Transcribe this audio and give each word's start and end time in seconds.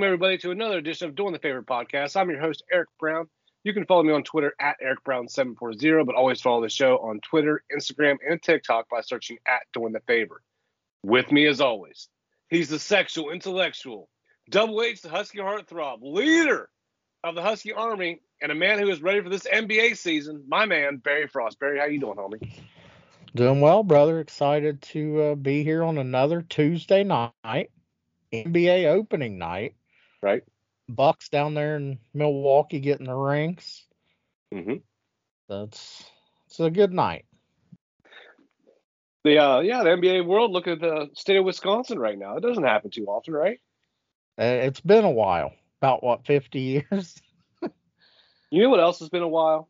Welcome, 0.00 0.14
everybody, 0.14 0.38
to 0.38 0.50
another 0.50 0.78
edition 0.78 1.10
of 1.10 1.14
Doing 1.14 1.34
the 1.34 1.38
Favorite 1.38 1.66
Podcast. 1.66 2.16
I'm 2.18 2.30
your 2.30 2.40
host, 2.40 2.64
Eric 2.72 2.88
Brown. 2.98 3.28
You 3.64 3.74
can 3.74 3.84
follow 3.84 4.02
me 4.02 4.14
on 4.14 4.22
Twitter 4.22 4.54
at 4.58 4.78
Eric 4.80 5.04
Brown740, 5.04 6.06
but 6.06 6.14
always 6.14 6.40
follow 6.40 6.62
the 6.62 6.70
show 6.70 6.96
on 6.96 7.20
Twitter, 7.20 7.62
Instagram, 7.70 8.16
and 8.26 8.40
TikTok 8.40 8.88
by 8.88 9.02
searching 9.02 9.36
at 9.46 9.60
Doing 9.74 9.92
the 9.92 10.00
Favor. 10.00 10.40
With 11.02 11.30
me, 11.30 11.46
as 11.46 11.60
always, 11.60 12.08
he's 12.48 12.70
the 12.70 12.78
sexual 12.78 13.28
intellectual, 13.28 14.08
Double 14.48 14.80
H, 14.80 15.02
the 15.02 15.10
Husky 15.10 15.36
Heartthrob, 15.36 15.98
leader 16.00 16.70
of 17.22 17.34
the 17.34 17.42
Husky 17.42 17.74
Army, 17.74 18.22
and 18.40 18.50
a 18.50 18.54
man 18.54 18.78
who 18.78 18.88
is 18.88 19.02
ready 19.02 19.20
for 19.20 19.28
this 19.28 19.46
NBA 19.46 19.98
season, 19.98 20.44
my 20.48 20.64
man, 20.64 20.96
Barry 20.96 21.26
Frost. 21.26 21.60
Barry, 21.60 21.78
how 21.78 21.84
you 21.84 22.00
doing, 22.00 22.16
homie? 22.16 22.50
Doing 23.34 23.60
well, 23.60 23.82
brother. 23.82 24.18
Excited 24.18 24.80
to 24.80 25.20
uh, 25.20 25.34
be 25.34 25.62
here 25.62 25.84
on 25.84 25.98
another 25.98 26.40
Tuesday 26.40 27.04
night, 27.04 27.70
NBA 28.32 28.86
opening 28.86 29.36
night. 29.36 29.74
Right? 30.22 30.42
Bucks 30.88 31.28
down 31.28 31.54
there 31.54 31.76
in 31.76 31.98
Milwaukee 32.14 32.80
getting 32.80 33.06
the 33.06 33.14
rings. 33.14 33.84
Mm-hmm. 34.52 34.76
That's 35.48 36.04
it's 36.46 36.60
a 36.60 36.70
good 36.70 36.92
night. 36.92 37.24
The 39.24 39.38
uh, 39.38 39.60
yeah, 39.60 39.82
the 39.82 39.90
NBA 39.90 40.26
world. 40.26 40.50
Look 40.50 40.66
at 40.66 40.80
the 40.80 41.08
state 41.14 41.36
of 41.36 41.44
Wisconsin 41.44 41.98
right 41.98 42.18
now. 42.18 42.36
It 42.36 42.42
doesn't 42.42 42.64
happen 42.64 42.90
too 42.90 43.06
often, 43.06 43.34
right? 43.34 43.58
Uh, 44.38 44.44
It's 44.44 44.80
been 44.80 45.04
a 45.04 45.10
while, 45.10 45.52
about 45.80 46.02
what 46.02 46.26
fifty 46.26 46.60
years. 46.90 47.20
You 48.50 48.64
know 48.64 48.70
what 48.70 48.80
else 48.80 48.98
has 48.98 49.10
been 49.10 49.22
a 49.22 49.28
while? 49.28 49.68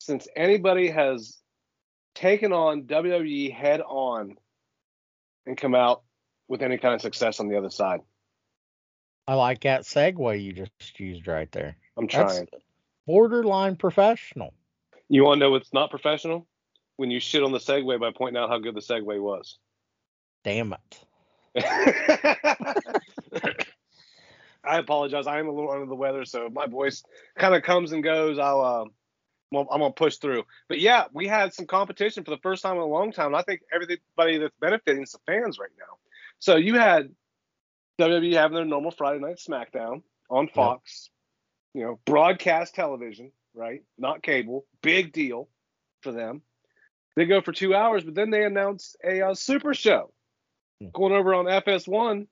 Since 0.00 0.26
anybody 0.34 0.90
has 0.90 1.38
taken 2.16 2.52
on 2.52 2.84
WWE 2.84 3.54
head 3.54 3.80
on 3.82 4.36
and 5.46 5.56
come 5.56 5.74
out 5.74 6.02
with 6.48 6.62
any 6.62 6.78
kind 6.78 6.94
of 6.94 7.00
success 7.00 7.38
on 7.38 7.48
the 7.48 7.56
other 7.56 7.70
side. 7.70 8.00
I 9.28 9.34
like 9.34 9.62
that 9.62 9.82
segue 9.82 10.42
you 10.42 10.52
just 10.52 11.00
used 11.00 11.26
right 11.26 11.50
there. 11.52 11.76
I'm 11.96 12.06
trying. 12.06 12.46
That's 12.50 12.64
borderline 13.06 13.76
professional. 13.76 14.54
You 15.08 15.24
want 15.24 15.40
to 15.40 15.46
know 15.46 15.50
what's 15.50 15.72
not 15.72 15.90
professional? 15.90 16.46
When 16.96 17.10
you 17.10 17.20
shit 17.20 17.42
on 17.42 17.52
the 17.52 17.58
segue 17.58 18.00
by 18.00 18.10
pointing 18.16 18.40
out 18.40 18.48
how 18.48 18.58
good 18.58 18.74
the 18.74 18.80
segue 18.80 19.20
was. 19.20 19.58
Damn 20.44 20.74
it. 20.74 21.00
I 24.64 24.78
apologize. 24.78 25.26
I 25.26 25.38
am 25.38 25.48
a 25.48 25.52
little 25.52 25.70
under 25.70 25.86
the 25.86 25.94
weather, 25.94 26.24
so 26.24 26.48
my 26.48 26.66
voice 26.66 27.02
kind 27.38 27.54
of 27.54 27.62
comes 27.62 27.92
and 27.92 28.02
goes. 28.02 28.38
I'll, 28.38 28.60
uh, 28.60 28.84
well, 29.52 29.66
I'm 29.70 29.80
gonna 29.80 29.92
push 29.92 30.16
through. 30.16 30.44
But 30.68 30.80
yeah, 30.80 31.04
we 31.12 31.26
had 31.26 31.54
some 31.54 31.66
competition 31.66 32.24
for 32.24 32.30
the 32.30 32.40
first 32.42 32.62
time 32.62 32.76
in 32.76 32.82
a 32.82 32.86
long 32.86 33.12
time. 33.12 33.28
And 33.28 33.36
I 33.36 33.42
think 33.42 33.60
everybody 33.72 34.38
that's 34.38 34.54
benefiting 34.60 35.02
is 35.02 35.12
the 35.12 35.18
fans 35.26 35.58
right 35.58 35.70
now. 35.78 35.98
So 36.38 36.56
you 36.56 36.74
had 36.74 37.10
WWE 37.98 38.34
having 38.34 38.56
their 38.56 38.64
normal 38.64 38.90
Friday 38.90 39.20
night 39.20 39.38
SmackDown 39.38 40.02
on 40.30 40.48
Fox, 40.48 41.10
you 41.74 41.82
know, 41.82 41.98
broadcast 42.04 42.74
television, 42.74 43.32
right? 43.54 43.82
Not 43.98 44.22
cable. 44.22 44.66
Big 44.82 45.12
deal 45.12 45.48
for 46.02 46.12
them. 46.12 46.42
They 47.16 47.24
go 47.24 47.40
for 47.40 47.52
two 47.52 47.74
hours, 47.74 48.04
but 48.04 48.14
then 48.14 48.30
they 48.30 48.44
announce 48.44 48.96
a 49.02 49.22
uh, 49.22 49.34
super 49.34 49.72
show 49.72 50.12
Hmm. 50.80 50.88
going 50.92 51.12
over 51.12 51.34
on 51.34 51.46
FS1 51.46 52.26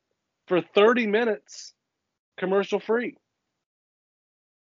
for 0.48 0.60
30 0.60 1.06
minutes, 1.06 1.72
commercial 2.36 2.80
free. 2.80 3.16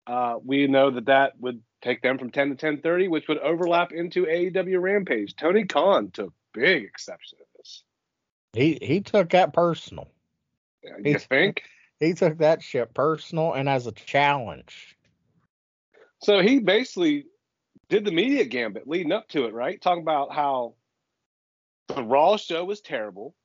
Uh, 0.07 0.37
we 0.45 0.67
know 0.67 0.91
that 0.91 1.07
that 1.07 1.39
would 1.41 1.63
take 1.81 2.03
them 2.03 2.19
from 2.19 2.31
10 2.31 2.51
to 2.51 2.57
10:30, 2.57 3.09
which 3.09 3.29
would 3.29 3.39
overlap 3.39 3.93
into 3.93 4.27
AEW 4.27 4.81
Rampage. 4.81 5.37
Tony 5.37 5.65
Khan 5.65 6.11
took 6.11 6.33
big 6.53 6.85
exception 6.85 7.39
to 7.39 7.45
this. 7.57 7.85
He 8.53 8.79
he 8.81 9.01
took 9.01 9.31
that 9.31 9.53
personal. 9.53 10.09
You 10.83 10.95
He's- 11.05 11.25
think? 11.27 11.63
He 12.01 12.15
took 12.15 12.39
that 12.39 12.63
shit 12.63 12.93
personal 12.95 13.53
and 13.53 13.69
as 13.69 13.87
a 13.87 13.93
challenge. 13.93 14.97
So 16.21 16.41
he 16.43 16.59
basically 16.59 17.27
did 17.89 18.05
the 18.05 18.11
media 18.11 18.45
gambit 18.45 18.89
leading 18.89 19.13
up 19.13 19.29
to 19.29 19.45
it, 19.45 19.55
right? 19.55 19.81
Talking 19.81 20.03
about 20.03 20.33
how 20.35 20.75
the 21.89 22.03
Raw 22.03 22.37
show 22.37 22.65
was 22.65 22.81
terrible. 22.81 23.37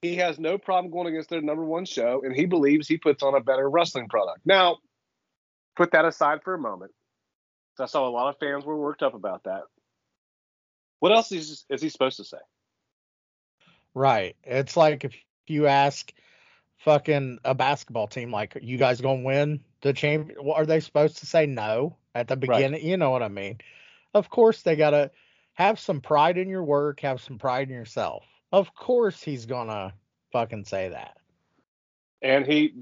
He 0.00 0.16
has 0.16 0.38
no 0.38 0.56
problem 0.56 0.90
going 0.90 1.08
against 1.08 1.28
their 1.28 1.42
number 1.42 1.64
one 1.64 1.84
show, 1.84 2.22
and 2.24 2.34
he 2.34 2.46
believes 2.46 2.88
he 2.88 2.96
puts 2.96 3.22
on 3.22 3.34
a 3.34 3.40
better 3.40 3.68
wrestling 3.68 4.08
product. 4.08 4.40
Now, 4.46 4.78
put 5.76 5.90
that 5.92 6.04
aside 6.04 6.42
for 6.42 6.54
a 6.54 6.58
moment. 6.58 6.92
I 7.80 7.86
saw 7.86 8.08
a 8.08 8.10
lot 8.10 8.28
of 8.28 8.38
fans 8.38 8.64
were 8.64 8.76
worked 8.76 9.02
up 9.02 9.14
about 9.14 9.44
that. 9.44 9.62
What 11.00 11.12
else 11.12 11.30
is, 11.30 11.64
is 11.68 11.82
he 11.82 11.90
supposed 11.90 12.16
to 12.16 12.24
say? 12.24 12.38
Right. 13.94 14.36
It's 14.44 14.76
like 14.76 15.04
if 15.04 15.14
you 15.46 15.66
ask 15.66 16.12
fucking 16.78 17.38
a 17.44 17.54
basketball 17.54 18.06
team, 18.06 18.32
like, 18.32 18.56
you 18.60 18.78
guys 18.78 19.00
gonna 19.00 19.22
win 19.22 19.60
the 19.80 19.92
champion? 19.92 20.38
Are 20.52 20.66
they 20.66 20.80
supposed 20.80 21.18
to 21.18 21.26
say 21.26 21.46
no 21.46 21.96
at 22.14 22.28
the 22.28 22.36
beginning? 22.36 22.84
You 22.84 22.96
know 22.96 23.10
what 23.10 23.22
I 23.22 23.28
mean? 23.28 23.58
Of 24.14 24.30
course, 24.30 24.62
they 24.62 24.76
gotta 24.76 25.10
have 25.54 25.78
some 25.78 26.00
pride 26.00 26.38
in 26.38 26.48
your 26.48 26.62
work, 26.64 27.00
have 27.00 27.20
some 27.20 27.38
pride 27.38 27.68
in 27.68 27.74
yourself. 27.74 28.24
Of 28.52 28.74
course, 28.74 29.22
he's 29.22 29.46
gonna 29.46 29.92
fucking 30.32 30.64
say 30.64 30.88
that. 30.90 31.16
And 32.22 32.46
he, 32.46 32.74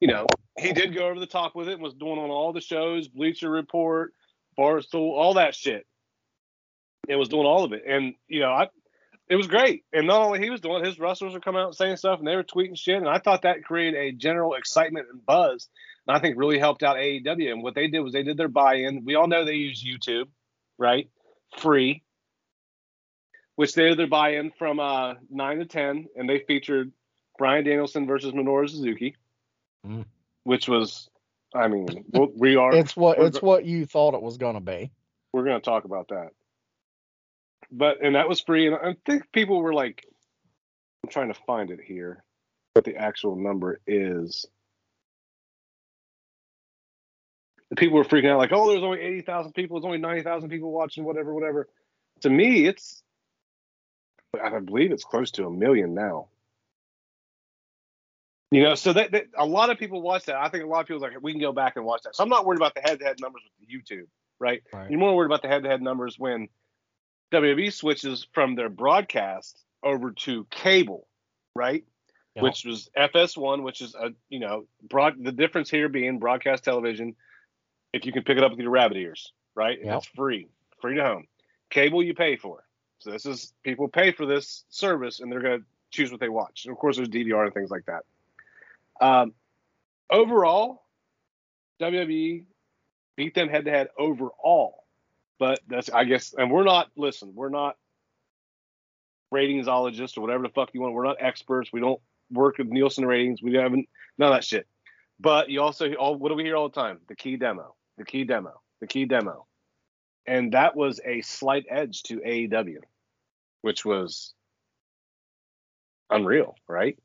you 0.00 0.08
know, 0.08 0.26
he 0.58 0.72
did 0.72 0.94
go 0.94 1.06
over 1.08 1.20
the 1.20 1.26
top 1.26 1.54
with 1.54 1.68
it 1.68 1.74
and 1.74 1.82
was 1.82 1.94
doing 1.94 2.18
on 2.18 2.30
all 2.30 2.52
the 2.52 2.60
shows, 2.60 3.08
Bleacher 3.08 3.50
Report, 3.50 4.12
Barstool, 4.58 5.12
all 5.12 5.34
that 5.34 5.54
shit. 5.54 5.86
It 7.08 7.16
was 7.16 7.28
doing 7.28 7.46
all 7.46 7.64
of 7.64 7.72
it. 7.72 7.82
And, 7.86 8.14
you 8.28 8.40
know, 8.40 8.52
I 8.52 8.68
it 9.28 9.36
was 9.36 9.46
great. 9.46 9.84
And 9.92 10.06
not 10.06 10.22
only 10.22 10.40
he 10.40 10.50
was 10.50 10.60
doing 10.60 10.82
it, 10.82 10.86
his 10.86 10.98
wrestlers 10.98 11.32
were 11.32 11.40
coming 11.40 11.60
out 11.62 11.68
and 11.68 11.74
saying 11.76 11.96
stuff 11.96 12.18
and 12.18 12.26
they 12.28 12.36
were 12.36 12.42
tweeting 12.44 12.76
shit. 12.76 12.96
And 12.96 13.08
I 13.08 13.18
thought 13.18 13.42
that 13.42 13.64
created 13.64 13.98
a 13.98 14.12
general 14.12 14.54
excitement 14.54 15.06
and 15.10 15.24
buzz. 15.24 15.68
And 16.06 16.16
I 16.16 16.20
think 16.20 16.36
really 16.36 16.58
helped 16.58 16.82
out 16.82 16.96
AEW. 16.96 17.50
And 17.52 17.62
what 17.62 17.74
they 17.74 17.88
did 17.88 18.00
was 18.00 18.12
they 18.12 18.24
did 18.24 18.36
their 18.36 18.48
buy-in. 18.48 19.04
We 19.04 19.14
all 19.14 19.28
know 19.28 19.44
they 19.44 19.54
use 19.54 19.82
YouTube, 19.82 20.26
right? 20.78 21.08
Free. 21.58 22.02
Which 23.56 23.74
they 23.74 23.88
did 23.88 23.98
their 23.98 24.06
buy-in 24.06 24.50
from 24.58 24.80
uh 24.80 25.14
nine 25.30 25.58
to 25.58 25.66
ten, 25.66 26.06
and 26.16 26.28
they 26.28 26.40
featured 26.40 26.90
Bryan 27.38 27.64
Danielson 27.64 28.06
versus 28.06 28.32
Minoru 28.32 28.68
Suzuki, 28.68 29.16
Mm. 29.86 30.04
which 30.44 30.68
was, 30.68 31.08
I 31.54 31.68
mean, 31.68 31.86
we'll- 32.12 32.58
are. 32.58 32.74
It's 32.74 32.96
what 32.96 33.18
it's 33.18 33.42
what 33.42 33.64
you 33.64 33.84
thought 33.86 34.14
it 34.14 34.22
was 34.22 34.36
gonna 34.38 34.60
be. 34.60 34.90
we're 35.32 35.44
going 35.44 35.60
to 35.60 35.64
talk 35.64 35.84
about 35.84 36.08
that. 36.08 36.30
But 37.74 38.04
and 38.04 38.16
that 38.16 38.28
was 38.28 38.40
free, 38.40 38.66
and 38.66 38.76
I 38.76 38.96
think 39.06 39.32
people 39.32 39.62
were 39.62 39.72
like, 39.72 40.06
I'm 41.02 41.10
trying 41.10 41.32
to 41.32 41.40
find 41.46 41.70
it 41.70 41.80
here, 41.80 42.22
what 42.74 42.84
the 42.84 42.96
actual 42.96 43.34
number 43.34 43.80
is. 43.86 44.44
The 47.70 47.76
people 47.76 47.96
were 47.96 48.04
freaking 48.04 48.30
out, 48.30 48.36
like, 48.36 48.52
oh, 48.52 48.68
there's 48.68 48.82
only 48.82 49.00
eighty 49.00 49.22
thousand 49.22 49.52
people, 49.52 49.80
there's 49.80 49.86
only 49.86 49.96
ninety 49.96 50.22
thousand 50.22 50.50
people 50.50 50.70
watching, 50.70 51.04
whatever, 51.04 51.32
whatever. 51.32 51.66
To 52.20 52.28
me, 52.28 52.66
it's, 52.66 53.02
I 54.38 54.58
believe 54.58 54.92
it's 54.92 55.04
close 55.04 55.30
to 55.32 55.46
a 55.46 55.50
million 55.50 55.94
now. 55.94 56.28
You 58.50 58.64
know, 58.64 58.74
so 58.74 58.92
that, 58.92 59.12
that 59.12 59.28
a 59.34 59.46
lot 59.46 59.70
of 59.70 59.78
people 59.78 60.02
watch 60.02 60.26
that. 60.26 60.36
I 60.36 60.50
think 60.50 60.62
a 60.62 60.66
lot 60.66 60.80
of 60.80 60.86
people 60.88 61.02
are 61.02 61.10
like, 61.10 61.22
we 61.22 61.32
can 61.32 61.40
go 61.40 61.52
back 61.52 61.76
and 61.76 61.86
watch 61.86 62.02
that. 62.02 62.14
So 62.14 62.22
I'm 62.22 62.28
not 62.28 62.44
worried 62.44 62.58
about 62.58 62.74
the 62.74 62.82
head-to-head 62.82 63.16
numbers 63.18 63.40
with 63.58 63.70
YouTube, 63.70 64.08
right? 64.38 64.62
Right. 64.74 64.90
You're 64.90 65.00
more 65.00 65.16
worried 65.16 65.28
about 65.28 65.40
the 65.40 65.48
head-to-head 65.48 65.80
numbers 65.80 66.18
when 66.18 66.48
WWE 67.32 67.72
switches 67.72 68.26
from 68.32 68.54
their 68.54 68.68
broadcast 68.68 69.64
over 69.82 70.12
to 70.12 70.46
cable, 70.50 71.06
right? 71.54 71.84
Yeah. 72.34 72.42
Which 72.42 72.64
was 72.64 72.90
FS1, 72.96 73.62
which 73.62 73.80
is 73.80 73.94
a 73.94 74.12
you 74.28 74.38
know 74.38 74.66
broad. 74.82 75.22
The 75.22 75.32
difference 75.32 75.70
here 75.70 75.88
being 75.88 76.18
broadcast 76.18 76.64
television, 76.64 77.14
if 77.92 78.06
you 78.06 78.12
can 78.12 78.22
pick 78.22 78.38
it 78.38 78.44
up 78.44 78.52
with 78.52 78.60
your 78.60 78.70
rabbit 78.70 78.96
ears, 78.96 79.32
right? 79.54 79.78
Yeah. 79.82 79.96
It's 79.96 80.06
free, 80.06 80.48
free 80.80 80.96
to 80.96 81.02
home. 81.02 81.26
Cable 81.70 82.02
you 82.02 82.14
pay 82.14 82.36
for. 82.36 82.64
So 83.00 83.10
this 83.10 83.26
is 83.26 83.52
people 83.62 83.88
pay 83.88 84.12
for 84.12 84.26
this 84.26 84.64
service 84.70 85.20
and 85.20 85.30
they're 85.30 85.42
gonna 85.42 85.64
choose 85.90 86.10
what 86.10 86.20
they 86.20 86.28
watch. 86.28 86.64
And 86.64 86.72
of 86.72 86.78
course, 86.78 86.96
there's 86.96 87.08
DVR 87.08 87.44
and 87.44 87.54
things 87.54 87.70
like 87.70 87.84
that. 87.86 88.04
Um, 89.00 89.34
overall, 90.10 90.84
WWE 91.80 92.44
beat 93.16 93.34
them 93.34 93.48
head 93.48 93.64
to 93.66 93.70
head 93.70 93.88
overall. 93.98 94.81
But 95.42 95.58
that's 95.66 95.90
I 95.90 96.04
guess, 96.04 96.36
and 96.38 96.52
we're 96.52 96.62
not. 96.62 96.92
Listen, 96.94 97.32
we're 97.34 97.48
not 97.48 97.76
ratingsologists 99.34 100.16
or 100.16 100.20
whatever 100.20 100.44
the 100.44 100.50
fuck 100.50 100.70
you 100.72 100.80
want. 100.80 100.94
We're 100.94 101.02
not 101.02 101.16
experts. 101.18 101.72
We 101.72 101.80
don't 101.80 102.00
work 102.30 102.58
with 102.58 102.68
Nielsen 102.68 103.04
ratings. 103.04 103.42
We 103.42 103.54
haven't 103.54 103.88
none 104.18 104.30
of 104.30 104.36
that 104.36 104.44
shit. 104.44 104.68
But 105.18 105.50
you 105.50 105.60
also 105.60 105.94
all 105.94 106.14
what 106.14 106.28
do 106.28 106.36
we 106.36 106.44
hear 106.44 106.54
all 106.54 106.68
the 106.68 106.80
time? 106.80 107.00
The 107.08 107.16
key 107.16 107.38
demo, 107.38 107.74
the 107.98 108.04
key 108.04 108.22
demo, 108.22 108.60
the 108.80 108.86
key 108.86 109.04
demo, 109.04 109.48
and 110.28 110.52
that 110.52 110.76
was 110.76 111.00
a 111.04 111.22
slight 111.22 111.66
edge 111.68 112.04
to 112.04 112.20
AEW, 112.20 112.78
which 113.62 113.84
was 113.84 114.34
unreal, 116.08 116.54
right? 116.68 116.96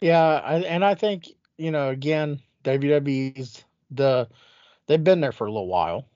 Yeah, 0.00 0.22
I, 0.22 0.58
and 0.58 0.84
I 0.84 0.94
think 0.94 1.26
you 1.58 1.72
know 1.72 1.88
again 1.88 2.38
WWE's 2.62 3.64
the 3.90 4.28
they've 4.86 5.02
been 5.02 5.20
there 5.20 5.32
for 5.32 5.48
a 5.48 5.50
little 5.50 5.66
while. 5.66 6.06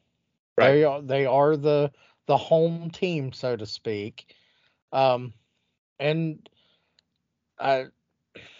Right. 0.56 0.72
They 0.72 0.84
are 0.84 1.02
they 1.02 1.26
are 1.26 1.56
the 1.56 1.92
the 2.26 2.36
home 2.36 2.90
team, 2.90 3.32
so 3.32 3.56
to 3.56 3.66
speak. 3.66 4.34
Um, 4.92 5.34
and 5.98 6.48
I, 7.58 7.86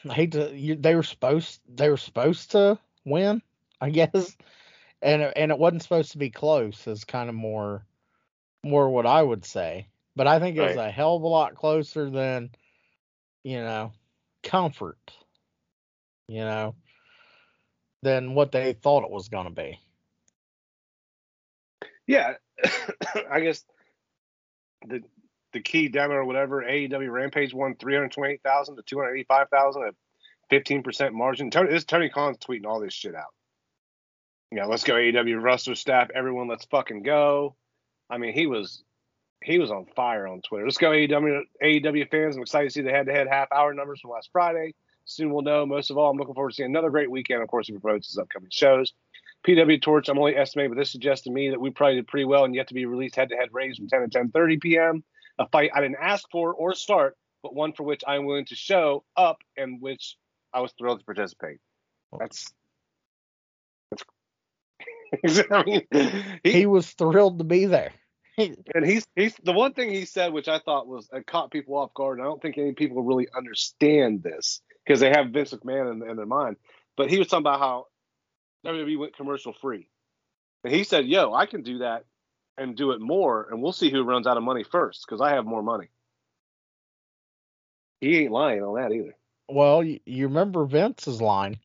I 0.09 0.13
hate 0.13 0.33
to 0.33 0.55
you, 0.57 0.77
they 0.77 0.95
were 0.95 1.03
supposed 1.03 1.61
they 1.69 1.89
were 1.91 1.97
supposed 1.97 2.53
to 2.53 2.79
win, 3.05 3.43
I 3.81 3.91
guess, 3.91 4.37
and 5.03 5.23
it- 5.23 5.33
and 5.37 5.51
it 5.53 5.59
wasn't 5.59 5.83
supposed 5.83 6.13
to 6.13 6.19
be 6.19 6.31
close. 6.31 6.87
Is 6.87 7.05
kind 7.05 7.29
of 7.29 7.35
more 7.35 7.87
more 8.63 8.89
what 8.91 9.07
I 9.07 9.23
would 9.23 9.45
say. 9.45 9.89
But 10.17 10.27
I 10.27 10.39
think 10.39 10.57
it 10.57 10.63
was 10.63 10.77
Right. 10.77 10.89
a 10.89 10.91
hell 10.91 11.17
of 11.17 11.23
a 11.23 11.27
lot 11.29 11.55
closer 11.55 12.11
than 12.11 12.51
you 13.45 13.59
know 13.61 13.93
comfort. 14.43 15.13
You 16.29 16.41
know 16.41 16.75
than 18.03 18.35
what 18.35 18.53
they 18.53 18.73
thought 18.75 19.05
it 19.05 19.11
was 19.11 19.29
going 19.29 19.47
to 19.47 19.51
be. 19.51 19.79
Yeah, 22.07 22.35
I 23.31 23.41
guess 23.41 23.65
the 24.87 25.03
the 25.53 25.61
key 25.61 25.89
demo 25.89 26.15
or 26.15 26.25
whatever 26.25 26.63
AEW 26.63 27.11
Rampage 27.11 27.55
won 27.55 27.77
three 27.77 27.95
hundred 27.95 28.13
twenty 28.13 28.35
eight 28.35 28.43
thousand 28.43 28.77
to 28.77 28.83
two 28.83 28.99
hundred 28.99 29.15
eighty 29.15 29.25
five 29.25 29.49
thousand 29.49 29.85
at 29.85 29.95
fifteen 30.51 30.83
percent 30.83 31.15
margin. 31.15 31.51
Tony, 31.51 31.71
this 31.71 31.85
Tony 31.85 32.09
Khan's 32.09 32.39
tweeting 32.39 32.67
all 32.67 32.81
this 32.81 32.93
shit 32.93 33.15
out. 33.15 33.33
Yeah, 34.51 34.67
let's 34.67 34.85
go 34.85 34.95
AEW 34.95 35.43
roster 35.43 35.75
staff. 35.75 36.11
Everyone, 36.15 36.49
let's 36.49 36.67
fucking 36.67 37.03
go. 37.03 37.57
I 38.11 38.19
mean, 38.19 38.35
he 38.35 38.47
was 38.47 38.85
he 39.43 39.59
was 39.59 39.71
on 39.71 39.87
fire 39.97 40.27
on 40.27 40.43
Twitter. 40.43 40.65
Let's 40.65 40.79
go 40.79 40.91
AEW 40.91 41.43
AEW 41.63 42.11
fans. 42.11 42.37
I'm 42.37 42.43
excited 42.43 42.69
to 42.69 42.73
see 42.73 42.83
the 42.83 42.91
head 42.91 43.07
to 43.07 43.13
head 43.13 43.27
half 43.29 43.49
hour 43.53 43.75
numbers 43.75 44.01
from 44.01 44.11
last 44.11 44.31
Friday. 44.33 44.75
Soon 45.07 45.33
we'll 45.33 45.43
know. 45.43 45.67
Most 45.67 45.91
of 45.91 45.99
all, 45.99 46.11
I'm 46.11 46.17
looking 46.17 46.35
forward 46.35 46.51
to 46.51 46.57
seeing 46.57 46.71
another 46.71 46.91
great 46.91 47.11
weekend. 47.11 47.43
Of 47.43 47.49
course, 47.49 47.67
he 47.67 47.77
promotes 47.77 48.09
his 48.09 48.19
upcoming 48.19 48.51
shows. 48.51 48.93
PW 49.47 49.81
Torch, 49.83 50.09
I'm 50.09 50.19
only 50.19 50.37
estimating, 50.37 50.73
but 50.73 50.79
this 50.79 50.91
suggests 50.91 51.25
to 51.25 51.31
me 51.31 51.51
that 51.51 51.61
we 51.61 51.71
probably 51.71 51.97
did 51.97 52.09
pretty 52.09 52.25
well 52.25 52.45
and 52.45 52.55
yet 52.55 52.69
to 52.69 52.75
be 52.75 52.87
released 52.87 53.17
head 53.17 53.29
to 53.29 53.37
head 53.37 53.51
ratings 53.53 53.77
from 53.77 53.89
10 53.89 54.11
to 54.11 54.19
10:30 54.19 54.61
p.m. 54.61 55.05
A 55.39 55.49
fight 55.49 55.71
I 55.75 55.81
didn't 55.81 55.99
ask 56.01 56.25
for 56.31 56.55
or 56.55 56.75
start, 56.75 57.17
but 57.43 57.55
one 57.55 57.73
for 57.73 57.83
which 57.83 58.03
I 58.07 58.17
am 58.17 58.25
willing 58.25 58.47
to 58.47 58.55
show 58.55 59.05
up 59.17 59.39
and 59.57 59.81
which 59.81 60.17
I 60.53 60.61
was 60.61 60.73
thrilled 60.79 61.01
to 61.01 61.05
participate. 61.05 61.59
Oh. 62.13 62.19
That's 62.21 62.53
that's. 63.91 65.43
I 65.51 65.63
mean, 65.65 65.83
he, 66.43 66.53
He 66.53 66.67
was 66.67 66.91
thrilled 66.91 67.39
to 67.39 67.45
be 67.45 67.67
there. 67.67 67.93
And 68.37 68.85
he's 68.85 69.07
he's 69.15 69.37
the 69.45 69.53
one 69.53 69.75
thing 69.75 69.91
he 69.91 70.07
said, 70.07 70.33
which 70.33 70.49
I 70.49 70.59
thought 70.59 70.89
was 70.89 71.09
it 71.13 71.27
caught 71.27 71.53
people 71.53 71.77
off 71.77 71.95
guard. 71.95 72.19
And 72.19 72.27
I 72.27 72.29
don't 72.29 72.43
think 72.43 72.59
any 72.59 72.73
people 72.73 73.03
really 73.03 73.29
understand 73.37 74.23
this 74.23 74.61
because 74.85 75.01
they 75.01 75.11
have 75.11 75.31
Vince 75.31 75.53
McMahon 75.53 75.93
in, 75.93 76.11
in 76.11 76.17
their 76.17 76.27
mind. 76.27 76.57
But 76.97 77.11
he 77.11 77.19
was 77.19 77.29
talking 77.29 77.43
about 77.43 77.61
how 77.61 77.87
WWE 78.65 78.99
went 78.99 79.17
commercial 79.17 79.53
free, 79.53 79.89
and 80.65 80.73
he 80.73 80.85
said, 80.85 81.07
"Yo, 81.07 81.33
I 81.33 81.47
can 81.47 81.63
do 81.63 81.79
that 81.79 82.05
and 82.57 82.77
do 82.77 82.93
it 82.93 83.01
more, 83.01 83.49
and 83.51 83.63
we'll 83.63 83.73
see 83.73 83.91
who 83.91 84.05
runs 84.05 84.27
out 84.27 84.37
of 84.37 84.43
money 84.43 84.65
first 84.65 85.05
because 85.07 85.21
I 85.21 85.31
have 85.35 85.45
more 85.45 85.63
money." 85.63 85.89
He 88.01 88.19
ain't 88.19 88.33
lying 88.33 88.63
on 88.63 88.75
that 88.77 88.93
either. 88.93 89.17
Well, 89.49 89.83
you, 89.83 90.01
you 90.05 90.29
remember 90.29 90.65
Vince's 90.65 91.21
line. 91.21 91.59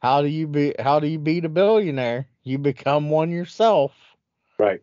How 0.00 0.22
do 0.22 0.28
you 0.28 0.46
be 0.46 0.74
how 0.78 1.00
do 1.00 1.08
you 1.08 1.18
beat 1.18 1.44
a 1.44 1.48
billionaire? 1.48 2.26
You 2.44 2.58
become 2.58 3.10
one 3.10 3.30
yourself. 3.30 3.92
Right. 4.58 4.82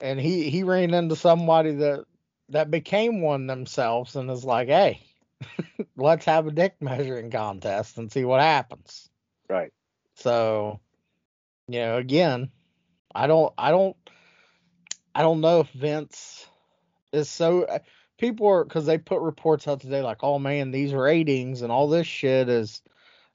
And 0.00 0.20
he 0.20 0.50
he 0.50 0.64
ran 0.64 0.94
into 0.94 1.16
somebody 1.16 1.72
that 1.76 2.04
that 2.48 2.70
became 2.70 3.20
one 3.20 3.46
themselves 3.46 4.16
and 4.16 4.30
is 4.30 4.44
like, 4.44 4.68
"Hey, 4.68 5.00
let's 5.96 6.24
have 6.24 6.46
a 6.46 6.52
dick 6.52 6.74
measuring 6.80 7.30
contest 7.30 7.98
and 7.98 8.10
see 8.10 8.24
what 8.24 8.40
happens." 8.40 9.08
Right. 9.48 9.72
So, 10.14 10.80
you 11.68 11.80
know, 11.80 11.96
again, 11.96 12.50
I 13.14 13.26
don't, 13.26 13.52
I 13.58 13.70
don't, 13.70 13.96
I 15.14 15.22
don't 15.22 15.40
know 15.40 15.60
if 15.60 15.70
Vince 15.70 16.46
is 17.12 17.28
so. 17.28 17.64
uh, 17.64 17.78
People 18.16 18.46
are 18.46 18.64
because 18.64 18.86
they 18.86 18.96
put 18.96 19.20
reports 19.20 19.66
out 19.66 19.80
today 19.80 20.00
like, 20.00 20.22
oh 20.22 20.38
man, 20.38 20.70
these 20.70 20.94
ratings 20.94 21.62
and 21.62 21.72
all 21.72 21.88
this 21.88 22.06
shit 22.06 22.48
is 22.48 22.80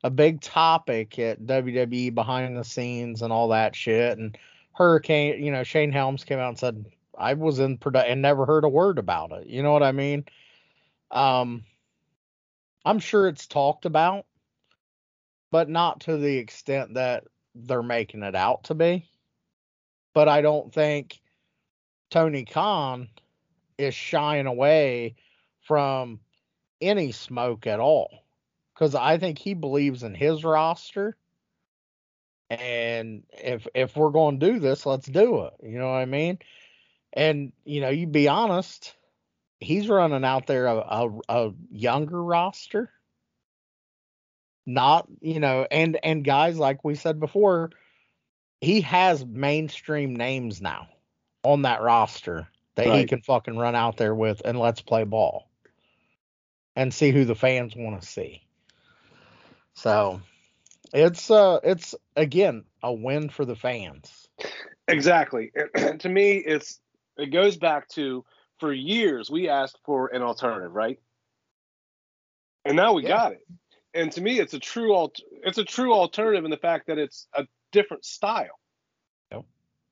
a 0.03 0.09
big 0.09 0.39
topic 0.39 1.19
at 1.19 1.45
WWE 1.45 2.15
behind 2.15 2.57
the 2.57 2.63
scenes 2.63 3.21
and 3.21 3.33
all 3.33 3.49
that 3.49 3.75
shit. 3.75 4.17
And 4.17 4.37
Hurricane, 4.73 5.43
you 5.43 5.51
know, 5.51 5.63
Shane 5.63 5.91
Helms 5.91 6.23
came 6.23 6.39
out 6.39 6.47
and 6.49 6.57
said 6.57 6.85
I 7.17 7.33
was 7.33 7.59
in 7.59 7.77
production 7.77 8.13
and 8.13 8.21
never 8.21 8.45
heard 8.45 8.63
a 8.63 8.69
word 8.69 8.97
about 8.97 9.33
it. 9.33 9.47
You 9.47 9.61
know 9.63 9.73
what 9.73 9.83
I 9.83 9.91
mean? 9.91 10.23
Um, 11.11 11.65
I'm 12.85 12.99
sure 12.99 13.27
it's 13.27 13.45
talked 13.47 13.85
about, 13.85 14.25
but 15.51 15.69
not 15.69 16.01
to 16.01 16.17
the 16.17 16.37
extent 16.37 16.93
that 16.95 17.25
they're 17.55 17.83
making 17.83 18.23
it 18.23 18.35
out 18.35 18.65
to 18.65 18.75
be. 18.75 19.07
But 20.13 20.27
I 20.27 20.41
don't 20.41 20.73
think 20.73 21.19
Tony 22.09 22.45
Khan 22.45 23.09
is 23.77 23.93
shying 23.93 24.47
away 24.47 25.15
from 25.61 26.19
any 26.81 27.11
smoke 27.11 27.67
at 27.67 27.79
all. 27.79 28.23
Because 28.73 28.95
I 28.95 29.17
think 29.17 29.37
he 29.37 29.53
believes 29.53 30.03
in 30.03 30.15
his 30.15 30.43
roster. 30.43 31.17
And 32.49 33.23
if 33.31 33.67
if 33.75 33.95
we're 33.95 34.09
going 34.09 34.39
to 34.39 34.53
do 34.53 34.59
this, 34.59 34.85
let's 34.85 35.05
do 35.05 35.43
it. 35.43 35.53
You 35.61 35.77
know 35.77 35.87
what 35.91 35.97
I 35.97 36.05
mean? 36.05 36.39
And 37.13 37.51
you 37.65 37.81
know, 37.81 37.89
you 37.89 38.07
be 38.07 38.27
honest, 38.27 38.95
he's 39.59 39.89
running 39.89 40.23
out 40.23 40.47
there 40.47 40.65
a, 40.67 40.77
a, 40.77 41.09
a 41.29 41.53
younger 41.69 42.23
roster 42.23 42.89
not 44.73 45.07
you 45.21 45.39
know 45.39 45.65
and 45.71 45.99
and 46.03 46.23
guys 46.23 46.57
like 46.57 46.83
we 46.83 46.95
said 46.95 47.19
before 47.19 47.69
he 48.61 48.81
has 48.81 49.25
mainstream 49.25 50.15
names 50.15 50.61
now 50.61 50.87
on 51.43 51.63
that 51.63 51.81
roster 51.81 52.47
that 52.75 52.87
he 52.87 53.05
can 53.05 53.21
fucking 53.21 53.57
run 53.57 53.75
out 53.75 53.97
there 53.97 54.15
with 54.15 54.41
and 54.45 54.59
let's 54.59 54.81
play 54.81 55.03
ball 55.03 55.49
and 56.75 56.93
see 56.93 57.11
who 57.11 57.25
the 57.25 57.35
fans 57.35 57.75
want 57.75 58.01
to 58.01 58.07
see 58.07 58.41
so 59.73 60.21
it's 60.93 61.31
uh 61.31 61.59
it's 61.63 61.95
again 62.15 62.63
a 62.83 62.93
win 62.93 63.29
for 63.29 63.45
the 63.45 63.55
fans 63.55 64.29
Exactly. 64.89 65.51
to 65.99 66.09
me, 66.09 66.37
it's 66.37 66.79
it 67.17 67.27
goes 67.27 67.57
back 67.57 67.87
to 67.89 68.25
for 68.59 68.73
years 68.73 69.29
we 69.29 69.47
asked 69.49 69.77
for 69.85 70.07
an 70.07 70.21
alternative, 70.21 70.73
right? 70.73 70.99
And 72.65 72.75
now 72.75 72.93
we 72.93 73.03
Yeah. 73.03 73.09
got 73.09 73.31
it. 73.33 73.45
And 73.93 74.11
to 74.11 74.21
me, 74.21 74.39
it's 74.39 74.53
a 74.53 74.59
true 74.59 74.93
alt- 74.93 75.21
it's 75.43 75.57
a 75.57 75.63
true 75.63 75.93
alternative 75.93 76.45
in 76.45 76.51
the 76.51 76.57
fact 76.57 76.87
that 76.87 76.97
it's 76.97 77.27
a 77.33 77.47
different 77.71 78.05
style. 78.05 78.59
Yep. 79.31 79.45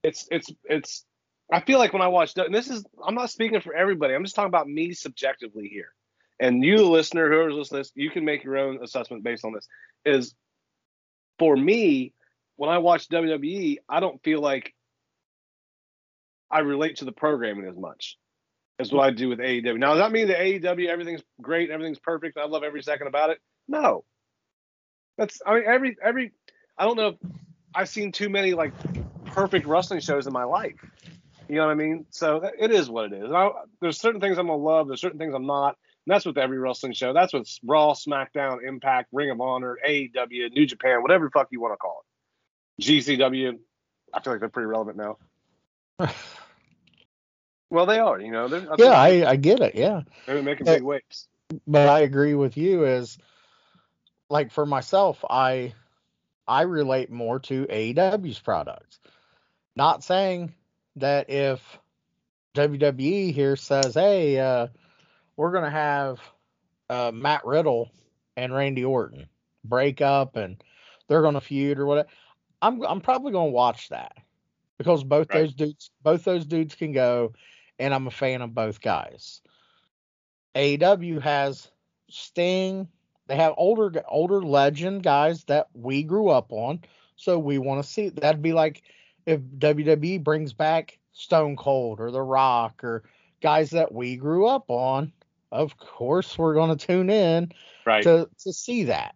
It's 0.04 0.28
it's 0.32 0.52
it's. 0.66 1.06
I 1.52 1.62
feel 1.62 1.80
like 1.80 1.94
when 1.94 2.02
I 2.02 2.08
watch, 2.08 2.38
and 2.38 2.54
this 2.54 2.70
is 2.70 2.86
I'm 3.04 3.16
not 3.16 3.30
speaking 3.30 3.62
for 3.62 3.74
everybody. 3.74 4.14
I'm 4.14 4.24
just 4.24 4.36
talking 4.36 4.50
about 4.50 4.68
me 4.68 4.94
subjectively 4.94 5.68
here. 5.68 5.94
And 6.40 6.64
you, 6.64 6.78
the 6.78 6.84
listener, 6.84 7.30
whoever's 7.30 7.56
listening, 7.56 7.80
this, 7.80 7.92
you 7.96 8.12
can 8.12 8.24
make 8.24 8.44
your 8.44 8.58
own 8.58 8.84
assessment 8.84 9.24
based 9.24 9.44
on 9.44 9.54
this. 9.54 9.68
Is 10.06 10.36
for 11.40 11.56
me, 11.56 12.14
when 12.58 12.70
I 12.70 12.78
watch 12.78 13.08
WWE, 13.10 13.78
I 13.90 14.00
don't 14.00 14.22
feel 14.24 14.42
like 14.42 14.74
I 16.52 16.60
relate 16.60 16.98
to 16.98 17.06
the 17.06 17.12
programming 17.12 17.68
as 17.68 17.78
much 17.78 18.18
as 18.80 18.92
what 18.92 19.06
I 19.06 19.12
do 19.12 19.30
with 19.30 19.40
AEW. 19.40 19.80
Now, 19.80 19.94
does 19.94 20.00
that 20.00 20.12
mean 20.12 20.28
that 20.28 20.38
AEW 20.38 20.88
everything's 20.88 21.24
great, 21.42 21.72
everything's 21.72 22.00
perfect, 22.00 22.38
I 22.38 22.46
love 22.46 22.64
every 22.64 22.84
second 22.84 23.08
about 23.08 23.32
it? 23.32 23.40
No. 23.68 24.04
That's 25.18 25.42
I 25.46 25.56
mean 25.56 25.64
every 25.68 25.98
every 26.04 26.32
I 26.78 26.86
don't 26.86 26.98
know 26.98 27.08
if 27.10 27.16
I've 27.74 27.90
seen 27.90 28.12
too 28.12 28.30
many 28.30 28.54
like 28.54 28.72
perfect 29.26 29.66
wrestling 29.66 30.00
shows 30.00 30.28
in 30.28 30.34
my 30.34 30.44
life. 30.44 30.76
You 31.50 31.56
know 31.56 31.66
what 31.66 31.72
I 31.72 31.76
mean? 31.76 32.06
So 32.10 32.42
that- 32.42 32.54
it 32.60 32.72
is 32.72 32.90
what 32.90 33.12
it 33.12 33.24
is. 33.24 33.32
I, 33.32 33.50
there's 33.82 34.00
certain 34.00 34.20
things 34.22 34.38
I'm 34.38 34.48
gonna 34.48 34.58
love. 34.62 34.88
There's 34.88 35.02
certain 35.02 35.20
things 35.20 35.34
I'm 35.34 35.46
not. 35.46 35.78
And 36.06 36.14
that's 36.14 36.26
with 36.26 36.38
every 36.38 36.58
wrestling 36.58 36.94
show. 36.94 37.14
That's 37.14 37.34
with 37.34 37.50
Raw, 37.64 37.94
SmackDown, 37.94 38.64
Impact, 38.66 39.10
Ring 39.12 39.30
of 39.30 39.42
Honor, 39.42 39.78
AEW, 39.88 40.52
New 40.54 40.66
Japan, 40.66 41.02
whatever 41.02 41.26
the 41.26 41.32
fuck 41.32 41.48
you 41.52 41.60
want 41.60 41.74
to 41.74 41.78
call 41.78 42.04
it. 42.80 42.84
GCW. 42.84 43.58
I 44.14 44.22
feel 44.22 44.34
like 44.34 44.40
they're 44.40 44.50
pretty 44.50 44.68
relevant 44.68 44.98
now. 44.98 45.18
Well, 47.70 47.86
they 47.86 48.00
are. 48.00 48.20
You 48.20 48.32
know, 48.32 48.48
they're, 48.48 48.62
I 48.72 48.76
yeah 48.78 48.92
i 49.26 49.32
i 49.32 49.36
get 49.36 49.60
it 49.60 49.76
yeah 49.76 50.04
they're 50.26 50.42
making 50.42 50.66
big 50.66 50.84
waves. 50.84 51.28
but 51.68 51.90
I 51.90 52.00
agree 52.00 52.34
with 52.34 52.56
you 52.56 52.86
is 52.86 53.18
like 54.30 54.52
for 54.52 54.66
myself, 54.66 55.24
I 55.30 55.74
I 56.48 56.62
relate 56.64 57.12
more 57.12 57.40
to 57.42 57.66
AEW's 57.66 58.40
products. 58.40 59.00
Not 59.76 60.04
saying 60.04 60.54
that 60.96 61.30
if 61.30 61.80
WWE 62.56 63.32
here 63.32 63.56
says, 63.56 63.94
"Hey, 63.94 64.40
uh, 64.40 64.68
we're 65.36 65.52
gonna 65.52 65.70
have 65.70 66.20
uh, 66.90 67.12
Matt 67.14 67.46
Riddle 67.46 67.92
and 68.36 68.54
Randy 68.54 68.86
Orton 68.86 69.28
break 69.64 70.02
up 70.02 70.36
and 70.36 70.64
they're 71.08 71.22
gonna 71.22 71.42
feud 71.42 71.80
or 71.80 71.86
whatever. 71.86 72.10
I'm 72.62 72.82
I'm 72.84 73.02
probably 73.02 73.32
gonna 73.32 73.50
watch 73.52 73.90
that 73.90 74.18
because 74.78 75.04
both 75.04 75.30
Right. 75.30 75.42
those 75.42 75.54
dudes 75.54 75.92
both 76.02 76.24
those 76.24 76.46
dudes 76.46 76.76
can 76.76 76.92
go, 76.92 77.34
and 77.80 77.94
I'm 77.94 78.08
a 78.08 78.12
fan 78.12 78.42
of 78.42 78.56
both 78.56 78.82
guys. 78.82 79.42
AEW 80.56 81.22
has 81.22 81.70
Sting. 82.10 82.88
They 83.28 83.36
have 83.36 83.54
older 83.58 84.04
older 84.08 84.42
legend 84.42 85.04
guys 85.04 85.44
that 85.46 85.68
we 85.74 86.04
grew 86.04 86.30
up 86.30 86.52
on, 86.52 86.82
so 87.16 87.38
we 87.38 87.58
want 87.58 87.84
to 87.84 87.90
see. 87.90 88.10
That'd 88.10 88.42
be 88.42 88.54
like 88.54 88.84
if 89.26 89.42
WWE 89.42 90.24
brings 90.24 90.54
back 90.54 90.98
Stone 91.14 91.58
Cold 91.58 92.00
or 92.00 92.12
The 92.12 92.22
Rock 92.22 92.84
or 92.84 93.04
guys 93.42 93.72
that 93.72 93.92
we 93.92 94.16
grew 94.16 94.48
up 94.48 94.66
on. 94.70 95.12
Of 95.52 95.78
course, 95.78 96.38
we're 96.38 96.54
going 96.56 96.76
to 96.78 96.88
tune 96.88 97.10
in 97.10 97.52
Right. 97.86 98.04
to 98.04 98.30
to 98.44 98.54
see 98.54 98.84
that. 98.86 99.16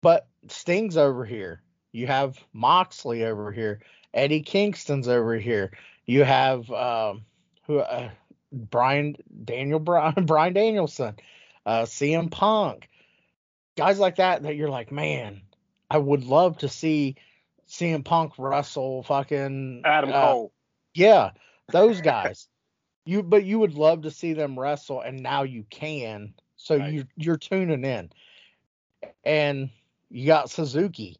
But 0.00 0.26
Sting's 0.48 0.96
over 0.96 1.24
here. 1.24 1.62
You 1.92 2.06
have 2.06 2.38
Moxley 2.52 3.24
over 3.24 3.50
here. 3.50 3.80
Eddie 4.14 4.42
Kingston's 4.42 5.08
over 5.08 5.36
here. 5.36 5.72
You 6.06 6.22
have 6.22 6.70
um, 6.70 7.24
who 7.66 7.78
uh, 7.80 8.10
Bryan 8.52 9.16
Daniel 9.44 9.80
Bryan 9.80 10.14
Bryan 10.26 10.52
Danielson, 10.52 11.16
uh, 11.64 11.82
CM 11.82 12.30
Punk, 12.30 12.88
guys 13.76 13.98
like 13.98 14.16
that. 14.16 14.42
That 14.42 14.56
you're 14.56 14.70
like, 14.70 14.90
man, 14.90 15.42
I 15.90 15.98
would 15.98 16.24
love 16.24 16.58
to 16.58 16.68
see 16.68 17.16
CM 17.68 18.04
Punk 18.04 18.34
wrestle 18.38 19.02
fucking 19.02 19.82
Adam 19.84 20.12
uh, 20.12 20.32
Cole. 20.32 20.52
yeah, 20.94 21.30
those 21.70 22.00
guys. 22.02 22.48
you 23.04 23.22
but 23.22 23.44
you 23.44 23.58
would 23.58 23.74
love 23.74 24.02
to 24.02 24.10
see 24.10 24.32
them 24.32 24.58
wrestle, 24.58 25.00
and 25.00 25.22
now 25.22 25.42
you 25.42 25.64
can. 25.70 26.34
So 26.56 26.76
Right. 26.76 26.92
you 26.92 27.04
you're 27.16 27.36
tuning 27.36 27.84
in, 27.84 28.10
and 29.24 29.70
you 30.10 30.26
got 30.26 30.50
Suzuki 30.50 31.16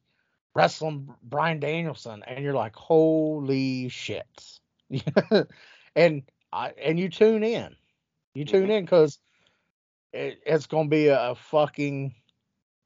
wrestling 0.55 1.15
Bryan 1.23 1.61
Danielson, 1.61 2.23
and 2.27 2.43
you're 2.43 2.55
like, 2.55 2.75
holy 2.75 3.89
shit, 3.91 4.59
and 5.95 6.23
I 6.53 6.73
and 6.83 6.99
you 6.99 7.09
tune 7.09 7.45
in, 7.45 7.77
you 8.35 8.45
tune 8.45 8.71
in 8.71 8.85
because 8.85 9.19
it, 10.13 10.41
it's 10.47 10.67
gonna 10.67 10.89
be 10.89 11.09
a, 11.09 11.35
fucking 11.35 12.15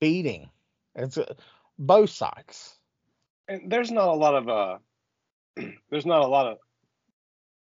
beating. 0.00 0.50
It's 0.94 1.18
uh 1.18 1.34
both 1.78 2.10
sides. 2.10 2.76
and 3.48 3.70
there's 3.70 3.90
not 3.90 4.08
a 4.08 4.12
lot 4.14 4.34
of 4.34 4.48
uh 4.48 4.78
there's 5.90 6.06
not 6.06 6.22
a 6.22 6.26
lot 6.26 6.46
of 6.46 6.58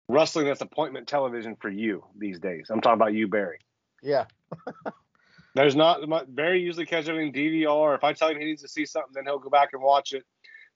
wrestling 0.07 0.47
that's 0.47 0.61
appointment 0.61 1.07
television 1.07 1.55
for 1.55 1.69
you 1.69 2.03
these 2.17 2.39
days. 2.39 2.67
I'm 2.69 2.81
talking 2.81 3.01
about 3.01 3.13
you, 3.13 3.27
Barry. 3.27 3.59
Yeah, 4.03 4.25
There's 5.55 5.75
not 5.75 6.01
Barry 6.35 6.61
usually 6.61 6.85
catches 6.85 7.09
everything 7.09 7.33
DVR. 7.33 7.95
If 7.95 8.03
I 8.03 8.11
tell 8.13 8.29
him 8.29 8.39
he 8.39 8.45
needs 8.45 8.61
to 8.61 8.67
see 8.67 8.85
something, 8.85 9.13
then 9.13 9.23
he'll 9.25 9.39
go 9.39 9.49
back 9.49 9.69
and 9.73 9.81
watch 9.81 10.11
it. 10.13 10.23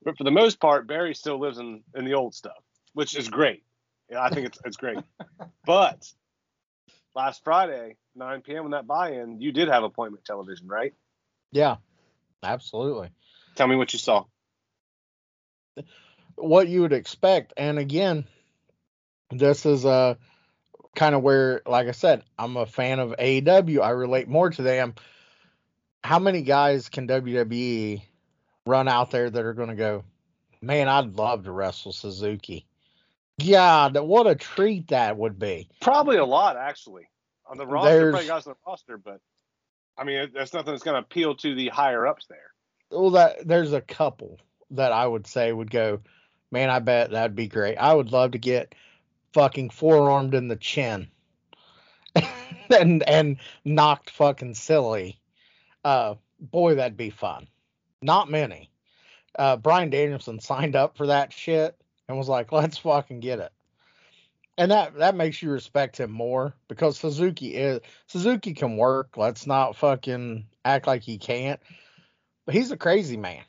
But 0.03 0.17
for 0.17 0.23
the 0.23 0.31
most 0.31 0.61
part, 0.61 0.87
Barry 0.87 1.13
still 1.13 1.37
lives 1.37 1.57
in, 1.57 1.83
in 1.95 2.05
the 2.05 2.13
old 2.13 2.33
stuff, 2.33 2.63
which 2.93 3.15
is 3.17 3.27
great. 3.27 3.63
Yeah, 4.09 4.23
I 4.23 4.29
think 4.29 4.47
it's 4.47 4.57
it's 4.63 4.77
great. 4.77 4.99
but 5.65 6.09
last 7.13 7.43
Friday, 7.43 7.97
9 8.15 8.41
p.m. 8.41 8.63
when 8.63 8.71
that 8.71 8.87
buy-in, 8.87 9.41
you 9.41 9.51
did 9.51 9.67
have 9.67 9.83
appointment 9.83 10.23
television, 10.23 10.67
right? 10.67 10.93
Yeah, 11.51 11.77
absolutely. 12.43 13.09
Tell 13.55 13.67
me 13.67 13.75
what 13.75 13.93
you 13.93 13.99
saw. 13.99 14.25
what 16.35 16.67
you 16.67 16.81
would 16.81 16.93
expect. 16.93 17.53
And 17.57 17.77
again, 17.79 18.25
this 19.31 19.65
is 19.65 19.85
uh, 19.85 20.15
a 20.15 20.97
kind 20.97 21.15
of 21.15 21.21
where, 21.21 21.61
like 21.65 21.87
I 21.87 21.91
said, 21.91 22.23
I'm 22.37 22.57
a 22.57 22.65
fan 22.65 22.99
of 22.99 23.15
AEW. 23.17 23.81
I 23.81 23.89
relate 23.91 24.27
more 24.27 24.49
to 24.49 24.61
them. 24.61 24.95
How 26.03 26.19
many 26.19 26.41
guys 26.41 26.89
can 26.89 27.07
WWE 27.07 28.01
run 28.65 28.87
out 28.87 29.11
there 29.11 29.29
that 29.29 29.43
are 29.45 29.53
going 29.53 29.69
to 29.69 29.75
go, 29.75 30.03
man, 30.61 30.87
I'd 30.87 31.15
love 31.17 31.43
to 31.43 31.51
wrestle 31.51 31.91
Suzuki? 31.91 32.65
God, 33.45 33.97
what 33.97 34.27
a 34.27 34.35
treat 34.35 34.89
that 34.89 35.17
would 35.17 35.39
be. 35.39 35.69
Probably 35.81 36.17
a 36.17 36.25
lot, 36.25 36.57
actually. 36.57 37.07
On 37.49 37.57
the 37.57 37.65
roster, 37.65 37.89
There's- 37.89 38.11
probably 38.11 38.27
guys 38.27 38.47
on 38.47 38.53
the 38.53 38.69
roster, 38.69 38.97
but 38.97 39.21
I 39.99 40.05
mean, 40.05 40.31
that's 40.33 40.53
nothing 40.53 40.73
that's 40.73 40.83
going 40.83 40.95
to 40.95 41.01
appeal 41.01 41.35
to 41.35 41.53
the 41.53 41.67
higher 41.67 42.07
ups 42.07 42.25
there. 42.27 42.51
Well, 42.89 43.11
that 43.11 43.47
there's 43.47 43.73
a 43.73 43.81
couple 43.81 44.39
that 44.71 44.91
I 44.91 45.05
would 45.05 45.27
say 45.27 45.51
would 45.51 45.69
go, 45.69 45.99
man, 46.51 46.69
I 46.69 46.79
bet 46.79 47.11
that'd 47.11 47.35
be 47.35 47.47
great. 47.47 47.75
I 47.75 47.93
would 47.93 48.11
love 48.11 48.31
to 48.31 48.37
get 48.37 48.73
fucking 49.33 49.69
forearmed 49.69 50.33
in 50.33 50.47
the 50.47 50.55
chin 50.55 51.07
and 52.69 53.03
and 53.03 53.37
knocked 53.65 54.09
fucking 54.09 54.55
silly. 54.55 55.19
Uh, 55.83 56.15
boy, 56.39 56.75
that'd 56.75 56.97
be 56.97 57.09
fun. 57.09 57.47
Not 58.01 58.29
many. 58.29 58.71
Uh, 59.37 59.57
Bryan 59.57 59.89
Danielson 59.89 60.39
signed 60.39 60.75
up 60.75 60.97
for 60.97 61.07
that 61.07 61.31
shit 61.33 61.79
and 62.07 62.17
was 62.17 62.29
like, 62.29 62.51
let's 62.51 62.77
fucking 62.77 63.19
get 63.19 63.39
it. 63.39 63.51
And 64.59 64.71
that 64.71 64.95
that 64.95 65.15
makes 65.15 65.41
you 65.41 65.51
respect 65.51 65.97
him 65.97 66.11
more 66.11 66.53
because 66.67 66.99
Suzuki 66.99 67.55
is 67.55 67.79
Suzuki 68.07 68.53
can 68.53 68.75
work. 68.75 69.15
Let's 69.15 69.47
not 69.47 69.77
fucking 69.77 70.47
act 70.65 70.85
like 70.85 71.01
he 71.01 71.17
can't. 71.17 71.61
But 72.45 72.55
he's 72.55 72.69
a 72.69 72.77
crazy 72.77 73.15
man. 73.15 73.43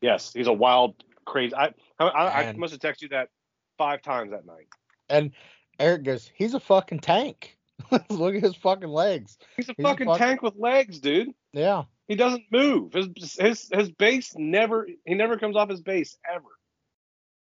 Yes, 0.00 0.32
he's 0.32 0.46
a 0.46 0.52
wild, 0.52 1.04
crazy. 1.26 1.54
I 1.54 1.74
I, 1.98 2.06
I, 2.06 2.48
I 2.48 2.52
must 2.54 2.72
have 2.72 2.80
texted 2.80 3.02
you 3.02 3.08
that 3.10 3.28
five 3.76 4.00
times 4.00 4.30
that 4.30 4.46
night. 4.46 4.68
And 5.10 5.32
Eric 5.78 6.04
goes, 6.04 6.30
he's 6.34 6.54
a 6.54 6.60
fucking 6.60 7.00
tank. 7.00 7.58
Look 8.08 8.34
at 8.34 8.42
his 8.42 8.56
fucking 8.56 8.88
legs. 8.88 9.36
He's 9.54 9.68
a 9.68 9.74
He's 9.76 9.84
a 9.84 9.88
fucking 9.88 10.14
tank 10.16 10.40
with 10.40 10.54
legs, 10.56 10.98
dude. 10.98 11.28
Yeah. 11.52 11.84
He 12.06 12.16
doesn't 12.16 12.44
move. 12.50 12.94
His 12.94 13.36
his 13.38 13.68
his 13.70 13.90
base 13.90 14.32
never. 14.34 14.88
He 15.04 15.14
never 15.14 15.36
comes 15.36 15.56
off 15.56 15.68
his 15.68 15.82
base 15.82 16.16
ever. 16.26 16.48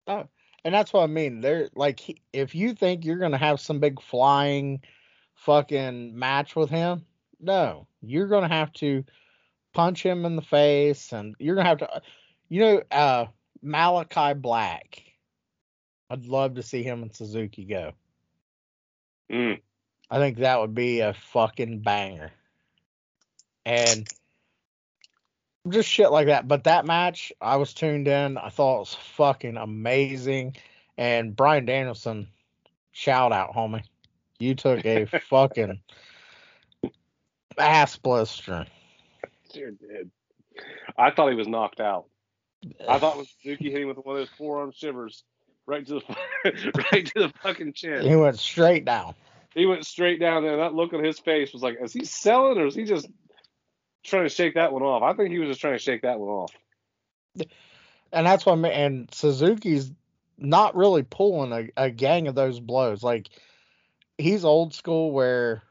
Oh. 0.07 0.27
And 0.65 0.73
that's 0.73 0.91
what 0.91 1.03
I 1.03 1.07
mean. 1.07 1.41
There, 1.41 1.69
like, 1.75 1.99
he, 1.99 2.17
if 2.33 2.55
you 2.55 2.73
think 2.73 3.05
you're 3.05 3.19
gonna 3.19 3.37
have 3.37 3.59
some 3.59 3.79
big 3.79 4.01
flying, 4.01 4.81
fucking 5.35 6.17
match 6.17 6.55
with 6.55 6.71
him, 6.71 7.05
no, 7.39 7.87
you're 8.01 8.27
gonna 8.27 8.49
have 8.49 8.73
to 8.73 9.05
punch 9.73 10.03
him 10.03 10.25
in 10.25 10.35
the 10.35 10.41
face, 10.41 11.13
and 11.13 11.35
you're 11.37 11.55
gonna 11.55 11.69
have 11.69 11.77
to, 11.77 12.01
you 12.49 12.61
know, 12.61 12.81
uh, 12.89 13.27
Malakai 13.63 14.41
Black. 14.41 15.03
I'd 16.09 16.25
love 16.25 16.55
to 16.55 16.63
see 16.63 16.81
him 16.81 17.03
and 17.03 17.15
Suzuki 17.15 17.65
go. 17.65 17.91
Mm. 19.31 19.61
I 20.09 20.17
think 20.17 20.39
that 20.39 20.59
would 20.59 20.73
be 20.73 21.01
a 21.01 21.13
fucking 21.13 21.81
banger. 21.81 22.31
And 23.67 24.07
just 25.69 25.89
shit 25.89 26.11
like 26.11 26.27
that. 26.27 26.47
But 26.47 26.65
that 26.65 26.85
match, 26.85 27.31
I 27.41 27.57
was 27.57 27.73
tuned 27.73 28.07
in. 28.07 28.37
I 28.37 28.49
thought 28.49 28.75
it 28.75 28.79
was 28.79 28.97
fucking 29.15 29.57
amazing. 29.57 30.55
And 30.97 31.35
Bryan 31.35 31.65
Danielson, 31.65 32.27
shout 32.91 33.31
out, 33.31 33.53
homie. 33.53 33.83
You 34.39 34.55
took 34.55 34.85
a 34.85 35.05
fucking 35.29 35.79
ass 37.57 37.97
blister. 37.97 38.65
Sure 39.53 39.71
did. 39.71 40.11
I 40.97 41.11
thought 41.11 41.29
he 41.29 41.35
was 41.35 41.47
knocked 41.47 41.79
out. 41.79 42.05
I 42.87 42.99
thought 42.99 43.15
it 43.15 43.19
was 43.19 43.29
Suzuki 43.41 43.71
hitting 43.71 43.87
with 43.87 43.97
one 43.97 44.15
of 44.15 44.21
those 44.21 44.29
forearm 44.37 44.71
shivers 44.71 45.23
right 45.67 45.85
to 45.85 45.95
the 45.95 46.81
right 46.91 47.05
to 47.05 47.13
the 47.15 47.33
fucking 47.41 47.73
chin. 47.73 48.01
he 48.01 48.15
went 48.15 48.39
straight 48.39 48.85
down. 48.85 49.13
He 49.53 49.65
went 49.65 49.85
straight 49.85 50.19
down 50.19 50.43
there. 50.43 50.57
That 50.57 50.73
look 50.73 50.93
on 50.93 51.03
his 51.03 51.19
face 51.19 51.53
was 51.53 51.61
like, 51.61 51.77
is 51.81 51.93
he 51.93 52.05
selling 52.05 52.57
or 52.57 52.65
is 52.65 52.75
he 52.75 52.83
just 52.83 53.07
trying 54.05 54.23
to 54.23 54.29
shake 54.29 54.55
that 54.55 54.71
one 54.71 54.83
off? 54.83 55.03
I 55.03 55.13
think 55.13 55.31
he 55.31 55.39
was 55.39 55.49
just 55.49 55.61
trying 55.61 55.73
to 55.73 55.79
shake 55.79 56.03
that 56.03 56.19
one 56.19 56.29
off. 56.29 56.53
And 58.11 58.25
that's 58.25 58.45
I. 58.45 58.63
And 58.65 59.09
Suzuki's 59.13 59.91
not 60.37 60.75
really 60.75 61.03
pulling 61.03 61.51
a, 61.51 61.85
a 61.85 61.89
gang 61.89 62.27
of 62.27 62.35
those 62.35 62.59
blows. 62.59 63.03
Like 63.03 63.29
he's 64.17 64.45
old 64.45 64.73
school 64.73 65.11
where 65.11 65.63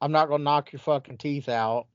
I'm 0.00 0.12
not 0.12 0.28
gonna 0.28 0.44
knock 0.44 0.72
your 0.72 0.80
fucking 0.80 1.18
teeth 1.18 1.48
out. 1.48 1.86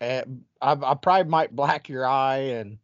And 0.00 0.44
I, 0.62 0.72
I 0.72 0.94
probably 0.94 1.30
might 1.30 1.54
black 1.54 1.88
your 1.88 2.06
eye, 2.06 2.38
and 2.38 2.78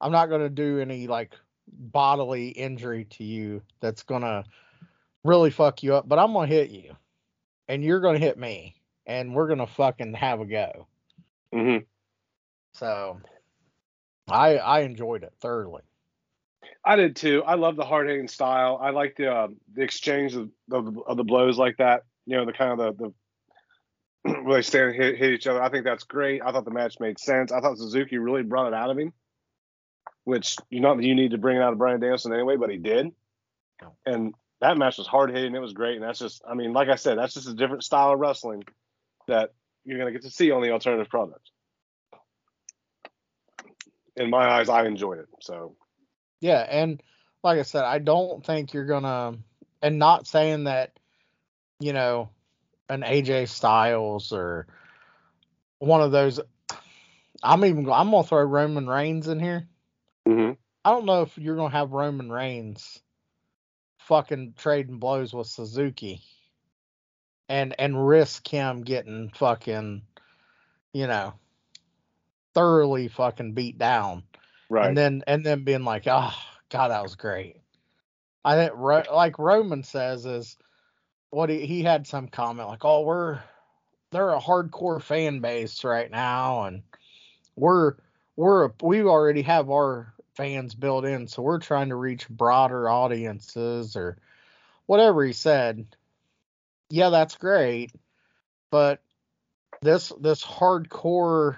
I'm 0.00 0.12
not 0.12 0.30
gonna 0.30 0.48
do 0.48 0.80
any 0.80 1.06
like 1.06 1.34
bodily 1.68 2.48
injury 2.48 3.04
to 3.10 3.24
you 3.24 3.62
that's 3.80 4.02
gonna 4.02 4.44
really 5.24 5.50
fuck 5.50 5.82
you 5.82 5.94
up. 5.94 6.08
But 6.08 6.18
I'm 6.18 6.32
gonna 6.32 6.46
hit 6.46 6.70
you, 6.70 6.96
and 7.68 7.84
you're 7.84 8.00
gonna 8.00 8.18
hit 8.18 8.38
me, 8.38 8.74
and 9.06 9.34
we're 9.34 9.48
gonna 9.48 9.66
fucking 9.66 10.14
have 10.14 10.40
a 10.40 10.46
go. 10.46 10.86
Hmm 11.52 11.78
So 12.74 13.20
I 14.28 14.56
I 14.56 14.80
enjoyed 14.80 15.22
it 15.22 15.32
thoroughly. 15.40 15.82
I 16.84 16.96
did 16.96 17.16
too. 17.16 17.42
I 17.44 17.54
love 17.54 17.76
the 17.76 17.84
hard 17.84 18.08
hitting 18.08 18.28
style. 18.28 18.78
I 18.80 18.90
like 18.90 19.16
the 19.16 19.32
uh, 19.32 19.48
the 19.72 19.82
exchange 19.82 20.34
of, 20.34 20.50
of, 20.70 20.98
of 21.06 21.16
the 21.16 21.24
blows 21.24 21.58
like 21.58 21.76
that. 21.76 22.02
You 22.26 22.36
know, 22.36 22.46
the 22.46 22.52
kind 22.52 22.80
of 22.80 22.96
the, 22.96 23.12
the 24.24 24.32
where 24.42 24.58
they 24.58 24.62
stand 24.62 24.90
and 24.90 24.96
hit, 24.96 25.18
hit 25.18 25.32
each 25.32 25.46
other. 25.46 25.62
I 25.62 25.68
think 25.68 25.84
that's 25.84 26.04
great. 26.04 26.42
I 26.42 26.52
thought 26.52 26.64
the 26.64 26.70
match 26.70 26.98
made 27.00 27.18
sense. 27.18 27.52
I 27.52 27.60
thought 27.60 27.78
Suzuki 27.78 28.18
really 28.18 28.42
brought 28.42 28.68
it 28.68 28.74
out 28.74 28.90
of 28.90 28.98
him, 28.98 29.12
which 30.24 30.56
you 30.70 30.80
not 30.80 30.96
that 30.96 31.04
you 31.04 31.14
need 31.14 31.32
to 31.32 31.38
bring 31.38 31.56
it 31.56 31.62
out 31.62 31.72
of 31.72 31.78
Bryan 31.78 32.00
Danielson 32.00 32.32
anyway, 32.32 32.56
but 32.56 32.70
he 32.70 32.78
did. 32.78 33.12
And 34.06 34.34
that 34.60 34.78
match 34.78 34.98
was 34.98 35.08
hard 35.08 35.30
hitting. 35.30 35.54
It 35.54 35.60
was 35.60 35.72
great. 35.72 35.96
And 35.96 36.04
that's 36.04 36.20
just, 36.20 36.42
I 36.48 36.54
mean, 36.54 36.72
like 36.72 36.88
I 36.88 36.94
said, 36.94 37.18
that's 37.18 37.34
just 37.34 37.48
a 37.48 37.54
different 37.54 37.82
style 37.82 38.12
of 38.12 38.20
wrestling 38.20 38.62
that 39.26 39.50
you're 39.84 39.98
gonna 39.98 40.12
get 40.12 40.22
to 40.22 40.30
see 40.30 40.50
on 40.50 40.62
the 40.62 40.70
alternative 40.70 41.08
product. 41.08 41.50
In 44.16 44.30
my 44.30 44.48
eyes, 44.48 44.68
I 44.68 44.84
enjoyed 44.86 45.18
it. 45.18 45.28
So 45.40 45.76
Yeah, 46.40 46.66
and 46.68 47.02
like 47.42 47.58
I 47.58 47.62
said, 47.62 47.84
I 47.84 47.98
don't 47.98 48.44
think 48.44 48.72
you're 48.72 48.86
gonna 48.86 49.38
and 49.80 49.98
not 49.98 50.26
saying 50.26 50.64
that, 50.64 50.98
you 51.80 51.92
know, 51.92 52.30
an 52.88 53.02
AJ 53.02 53.48
Styles 53.48 54.32
or 54.32 54.66
one 55.78 56.00
of 56.00 56.12
those 56.12 56.40
I'm 57.42 57.64
even 57.64 57.90
I'm 57.90 58.10
gonna 58.10 58.24
throw 58.24 58.42
Roman 58.42 58.86
Reigns 58.86 59.28
in 59.28 59.40
here. 59.40 59.68
Mhm. 60.26 60.56
I 60.84 60.90
don't 60.90 61.06
know 61.06 61.22
if 61.22 61.36
you're 61.38 61.56
gonna 61.56 61.70
have 61.70 61.92
Roman 61.92 62.30
Reigns 62.30 63.02
fucking 63.98 64.54
trading 64.56 64.98
blows 64.98 65.32
with 65.32 65.46
Suzuki 65.46 66.22
and 67.52 67.74
and 67.78 68.08
risk 68.08 68.48
him 68.48 68.80
getting 68.80 69.30
fucking, 69.34 70.00
you 70.94 71.06
know, 71.06 71.34
thoroughly 72.54 73.08
fucking 73.08 73.52
beat 73.52 73.76
down 73.76 74.22
right, 74.70 74.88
and 74.88 74.96
then 74.96 75.22
and 75.26 75.44
then 75.44 75.62
being 75.62 75.84
like, 75.84 76.04
oh 76.06 76.34
god, 76.70 76.88
that 76.88 77.02
was 77.02 77.14
great. 77.14 77.56
I 78.42 78.56
think 78.56 78.72
Ro- 78.74 79.02
like 79.12 79.38
Roman 79.38 79.82
says 79.82 80.24
is 80.24 80.56
what 81.28 81.50
he 81.50 81.66
he 81.66 81.82
had 81.82 82.06
some 82.06 82.28
comment 82.28 82.68
like, 82.68 82.86
oh 82.86 83.02
we're 83.02 83.38
they're 84.12 84.30
a 84.30 84.40
hardcore 84.40 85.02
fan 85.02 85.40
base 85.40 85.84
right 85.84 86.10
now, 86.10 86.64
and 86.64 86.82
we're 87.54 87.96
we're 88.34 88.64
a, 88.64 88.72
we 88.82 89.02
already 89.02 89.42
have 89.42 89.68
our 89.68 90.14
fans 90.36 90.74
built 90.74 91.04
in, 91.04 91.28
so 91.28 91.42
we're 91.42 91.58
trying 91.58 91.90
to 91.90 91.96
reach 91.96 92.30
broader 92.30 92.88
audiences 92.88 93.94
or 93.94 94.16
whatever 94.86 95.22
he 95.22 95.34
said. 95.34 95.86
Yeah, 96.92 97.08
that's 97.08 97.36
great, 97.36 97.90
but 98.70 99.00
this 99.80 100.12
this 100.20 100.44
hardcore 100.44 101.56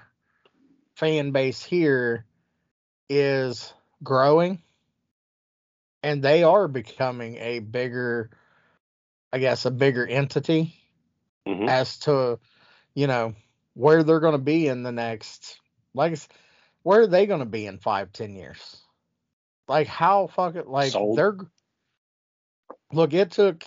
fan 0.95 1.31
base 1.31 1.61
here 1.61 2.25
is 3.09 3.73
growing 4.01 4.63
and 6.01 6.23
they 6.23 6.43
are 6.43 6.69
becoming 6.69 7.35
a 7.35 7.59
bigger 7.59 8.29
i 9.33 9.39
guess 9.39 9.65
a 9.65 9.71
bigger 9.71 10.07
entity 10.07 10.73
Mhm. 11.45 11.67
as 11.67 11.99
to 11.99 12.39
you 12.93 13.07
know 13.07 13.35
where 13.73 14.03
they're 14.03 14.21
going 14.21 14.31
to 14.31 14.37
be 14.37 14.67
in 14.67 14.83
the 14.83 14.91
next 14.93 15.59
like 15.93 16.17
where 16.83 17.01
are 17.01 17.07
they 17.07 17.25
going 17.25 17.41
to 17.41 17.45
be 17.45 17.65
in 17.67 17.77
five 17.77 18.13
ten 18.13 18.35
years 18.35 18.77
like 19.67 19.87
how 19.87 20.27
fucking 20.27 20.65
like 20.65 20.93
Sold. 20.93 21.17
they're 21.17 21.37
look 22.93 23.13
it 23.13 23.31
took 23.31 23.65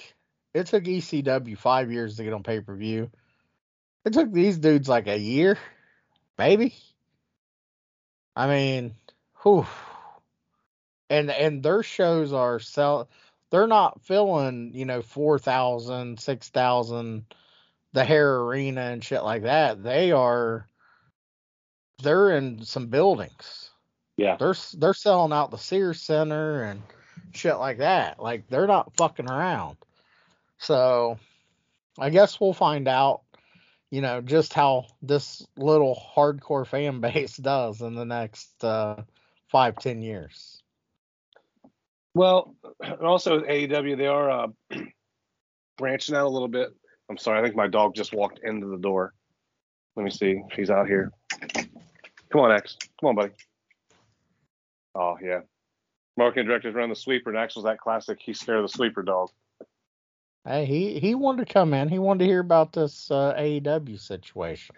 it 0.58 0.66
took 0.66 0.84
ecw 0.84 1.58
five 1.58 1.90
years 1.90 2.16
to 2.16 2.24
get 2.24 2.32
on 2.32 2.42
pay-per-view 2.42 3.10
it 4.04 4.12
took 4.12 4.32
these 4.32 4.58
dudes 4.58 4.88
like 4.88 5.06
a 5.06 5.18
year 5.18 5.58
maybe 6.38 6.74
i 8.36 8.46
mean 8.46 8.94
whew. 9.42 9.66
and 11.10 11.30
and 11.30 11.62
their 11.62 11.82
shows 11.82 12.32
are 12.32 12.58
sell 12.58 13.08
they're 13.50 13.66
not 13.66 14.02
filling 14.02 14.72
you 14.74 14.84
know 14.84 15.02
4000 15.02 16.20
6000 16.20 17.24
the 17.94 18.04
Hara 18.04 18.44
Arena 18.44 18.82
and 18.82 19.02
shit 19.02 19.22
like 19.22 19.44
that 19.44 19.82
they 19.82 20.12
are 20.12 20.66
they're 22.02 22.36
in 22.36 22.62
some 22.64 22.88
buildings 22.88 23.68
yeah, 24.18 24.36
they're 24.36 24.56
they're 24.76 24.94
selling 24.94 25.32
out 25.32 25.52
the 25.52 25.58
Sears 25.58 26.02
Center 26.02 26.64
and 26.64 26.82
shit 27.32 27.56
like 27.56 27.78
that. 27.78 28.20
Like 28.20 28.48
they're 28.48 28.66
not 28.66 28.92
fucking 28.96 29.30
around. 29.30 29.76
So 30.58 31.18
I 31.98 32.10
guess 32.10 32.40
we'll 32.40 32.52
find 32.52 32.88
out, 32.88 33.22
you 33.90 34.00
know, 34.00 34.20
just 34.20 34.52
how 34.52 34.86
this 35.02 35.46
little 35.56 36.00
hardcore 36.16 36.66
fan 36.66 37.00
base 37.00 37.36
does 37.36 37.80
in 37.80 37.94
the 37.94 38.04
next 38.04 38.62
uh, 38.64 39.02
five 39.50 39.76
ten 39.76 40.02
years. 40.02 40.62
Well, 42.14 42.54
also 43.02 43.40
AEW, 43.40 43.96
they 43.96 44.06
are 44.06 44.30
uh, 44.30 44.46
branching 45.78 46.14
out 46.14 46.26
a 46.26 46.28
little 46.28 46.48
bit. 46.48 46.74
I'm 47.10 47.18
sorry, 47.18 47.38
I 47.38 47.42
think 47.42 47.56
my 47.56 47.68
dog 47.68 47.94
just 47.94 48.12
walked 48.12 48.40
into 48.42 48.66
the 48.66 48.76
door. 48.76 49.14
Let 49.96 50.04
me 50.04 50.10
see 50.10 50.42
She's 50.54 50.70
out 50.70 50.86
here. 50.86 51.10
Come 52.30 52.42
on, 52.42 52.52
X. 52.52 52.76
Come 53.00 53.08
on, 53.08 53.14
buddy. 53.16 53.32
Oh 54.94 55.16
yeah. 55.22 55.40
Marketing 56.16 56.46
director's 56.46 56.74
running 56.74 56.90
the 56.90 56.96
sweeper, 56.96 57.30
and 57.30 57.38
Axel's 57.38 57.64
that 57.64 57.78
classic. 57.78 58.18
He's 58.20 58.40
scared 58.40 58.64
the 58.64 58.68
sweeper 58.68 59.02
dog. 59.02 59.30
Hey, 60.48 60.64
he 60.64 60.98
he 60.98 61.14
wanted 61.14 61.46
to 61.46 61.52
come 61.52 61.74
in. 61.74 61.90
He 61.90 61.98
wanted 61.98 62.20
to 62.20 62.24
hear 62.24 62.40
about 62.40 62.72
this 62.72 63.10
uh, 63.10 63.34
AEW 63.38 64.00
situation. 64.00 64.76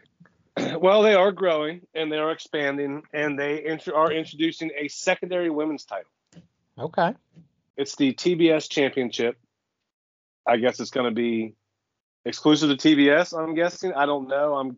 well, 0.80 1.02
they 1.02 1.14
are 1.14 1.30
growing 1.30 1.83
and 1.94 2.11
they 2.11 2.16
are 2.16 2.33
expanding, 2.33 3.04
and 3.12 3.38
they 3.38 3.59
intro- 3.62 3.94
are 3.94 4.11
introducing 4.11 4.72
a 4.76 4.88
secondary 4.88 5.48
women's 5.48 5.85
title. 5.85 6.11
Okay. 6.76 7.14
It's 7.76 7.94
the 7.94 8.12
TBS 8.12 8.68
Championship. 8.68 9.38
I 10.44 10.56
guess 10.56 10.80
it's 10.80 10.90
going 10.90 11.09
to 11.09 11.14
be 11.14 11.54
exclusive 12.24 12.76
to 12.76 12.88
TBS. 12.88 13.38
I'm 13.38 13.54
guessing. 13.54 13.92
I 13.92 14.06
don't 14.06 14.26
know. 14.26 14.54
I'm 14.56 14.76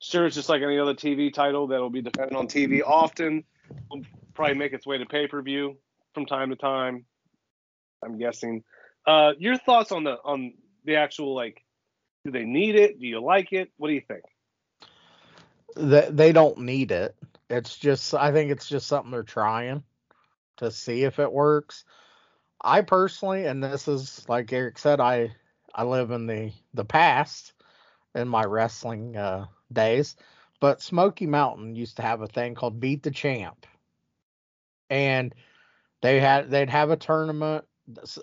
sure 0.00 0.26
it's 0.26 0.34
just 0.34 0.48
like 0.48 0.62
any 0.62 0.80
other 0.80 0.94
TV 0.94 1.32
title 1.32 1.68
that 1.68 1.80
will 1.80 1.90
be 1.90 2.02
defended 2.02 2.36
on 2.36 2.48
TV 2.48 2.80
often. 2.84 3.44
Will 3.88 4.02
probably 4.34 4.56
make 4.56 4.72
its 4.72 4.84
way 4.84 4.98
to 4.98 5.06
pay 5.06 5.28
per 5.28 5.40
view 5.42 5.76
from 6.12 6.26
time 6.26 6.50
to 6.50 6.56
time. 6.56 7.04
I'm 8.04 8.18
guessing. 8.18 8.64
Uh, 9.06 9.32
your 9.38 9.58
thoughts 9.58 9.92
on 9.92 10.04
the 10.04 10.16
on 10.24 10.54
the 10.84 10.96
actual 10.96 11.34
like? 11.34 11.62
Do 12.24 12.30
they 12.30 12.44
need 12.44 12.74
it? 12.74 12.98
Do 12.98 13.06
you 13.06 13.20
like 13.20 13.52
it? 13.52 13.70
What 13.76 13.88
do 13.88 13.94
you 13.94 14.02
think? 14.06 14.22
They 15.76 16.08
they 16.10 16.32
don't 16.32 16.58
need 16.58 16.90
it. 16.90 17.14
It's 17.50 17.76
just 17.76 18.14
I 18.14 18.32
think 18.32 18.50
it's 18.50 18.68
just 18.68 18.86
something 18.86 19.10
they're 19.10 19.22
trying 19.22 19.82
to 20.56 20.70
see 20.70 21.04
if 21.04 21.18
it 21.18 21.32
works. 21.32 21.84
I 22.62 22.80
personally, 22.80 23.44
and 23.44 23.62
this 23.62 23.88
is 23.88 24.26
like 24.28 24.52
Eric 24.52 24.78
said, 24.78 25.00
I 25.00 25.34
I 25.74 25.84
live 25.84 26.10
in 26.10 26.26
the 26.26 26.52
the 26.72 26.84
past 26.84 27.52
in 28.14 28.28
my 28.28 28.44
wrestling 28.44 29.16
uh, 29.16 29.46
days, 29.72 30.16
but 30.60 30.80
Smoky 30.80 31.26
Mountain 31.26 31.76
used 31.76 31.96
to 31.96 32.02
have 32.02 32.22
a 32.22 32.26
thing 32.26 32.54
called 32.54 32.80
Beat 32.80 33.02
the 33.02 33.10
Champ, 33.10 33.66
and 34.88 35.34
they 36.00 36.20
had 36.20 36.50
they'd 36.50 36.70
have 36.70 36.90
a 36.90 36.96
tournament. 36.96 37.66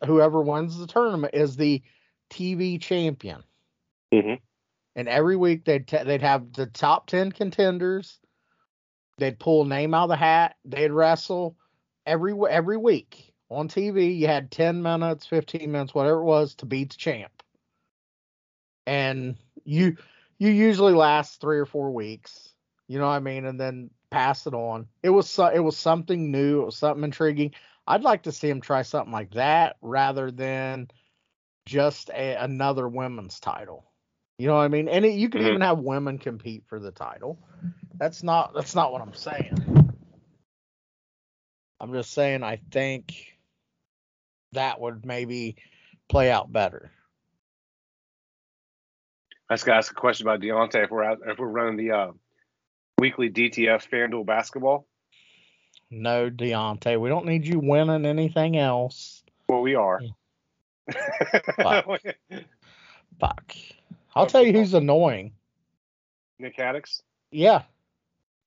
Whoever 0.06 0.42
wins 0.42 0.78
the 0.78 0.88
tournament 0.88 1.34
is 1.34 1.56
the 1.56 1.82
TV 2.30 2.82
champion. 2.82 3.44
Mhm. 4.14 4.40
And 4.96 5.08
every 5.08 5.36
week 5.36 5.66
they'd 5.66 5.88
t- 5.88 6.04
they'd 6.04 6.22
have 6.22 6.54
the 6.54 6.66
top 6.66 7.08
ten 7.08 7.32
contenders. 7.32 8.20
They'd 9.18 9.40
pull 9.40 9.64
a 9.64 9.68
name 9.68 9.94
out 9.94 10.04
of 10.06 10.10
the 10.10 10.16
hat. 10.16 10.56
They'd 10.66 10.92
wrestle 10.92 11.56
every 12.06 12.34
every 12.50 12.78
week 12.78 13.34
on 13.50 13.68
TV. 13.68 14.18
You 14.18 14.28
had 14.28 14.52
ten 14.52 14.82
minutes, 14.82 15.26
fifteen 15.26 15.72
minutes, 15.72 15.94
whatever 15.94 16.20
it 16.22 16.26
was, 16.26 16.56
to 16.56 16.66
beat 16.66 16.92
the 16.92 16.98
champ. 16.98 17.32
And 18.88 19.38
you 19.64 19.98
you 20.40 20.50
usually 20.50 20.94
last 20.94 21.40
three 21.40 21.60
or 21.60 21.66
four 21.66 21.92
weeks. 21.92 22.54
You 22.88 22.98
know 23.00 23.06
what 23.08 23.14
I 23.14 23.20
mean? 23.20 23.46
And 23.46 23.60
then 23.60 23.92
pass 24.10 24.48
it 24.48 24.54
on. 24.54 24.88
It 25.04 25.12
was 25.12 25.30
so, 25.30 25.46
it 25.46 25.60
was 25.60 25.78
something 25.78 26.32
new. 26.32 26.64
It 26.64 26.66
was 26.66 26.78
something 26.78 27.04
intriguing. 27.04 27.54
I'd 27.92 28.04
like 28.04 28.24
to 28.24 28.32
see 28.32 28.48
him 28.50 28.62
try 28.62 28.84
something 28.84 29.12
like 29.12 29.32
that 29.32 29.76
rather 29.82 30.32
than 30.32 30.88
just 31.66 32.10
a, 32.10 32.36
another 32.36 32.88
women's 32.88 33.42
title. 33.42 33.86
You 34.38 34.48
know 34.48 34.56
what 34.56 34.62
I 34.62 34.70
mean? 34.70 34.88
And 34.88 35.04
it, 35.04 35.16
you 35.16 35.28
could 35.28 35.42
Mhm. 35.42 35.48
even 35.50 35.62
have 35.62 35.80
women 35.80 36.18
compete 36.18 36.64
for 36.68 36.80
the 36.80 36.92
title. 36.92 37.38
That's 37.96 38.24
not 38.24 38.54
that's 38.54 38.76
not 38.76 38.94
what 38.94 39.02
I'm 39.02 39.14
saying. 39.14 39.94
I'm 41.82 41.92
just 41.92 42.14
saying 42.14 42.44
I 42.44 42.62
think 42.72 43.38
that 44.54 44.80
would 44.80 45.06
maybe 45.06 45.58
play 46.08 46.32
out 46.32 46.50
better. 46.50 46.94
I 49.50 49.56
just 49.56 49.66
got 49.66 49.74
to 49.74 49.78
ask 49.80 49.92
a 49.92 49.96
question 49.96 50.28
about 50.28 50.40
Deontay. 50.40 50.86
If 50.86 50.92
we're 50.92 51.04
out, 51.04 51.20
if 51.28 51.40
we're 51.40 51.48
running 51.48 51.76
the 51.76 51.92
uh, 51.92 52.12
weekly 53.00 53.30
DTF 53.30 53.90
FanDuel 53.90 54.26
basketball, 54.26 54.88
No, 55.92 56.30
Deontay, 56.30 57.00
we 57.00 57.10
don't 57.10 57.26
need 57.26 57.46
you 57.46 57.60
winning 57.60 58.06
anything 58.06 58.58
else. 58.58 59.24
well, 59.48 59.62
we 59.62 59.76
are. 59.76 60.02
Fuck. 63.20 63.54
I'll 64.16 64.26
tell 64.28 64.44
you 64.44 64.54
who's 64.54 64.74
annoying. 64.74 65.34
Nick 66.40 66.58
Haddix. 66.58 67.02
Yeah. 67.32 67.64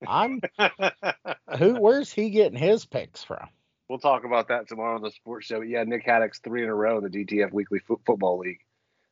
I'm 0.07 0.41
who 1.57 1.75
where's 1.79 2.11
he 2.11 2.29
getting 2.29 2.57
his 2.57 2.85
picks 2.85 3.23
from? 3.23 3.47
we'll 3.87 3.99
talk 3.99 4.25
about 4.25 4.47
that 4.47 4.67
tomorrow 4.67 4.95
on 4.95 5.01
the 5.03 5.11
sports 5.11 5.45
show. 5.45 5.59
But 5.59 5.67
yeah, 5.69 5.83
Nick 5.83 6.05
Haddix 6.05 6.41
three 6.43 6.63
in 6.63 6.69
a 6.69 6.75
row 6.75 6.97
in 6.97 7.03
the 7.03 7.09
DTF 7.25 7.51
Weekly 7.53 7.79
Fo- 7.79 8.01
Football 8.05 8.39
League. 8.39 8.59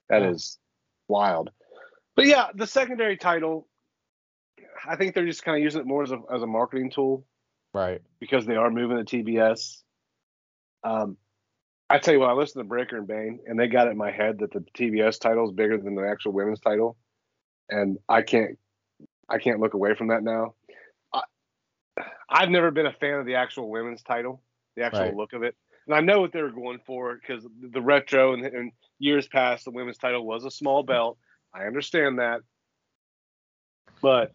That 0.10 0.24
is 0.24 0.58
Yeah. 1.08 1.13
wild. 1.15 1.52
But 2.15 2.26
yeah, 2.26 2.48
the 2.54 2.67
secondary 2.67 3.17
title, 3.17 3.67
I 4.88 4.96
think 4.96 5.13
they're 5.15 5.26
just 5.26 5.43
kind 5.43 5.58
of 5.58 5.63
using 5.63 5.82
it 5.82 5.88
more 5.88 6.04
as 6.04 6.12
a 6.12 6.19
as 6.32 6.41
a 6.43 6.48
marketing 6.48 6.89
tool 6.91 7.24
Right. 7.73 8.01
because 8.19 8.45
they 8.45 8.55
are 8.55 8.69
moving 8.69 9.03
to 9.03 9.23
TBS. 9.23 9.81
Um, 10.83 11.17
I 11.89 11.99
tell 11.99 12.13
you 12.13 12.19
what, 12.21 12.29
I 12.29 12.33
listened 12.33 12.63
to 12.63 12.67
Breaker 12.67 12.97
and 12.97 13.07
Bane, 13.07 13.39
and 13.47 13.59
they 13.59 13.67
got 13.67 13.88
it 13.88 13.91
in 13.91 13.97
my 13.97 14.12
head 14.12 14.39
that 14.39 14.51
the 14.51 14.62
TBS 14.77 15.19
title 15.19 15.45
is 15.47 15.51
bigger 15.53 15.77
than 15.77 15.95
the 15.95 16.07
actual 16.07 16.31
women's 16.33 16.59
title. 16.59 16.97
and 17.69 17.97
I 18.09 18.21
can't 18.21 18.57
I 19.29 19.38
can't 19.39 19.59
look 19.59 19.73
away 19.73 19.95
from 19.95 20.07
that 20.09 20.23
now. 20.23 20.55
I, 21.13 21.21
I've 22.29 22.49
never 22.49 22.71
been 22.71 22.86
a 22.86 22.93
fan 22.93 23.19
of 23.19 23.25
the 23.25 23.36
actual 23.36 23.69
women's 23.69 24.03
title, 24.03 24.41
the 24.75 24.83
actual 24.83 25.07
Right. 25.07 25.15
look 25.15 25.33
of 25.33 25.43
it, 25.43 25.55
and 25.88 25.95
I 25.95 26.01
know 26.01 26.21
what 26.21 26.31
they 26.33 26.41
were 26.41 26.51
going 26.51 26.79
for 26.86 27.15
because 27.15 27.45
the 27.62 27.81
retro 27.81 28.33
and, 28.33 28.45
and 28.45 28.71
years 28.99 29.27
past, 29.27 29.65
the 29.65 29.71
women's 29.71 29.97
title 29.97 30.25
was 30.25 30.45
a 30.45 30.51
small 30.51 30.83
belt. 30.83 31.17
I 31.53 31.65
understand 31.65 32.19
that, 32.19 32.41
but 34.01 34.33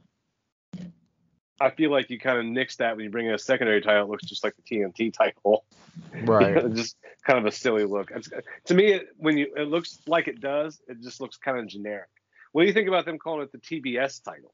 I 1.61 1.71
feel 1.71 1.91
like 1.91 2.11
you 2.11 2.19
kind 2.19 2.39
of 2.39 2.45
nix 2.45 2.77
that 2.77 2.97
when 2.97 3.05
you 3.05 3.11
bring 3.11 3.27
in 3.27 3.35
a 3.35 3.39
secondary 3.39 3.81
title. 3.81 4.05
It 4.05 4.11
looks 4.11 4.25
just 4.25 4.45
like 4.45 4.55
the 4.57 4.63
TNT 4.63 5.13
title. 5.19 5.65
Right. 6.23 6.73
just 6.75 6.97
kind 7.27 7.39
of 7.39 7.47
a 7.47 7.53
silly 7.53 7.85
look. 7.85 8.11
It's, 8.15 8.29
to 8.67 8.75
me, 8.75 8.93
it, 8.93 9.09
when 9.17 9.37
you 9.37 9.53
it 9.57 9.69
looks 9.69 9.99
like 10.07 10.29
it 10.29 10.41
does, 10.41 10.81
it 10.89 11.03
just 11.03 11.21
looks 11.21 11.37
kind 11.37 11.59
of 11.59 11.67
generic. 11.67 12.09
What 12.53 12.63
do 12.63 12.69
you 12.69 12.73
think 12.73 12.89
about 12.89 13.05
them 13.05 13.19
calling 13.19 13.43
it 13.43 13.53
the 13.53 13.59
TBS 13.59 14.23
title? 14.23 14.53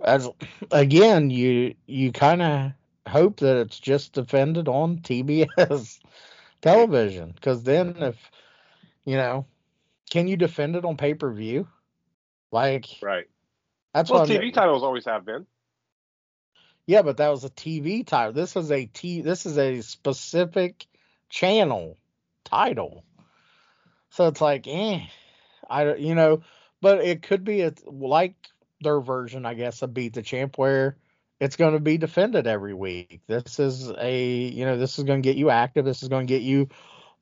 As 0.00 0.28
again, 0.70 1.30
you 1.30 1.74
you 1.86 2.12
kind 2.12 2.42
of 2.42 2.72
hope 3.06 3.40
that 3.40 3.56
it's 3.56 3.78
just 3.78 4.12
defended 4.12 4.68
on 4.68 4.98
TBS 4.98 6.00
television, 6.62 7.32
because 7.34 7.62
then 7.62 7.96
if 7.98 8.30
you 9.04 9.16
know, 9.16 9.46
can 10.10 10.28
you 10.28 10.36
defend 10.36 10.76
it 10.76 10.84
on 10.84 10.96
pay 10.96 11.14
per 11.14 11.32
view? 11.32 11.68
Like 12.50 12.86
Right. 13.02 13.26
That's 13.92 14.10
Well, 14.10 14.20
what 14.20 14.28
TV 14.28 14.52
titles 14.52 14.82
always 14.82 15.04
have 15.04 15.24
been. 15.24 15.46
Yeah, 16.86 17.02
but 17.02 17.18
that 17.18 17.28
was 17.28 17.44
a 17.44 17.50
TV 17.50 18.04
title. 18.06 18.32
This 18.32 18.56
is 18.56 18.72
a 18.72 18.86
T. 18.86 19.22
This 19.22 19.46
is 19.46 19.58
a 19.58 19.80
specific 19.80 20.86
channel 21.28 21.96
title. 22.44 23.04
So 24.10 24.26
it's 24.26 24.40
like, 24.40 24.66
eh, 24.66 25.00
I 25.68 25.84
don't- 25.84 26.00
you 26.00 26.14
know, 26.14 26.42
but 26.80 27.04
it 27.04 27.22
could 27.22 27.44
be 27.44 27.62
a, 27.62 27.72
like 27.86 28.34
their 28.80 29.00
version, 29.00 29.46
I 29.46 29.54
guess, 29.54 29.82
of 29.82 29.94
Beat 29.94 30.14
the 30.14 30.22
Champ, 30.22 30.58
where 30.58 30.96
it's 31.38 31.56
going 31.56 31.74
to 31.74 31.80
be 31.80 31.96
defended 31.96 32.46
every 32.46 32.74
week. 32.74 33.20
This 33.26 33.60
is 33.60 33.88
a, 33.90 34.48
you 34.48 34.64
know, 34.64 34.76
this 34.76 34.98
is 34.98 35.04
going 35.04 35.22
to 35.22 35.26
get 35.26 35.36
you 35.36 35.50
active. 35.50 35.84
This 35.84 36.02
is 36.02 36.08
going 36.08 36.26
to 36.26 36.32
get 36.32 36.42
you 36.42 36.68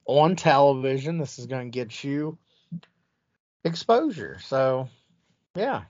on 0.06 0.34
television. 0.34 1.18
This 1.18 1.38
is 1.38 1.46
going 1.46 1.70
to 1.70 1.76
get 1.76 2.02
you 2.02 2.38
exposure. 3.64 4.38
So, 4.40 4.88
yeah, 5.54 5.82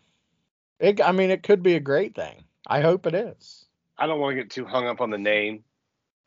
it. 0.81 1.01
I 1.01 1.13
mean, 1.13 1.31
it 1.31 1.43
could 1.43 1.63
be 1.63 1.75
a 1.75 1.81
great 1.81 2.15
thing. 2.15 2.45
I 2.67 2.81
hope 2.81 3.07
it 3.07 3.15
is. 3.15 3.67
I 3.97 4.07
don't 4.07 4.21
want 4.21 4.37
to 4.37 4.43
get 4.43 4.51
too 4.51 4.65
hung 4.65 4.87
up 4.87 5.01
on 5.01 5.11
the 5.11 5.19
name 5.19 5.65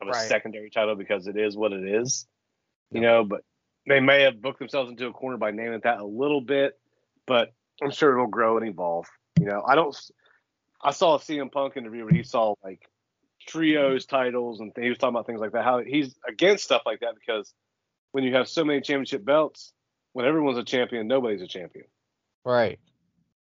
of 0.00 0.08
a 0.08 0.10
Right. 0.10 0.28
secondary 0.28 0.70
title 0.70 0.94
because 0.94 1.26
it 1.26 1.36
is 1.36 1.56
what 1.56 1.72
it 1.72 1.84
is, 1.86 2.26
you 2.90 3.00
know. 3.00 3.24
But 3.24 3.42
they 3.86 4.00
may 4.00 4.22
have 4.22 4.42
booked 4.42 4.58
themselves 4.58 4.90
into 4.90 5.06
a 5.06 5.12
corner 5.12 5.36
by 5.36 5.50
naming 5.50 5.74
it 5.74 5.82
that 5.84 6.00
a 6.00 6.04
little 6.04 6.40
bit, 6.40 6.78
but 7.26 7.52
I'm 7.82 7.90
sure 7.90 8.12
it'll 8.12 8.26
grow 8.26 8.58
and 8.58 8.68
evolve. 8.68 9.06
You 9.38 9.46
know, 9.46 9.62
I 9.66 9.74
don't. 9.74 9.96
I 10.82 10.90
saw 10.90 11.14
a 11.16 11.18
CM 11.18 11.50
Punk 11.50 11.76
interview 11.76 12.04
where 12.04 12.14
he 12.14 12.24
saw 12.24 12.54
like 12.62 12.88
trios 13.46 14.04
titles 14.06 14.60
and 14.60 14.72
he 14.76 14.88
was 14.88 14.98
talking 14.98 15.14
about 15.14 15.26
things 15.26 15.40
like 15.40 15.52
that. 15.52 15.64
How 15.64 15.80
he's 15.80 16.14
against 16.28 16.64
stuff 16.64 16.82
like 16.84 17.00
that 17.00 17.14
because 17.14 17.52
when 18.12 18.24
you 18.24 18.34
have 18.34 18.48
so 18.48 18.64
many 18.64 18.80
championship 18.80 19.24
belts, 19.24 19.72
when 20.12 20.26
everyone's 20.26 20.58
a 20.58 20.64
champion, 20.64 21.06
nobody's 21.06 21.42
a 21.42 21.46
champion. 21.46 21.86
Right. 22.44 22.78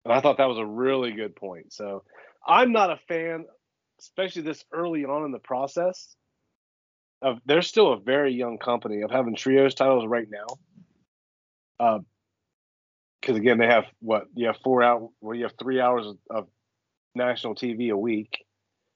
And 0.06 0.14
I 0.14 0.20
thought 0.20 0.38
that 0.38 0.50
was 0.50 0.58
a 0.58 0.66
really 0.66 1.12
good 1.12 1.36
point. 1.36 1.72
So 1.74 2.04
I'm 2.46 2.72
not 2.72 2.92
a 2.92 2.98
fan, 3.08 3.46
especially 4.00 4.42
this 4.42 4.64
early 4.72 5.06
on 5.06 5.26
in 5.26 5.32
the 5.32 5.40
process. 5.40 6.16
Of 7.22 7.40
they're 7.46 7.62
still 7.62 7.94
a 7.94 8.00
very 8.00 8.34
young 8.34 8.58
company 8.58 9.02
of 9.02 9.12
having 9.12 9.36
trios 9.36 9.76
titles 9.76 10.06
right 10.06 10.28
now. 11.80 12.04
Because 13.22 13.38
again, 13.38 13.58
they 13.58 13.68
have 13.68 13.86
what 14.00 14.26
you 14.36 14.48
have 14.48 14.58
four 14.62 14.84
out, 14.84 15.10
well, 15.22 15.36
you 15.36 15.44
have 15.44 15.54
three 15.58 15.80
hours 15.80 16.06
of, 16.06 16.18
of 16.30 16.48
national 17.16 17.56
TV 17.56 17.92
a 17.92 17.98
week. 17.98 18.44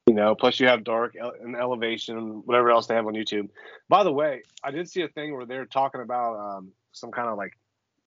You 0.07 0.13
know, 0.13 0.35
plus 0.35 0.59
you 0.59 0.67
have 0.67 0.85
dark 0.85 1.15
and 1.41 1.55
elevation, 1.55 2.41
whatever 2.45 2.71
else 2.71 2.87
they 2.87 2.95
have 2.95 3.07
on 3.07 3.13
YouTube. 3.13 3.49
By 3.89 4.03
the 4.03 4.11
way, 4.11 4.41
I 4.63 4.71
did 4.71 4.89
see 4.89 5.01
a 5.01 5.09
thing 5.09 5.35
where 5.35 5.45
they're 5.45 5.65
talking 5.65 6.01
about 6.01 6.37
um, 6.37 6.71
some 6.93 7.11
kind 7.11 7.27
of 7.27 7.37
like 7.37 7.51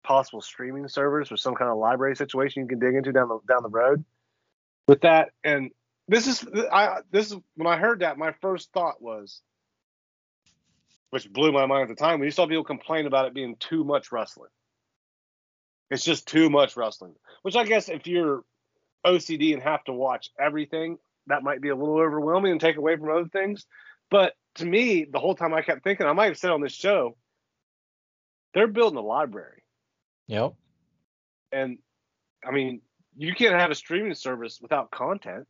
possible 0.02 0.40
streaming 0.40 0.88
servers 0.88 1.30
or 1.30 1.36
some 1.36 1.54
kind 1.54 1.70
of 1.70 1.78
library 1.78 2.16
situation 2.16 2.62
you 2.62 2.68
can 2.68 2.78
dig 2.78 2.94
into 2.94 3.12
down 3.12 3.28
the 3.28 3.38
down 3.48 3.62
the 3.62 3.68
road 3.68 4.04
with 4.86 5.02
that. 5.02 5.30
And 5.44 5.70
this 6.08 6.26
is 6.26 6.44
I 6.72 6.98
this 7.10 7.30
is 7.30 7.38
when 7.56 7.66
I 7.66 7.76
heard 7.76 8.00
that 8.00 8.18
my 8.18 8.32
first 8.40 8.72
thought 8.72 9.00
was, 9.00 9.40
which 11.10 11.30
blew 11.32 11.52
my 11.52 11.66
mind 11.66 11.90
at 11.90 11.96
the 11.96 12.02
time 12.02 12.18
when 12.18 12.26
you 12.26 12.32
saw 12.32 12.46
people 12.46 12.64
complain 12.64 13.06
about 13.06 13.26
it 13.26 13.34
being 13.34 13.56
too 13.56 13.84
much 13.84 14.12
wrestling. 14.12 14.50
It's 15.90 16.04
just 16.04 16.26
too 16.26 16.50
much 16.50 16.76
wrestling. 16.76 17.14
Which 17.42 17.56
I 17.56 17.64
guess 17.64 17.88
if 17.88 18.06
you're 18.06 18.42
OCD 19.04 19.54
and 19.54 19.62
have 19.62 19.84
to 19.84 19.92
watch 19.92 20.30
everything, 20.38 20.98
that 21.26 21.42
might 21.42 21.60
be 21.60 21.68
a 21.68 21.76
little 21.76 21.98
overwhelming 21.98 22.52
and 22.52 22.60
take 22.60 22.76
away 22.76 22.96
from 22.96 23.10
other 23.10 23.28
things. 23.28 23.66
But 24.10 24.34
to 24.56 24.64
me, 24.64 25.04
the 25.04 25.18
whole 25.18 25.34
time 25.34 25.54
I 25.54 25.62
kept 25.62 25.84
thinking, 25.84 26.06
I 26.06 26.12
might 26.12 26.26
have 26.26 26.38
said 26.38 26.50
on 26.50 26.60
this 26.60 26.72
show, 26.72 27.16
they're 28.54 28.66
building 28.66 28.98
a 28.98 29.02
library. 29.02 29.59
Yep. 30.30 30.54
And 31.50 31.78
I 32.46 32.52
mean, 32.52 32.82
you 33.16 33.34
can't 33.34 33.58
have 33.58 33.72
a 33.72 33.74
streaming 33.74 34.14
service 34.14 34.60
without 34.62 34.92
content. 34.92 35.48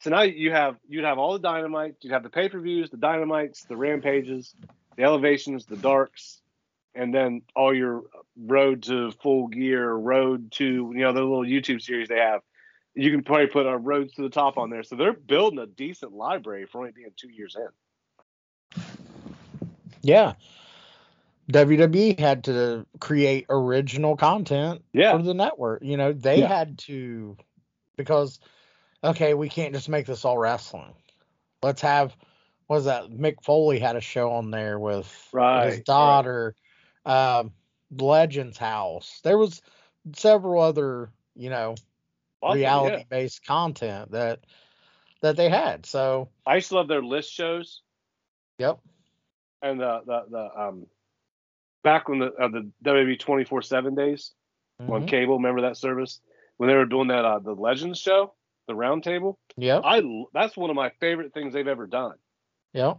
So 0.00 0.08
now 0.08 0.22
you 0.22 0.52
have 0.52 0.76
you'd 0.88 1.04
have 1.04 1.18
all 1.18 1.34
the 1.34 1.38
dynamite, 1.38 1.96
you'd 2.00 2.12
have 2.12 2.22
the 2.22 2.30
pay-per-views, 2.30 2.88
the 2.88 2.96
dynamites, 2.96 3.66
the 3.68 3.76
rampages, 3.76 4.54
the 4.96 5.02
elevations, 5.02 5.66
the 5.66 5.76
darks, 5.76 6.40
and 6.94 7.14
then 7.14 7.42
all 7.54 7.74
your 7.74 8.04
road 8.36 8.84
to 8.84 9.10
full 9.22 9.48
gear, 9.48 9.92
road 9.92 10.50
to 10.52 10.64
you 10.64 11.00
know 11.00 11.12
the 11.12 11.20
little 11.20 11.44
YouTube 11.44 11.82
series 11.82 12.08
they 12.08 12.18
have. 12.18 12.40
You 12.94 13.10
can 13.10 13.22
probably 13.22 13.48
put 13.48 13.66
a 13.66 13.76
roads 13.76 14.14
to 14.14 14.22
the 14.22 14.30
top 14.30 14.56
on 14.56 14.70
there. 14.70 14.82
So 14.82 14.96
they're 14.96 15.12
building 15.12 15.58
a 15.58 15.66
decent 15.66 16.12
library 16.12 16.64
for 16.64 16.78
only 16.78 16.92
being 16.92 17.10
two 17.16 17.30
years 17.30 17.54
in. 17.54 18.82
Yeah. 20.00 20.34
WWE 21.50 22.18
had 22.18 22.44
to 22.44 22.86
create 23.00 23.46
original 23.48 24.16
content 24.16 24.82
Yeah. 24.92 25.16
for 25.16 25.22
the 25.22 25.34
network. 25.34 25.82
You 25.82 25.96
know, 25.96 26.12
they 26.12 26.40
Yeah. 26.40 26.48
had 26.48 26.78
to 26.80 27.36
because 27.96 28.40
okay, 29.02 29.34
we 29.34 29.50
can't 29.50 29.74
just 29.74 29.88
make 29.90 30.06
this 30.06 30.24
all 30.24 30.38
wrestling. 30.38 30.94
Let's 31.62 31.82
have 31.82 32.16
what 32.66 32.76
was 32.76 32.84
that? 32.86 33.10
Mick 33.10 33.42
Foley 33.42 33.78
had 33.78 33.96
a 33.96 34.00
show 34.00 34.30
on 34.32 34.50
there 34.50 34.78
with 34.78 35.28
Right, 35.32 35.66
his 35.66 35.74
right. 35.76 35.84
daughter, 35.84 36.54
um, 37.04 37.52
Legends 37.94 38.56
House. 38.56 39.20
There 39.22 39.36
was 39.36 39.60
several 40.16 40.62
other, 40.62 41.10
you 41.36 41.50
know, 41.50 41.74
Awesome, 42.42 42.58
yeah. 42.60 42.68
reality 42.80 43.04
based 43.08 43.44
content 43.46 44.12
that 44.12 44.40
that 45.20 45.36
they 45.36 45.48
had. 45.50 45.84
So, 45.86 46.28
I 46.46 46.56
used 46.56 46.68
to 46.70 46.74
love 46.76 46.88
their 46.88 47.02
list 47.02 47.30
shows. 47.32 47.82
yep. 48.58 48.78
and 49.62 49.78
the 49.80 50.00
the, 50.06 50.24
the 50.30 50.60
um 50.60 50.86
back 51.84 52.08
when 52.08 52.20
the 52.20 52.32
uh, 52.34 52.48
the 52.48 52.72
WWE 52.82 53.16
twenty 53.18 53.44
four 53.44 53.62
seven 53.62 53.94
days 53.94 54.34
on 54.88 55.02
Mhm. 55.02 55.08
cable. 55.08 55.36
Remember 55.36 55.62
that 55.62 55.76
service 55.78 56.20
when 56.58 56.68
they 56.68 56.74
were 56.74 56.86
doing 56.86 57.08
that 57.08 57.24
uh, 57.24 57.38
the 57.40 57.54
Legends 57.54 58.00
show, 58.00 58.34
the 58.68 58.74
roundtable. 58.74 59.36
Yeah, 59.56 59.80
I 59.84 60.02
that's 60.34 60.56
one 60.56 60.70
of 60.70 60.76
my 60.76 60.90
favorite 61.00 61.34
things 61.34 61.54
they've 61.54 61.68
ever 61.68 61.86
done. 61.86 62.16
Yeah, 62.72 62.94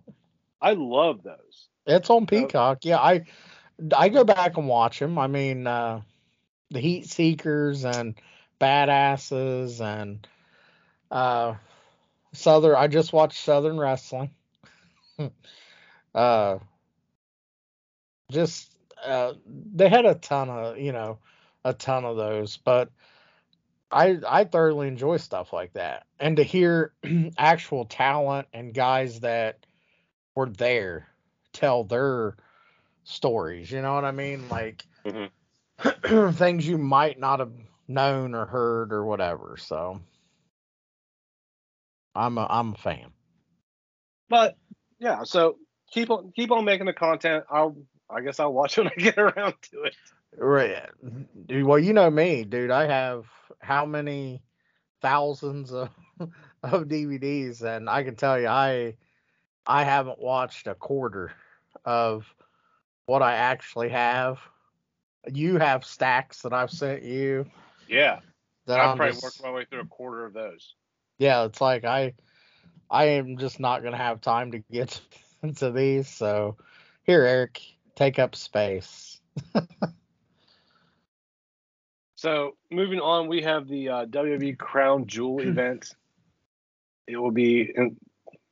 I 0.62 0.74
love 0.74 1.24
those. 1.24 1.70
It's 1.88 2.10
on 2.10 2.28
Peacock. 2.28 2.80
Yeah, 2.86 3.00
I 3.00 3.26
I 3.96 4.10
go 4.10 4.24
back 4.24 4.58
and 4.58 4.68
watch 4.68 5.00
them. 5.00 5.18
I 5.20 5.28
mean, 5.28 5.68
uh, 5.68 6.02
the 6.72 6.80
Heat 6.80 7.08
Seekers 7.08 7.86
and 7.86 8.16
Badasses 8.60 9.82
and 9.82 10.28
uh, 11.12 11.56
Southern. 12.34 12.76
I 12.76 12.88
just 12.88 13.14
watched 13.14 13.38
Southern 13.44 13.78
Wrestling. 13.80 14.32
uh, 16.16 16.60
just 18.32 18.75
uh, 19.06 19.34
they 19.74 19.90
had 19.90 20.06
a 20.06 20.16
ton 20.16 20.50
of 20.50 20.78
you 20.78 20.92
know 20.92 21.20
a 21.64 21.74
ton 21.74 22.06
of 22.06 22.18
those, 22.18 22.58
but 22.58 22.90
I 23.92 24.20
I 24.28 24.44
thoroughly 24.46 24.88
enjoy 24.88 25.18
stuff 25.18 25.54
like 25.54 25.74
that, 25.74 26.06
and 26.20 26.38
to 26.38 26.44
hear 26.44 26.94
actual 27.38 27.86
talent 27.86 28.48
and 28.54 28.74
guys 28.74 29.22
that 29.22 29.66
were 30.36 30.50
there 30.50 31.08
tell 31.54 31.84
their 31.84 32.36
stories. 33.04 33.72
You 33.72 33.82
know 33.82 33.94
what 33.94 34.06
I 34.06 34.12
mean? 34.12 34.48
Like 34.50 34.86
things 36.34 36.68
you 36.68 36.78
might 36.78 37.20
not 37.20 37.40
have 37.40 37.54
known 37.88 38.34
or 38.34 38.46
heard 38.46 38.92
or 38.92 39.06
whatever. 39.06 39.56
So 39.58 40.02
I'm 42.14 42.38
a 42.38 42.48
I'm 42.50 42.74
a 42.74 42.78
fan. 42.78 43.12
But 44.30 44.58
yeah, 45.00 45.24
so 45.24 45.58
keep 45.92 46.10
on 46.10 46.32
keep 46.36 46.52
on 46.52 46.66
making 46.66 46.88
the 46.88 46.94
content. 46.94 47.46
I'll 47.50 47.78
I 48.10 48.22
guess 48.22 48.40
I'll 48.40 48.54
watch 48.54 48.78
when 48.78 48.88
I 48.88 48.96
get 48.96 49.18
around 49.18 49.56
to 49.72 49.84
it. 49.84 49.96
Right. 50.38 50.90
Well, 51.50 51.80
you 51.80 51.94
know 51.94 52.10
me, 52.10 52.44
dude. 52.44 52.72
I 52.72 52.88
have 52.88 53.26
how 53.60 53.86
many 53.86 54.42
thousands 55.02 55.72
of 55.72 55.90
of 56.64 56.84
DVDs, 56.88 57.62
and 57.62 57.90
I 57.90 58.04
can 58.04 58.16
tell 58.16 58.40
you, 58.40 58.48
I 58.48 58.96
I 59.66 59.84
haven't 59.84 60.20
watched 60.20 60.68
a 60.68 60.76
quarter 60.76 61.32
of 61.86 62.26
what 63.06 63.22
I 63.22 63.36
actually 63.36 63.90
have. 63.90 64.40
you 65.32 65.58
have 65.58 65.86
stacks 65.86 66.42
that 66.44 66.54
I've 66.54 66.72
sent 66.72 67.04
you 67.04 67.46
Yeah, 67.88 68.20
that 68.68 68.80
I've 68.80 68.90
I'm 68.92 68.98
probably 68.98 69.14
just- 69.14 69.24
worked 69.24 69.44
my 69.44 69.52
way 69.52 69.66
through 69.66 69.82
a 69.82 69.86
quarter 69.86 70.26
of 70.26 70.34
those. 70.34 70.76
yeah, 71.18 71.46
it's 71.46 71.62
like 71.62 71.86
I 71.86 72.14
I 72.90 73.06
am 73.06 73.38
just 73.38 73.60
not 73.60 73.84
gonna 73.84 73.98
have 73.98 74.22
time 74.22 74.52
to 74.52 74.60
get 74.60 75.00
into 75.44 75.72
these. 75.72 76.08
So 76.10 76.58
here, 77.04 77.24
Eric, 77.24 77.62
take 77.96 78.20
up 78.20 78.36
space. 78.36 79.20
So 82.16 82.56
moving 82.72 83.00
on, 83.00 83.28
we 83.28 83.42
have 83.42 83.68
the 83.68 83.90
uh, 83.90 84.06
WWE 84.06 84.58
Crown 84.58 85.06
Jewel 85.06 85.42
event. 85.42 85.94
It 87.08 87.18
will 87.18 87.32
be 87.32 87.72
in, 87.76 87.98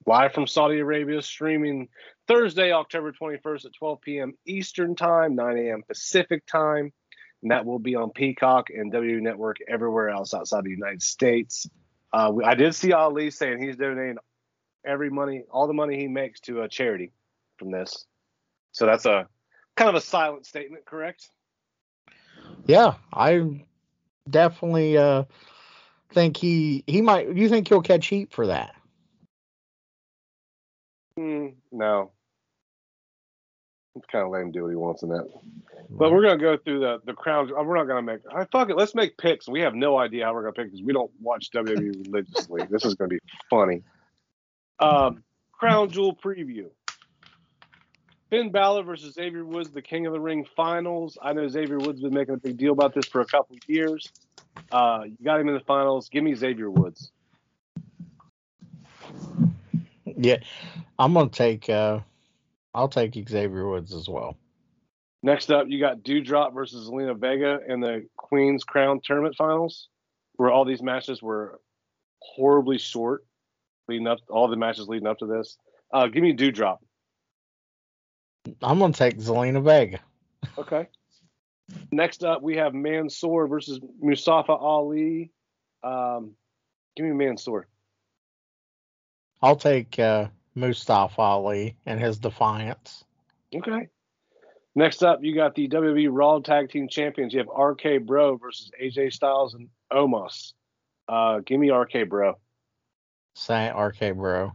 live 0.06 0.34
from 0.34 0.48
Saudi 0.48 0.80
Arabia, 0.80 1.22
streaming 1.22 1.88
Thursday, 2.28 2.72
October 2.72 3.14
21st 3.14 3.66
at 3.66 3.74
12 3.74 4.02
p.m. 4.02 4.34
Eastern 4.46 4.96
Time, 4.96 5.36
9 5.36 5.58
a.m. 5.58 5.82
Pacific 5.88 6.46
Time, 6.46 6.92
and 7.42 7.52
that 7.52 7.66
will 7.66 7.80
be 7.80 7.96
on 7.96 8.12
Peacock 8.12 8.70
and 8.70 8.92
WWE 8.94 9.22
Network 9.22 9.58
everywhere 9.68 10.10
else 10.10 10.34
outside 10.34 10.66
the 10.66 10.70
United 10.70 11.02
States. 11.02 11.68
Uh, 12.12 12.32
we- 12.34 12.44
I 12.44 12.54
did 12.56 12.76
see 12.76 12.92
Ali 12.92 13.32
saying 13.32 13.62
he's 13.62 13.78
donating 13.78 14.18
every 14.86 15.10
money, 15.10 15.46
all 15.50 15.68
the 15.68 15.74
money 15.74 15.98
he 15.98 16.08
makes 16.08 16.42
to 16.42 16.62
a 16.62 16.68
charity 16.68 17.12
from 17.58 17.72
this. 17.72 18.06
So 18.74 18.86
that's 18.86 19.06
a 19.06 19.28
kind 19.76 19.90
of 19.90 19.96
a 19.96 20.02
silent 20.02 20.46
statement, 20.46 20.86
correct? 20.86 21.30
Yeah, 22.66 22.96
I 23.12 23.66
definitely 24.30 24.98
uh 24.98 25.24
think 26.12 26.38
he 26.38 26.84
he 26.88 27.02
might. 27.02 27.36
You 27.36 27.50
think 27.50 27.68
he'll 27.68 27.82
catch 27.82 28.08
heat 28.08 28.32
for 28.32 28.48
that? 28.48 28.76
Hmm, 31.18 31.48
no. 31.72 32.12
It's 33.96 34.06
kind 34.12 34.26
of 34.26 34.32
lame. 34.32 34.52
Do 34.52 34.64
what 34.64 34.70
he 34.70 34.76
wants 34.76 35.04
in 35.04 35.10
that. 35.10 35.30
But 35.90 36.12
we're 36.12 36.24
gonna 36.24 36.40
go 36.40 36.58
through 36.58 36.80
the 36.80 37.02
the 37.06 37.14
crown. 37.14 37.52
uh, 37.56 37.62
We're 37.64 37.78
not 37.78 37.88
gonna 37.88 38.02
make. 38.02 38.22
I 38.34 38.46
fuck 38.46 38.70
it. 38.70 38.78
Let's 38.78 38.96
make 38.96 39.18
picks. 39.18 39.48
We 39.48 39.60
have 39.62 39.76
no 39.76 39.98
idea 40.00 40.26
how 40.26 40.34
we're 40.34 40.42
gonna 40.42 40.54
pick 40.54 40.72
because 40.72 40.82
we 40.82 40.94
don't 40.94 41.12
watch 41.22 41.50
WWE 41.54 42.08
religiously. 42.08 42.64
This 42.72 42.86
is 42.86 42.96
gonna 42.96 43.10
be 43.10 43.20
funny. 43.50 43.84
Um, 44.80 45.24
crown 45.52 45.90
jewel 45.92 46.16
preview. 46.16 46.70
Finn 48.34 48.50
Balor 48.50 48.82
versus 48.82 49.14
Xavier 49.14 49.46
Woods, 49.46 49.70
the 49.70 49.82
King 49.84 50.08
of 50.08 50.14
the 50.14 50.20
Ring 50.20 50.44
finals. 50.56 51.20
I 51.22 51.34
know 51.34 51.48
Xavier 51.48 51.78
Woods 51.78 52.00
has 52.00 52.02
been 52.02 52.16
making 52.16 52.34
a 52.34 52.38
big 52.38 52.58
deal 52.58 52.72
about 52.72 52.96
this 52.96 53.06
for 53.06 53.22
a 53.22 53.26
couple 53.28 53.56
of 53.56 53.60
years. 53.68 54.12
Uh, 54.72 55.02
you 55.06 55.16
got 55.24 55.40
him 55.40 55.50
in 55.50 55.54
the 55.54 55.60
finals. 55.60 56.10
Give 56.10 56.24
me 56.24 56.34
Xavier 56.34 56.72
Woods. 56.72 57.12
Yeah, 60.18 60.38
I'm 60.98 61.14
gonna 61.14 61.30
take. 61.30 61.70
uh 61.70 62.00
I'll 62.74 62.88
take 62.88 63.14
Xavier 63.14 63.70
Woods 63.70 63.94
as 63.94 64.10
well. 64.10 64.36
Next 65.22 65.52
up, 65.52 65.68
you 65.70 65.80
got 65.80 66.00
Doudrop 66.00 66.56
versus 66.56 66.90
Zelina 66.90 67.16
Vega 67.16 67.60
in 67.68 67.82
the 67.82 68.08
Queen's 68.18 68.64
Crown 68.64 69.00
Tournament 69.04 69.36
Finals, 69.38 69.90
where 70.38 70.50
all 70.50 70.66
these 70.66 70.82
matches 70.82 71.22
were 71.22 71.60
horribly 72.20 72.80
short, 72.80 73.26
leading 73.88 74.08
up 74.08 74.22
all 74.28 74.48
the 74.48 74.56
matches 74.56 74.88
leading 74.88 75.08
up 75.08 75.20
to 75.20 75.28
this. 75.28 75.56
Uh, 75.94 76.08
give 76.08 76.24
me 76.24 76.36
Doudrop. 76.36 76.80
I'm 78.62 78.80
gonna 78.80 78.94
take 78.94 79.18
Zelina 79.18 79.64
Vega. 79.64 80.00
Okay. 80.58 80.88
Next 81.92 82.24
up, 82.24 82.42
we 82.42 82.58
have 82.58 82.74
Mansoor 82.74 83.48
versus 83.48 83.80
Mustafa 84.02 84.52
Ali. 84.52 85.32
Um, 85.84 86.32
give 86.96 87.06
me 87.06 87.14
Mansoor. 87.14 87.68
I'll 89.42 89.56
take 89.56 89.98
uh, 90.00 90.28
Mustafa 90.56 91.22
Ali 91.22 91.76
and 91.86 92.00
his 92.00 92.18
defiance. 92.18 93.04
Okay. 93.54 93.90
Next 94.76 95.04
up, 95.04 95.20
you 95.22 95.36
got 95.36 95.54
the 95.56 95.68
WWE 95.68 96.10
Raw 96.12 96.40
Tag 96.40 96.70
Team 96.70 96.88
Champions. 96.88 97.34
You 97.34 97.40
have 97.40 97.48
RK 97.48 98.06
Bro 98.06 98.38
versus 98.38 98.72
AJ 98.82 99.14
Styles 99.14 99.54
and 99.54 99.70
Omos. 99.92 100.54
Uh, 101.08 101.40
give 101.46 101.60
me 101.60 101.70
RK 101.72 102.10
Bro. 102.10 102.38
Say 103.36 103.72
RK 103.72 104.16
Bro. 104.16 104.54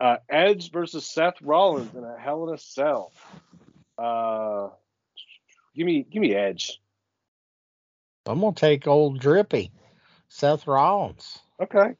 Uh, 0.00 0.16
Edge 0.28 0.72
versus 0.72 1.06
Seth 1.06 1.42
Rollins 1.42 1.94
in 1.94 2.04
a 2.04 2.18
Hell 2.18 2.48
in 2.48 2.54
a 2.54 2.58
Cell. 2.58 3.12
Uh, 3.98 4.68
give 5.76 5.86
me, 5.86 6.06
give 6.10 6.22
me 6.22 6.34
Edge. 6.34 6.80
I'm 8.26 8.40
gonna 8.40 8.54
take 8.54 8.86
old 8.86 9.18
Drippy, 9.18 9.72
Seth 10.28 10.66
Rollins. 10.66 11.38
Okay. 11.60 11.94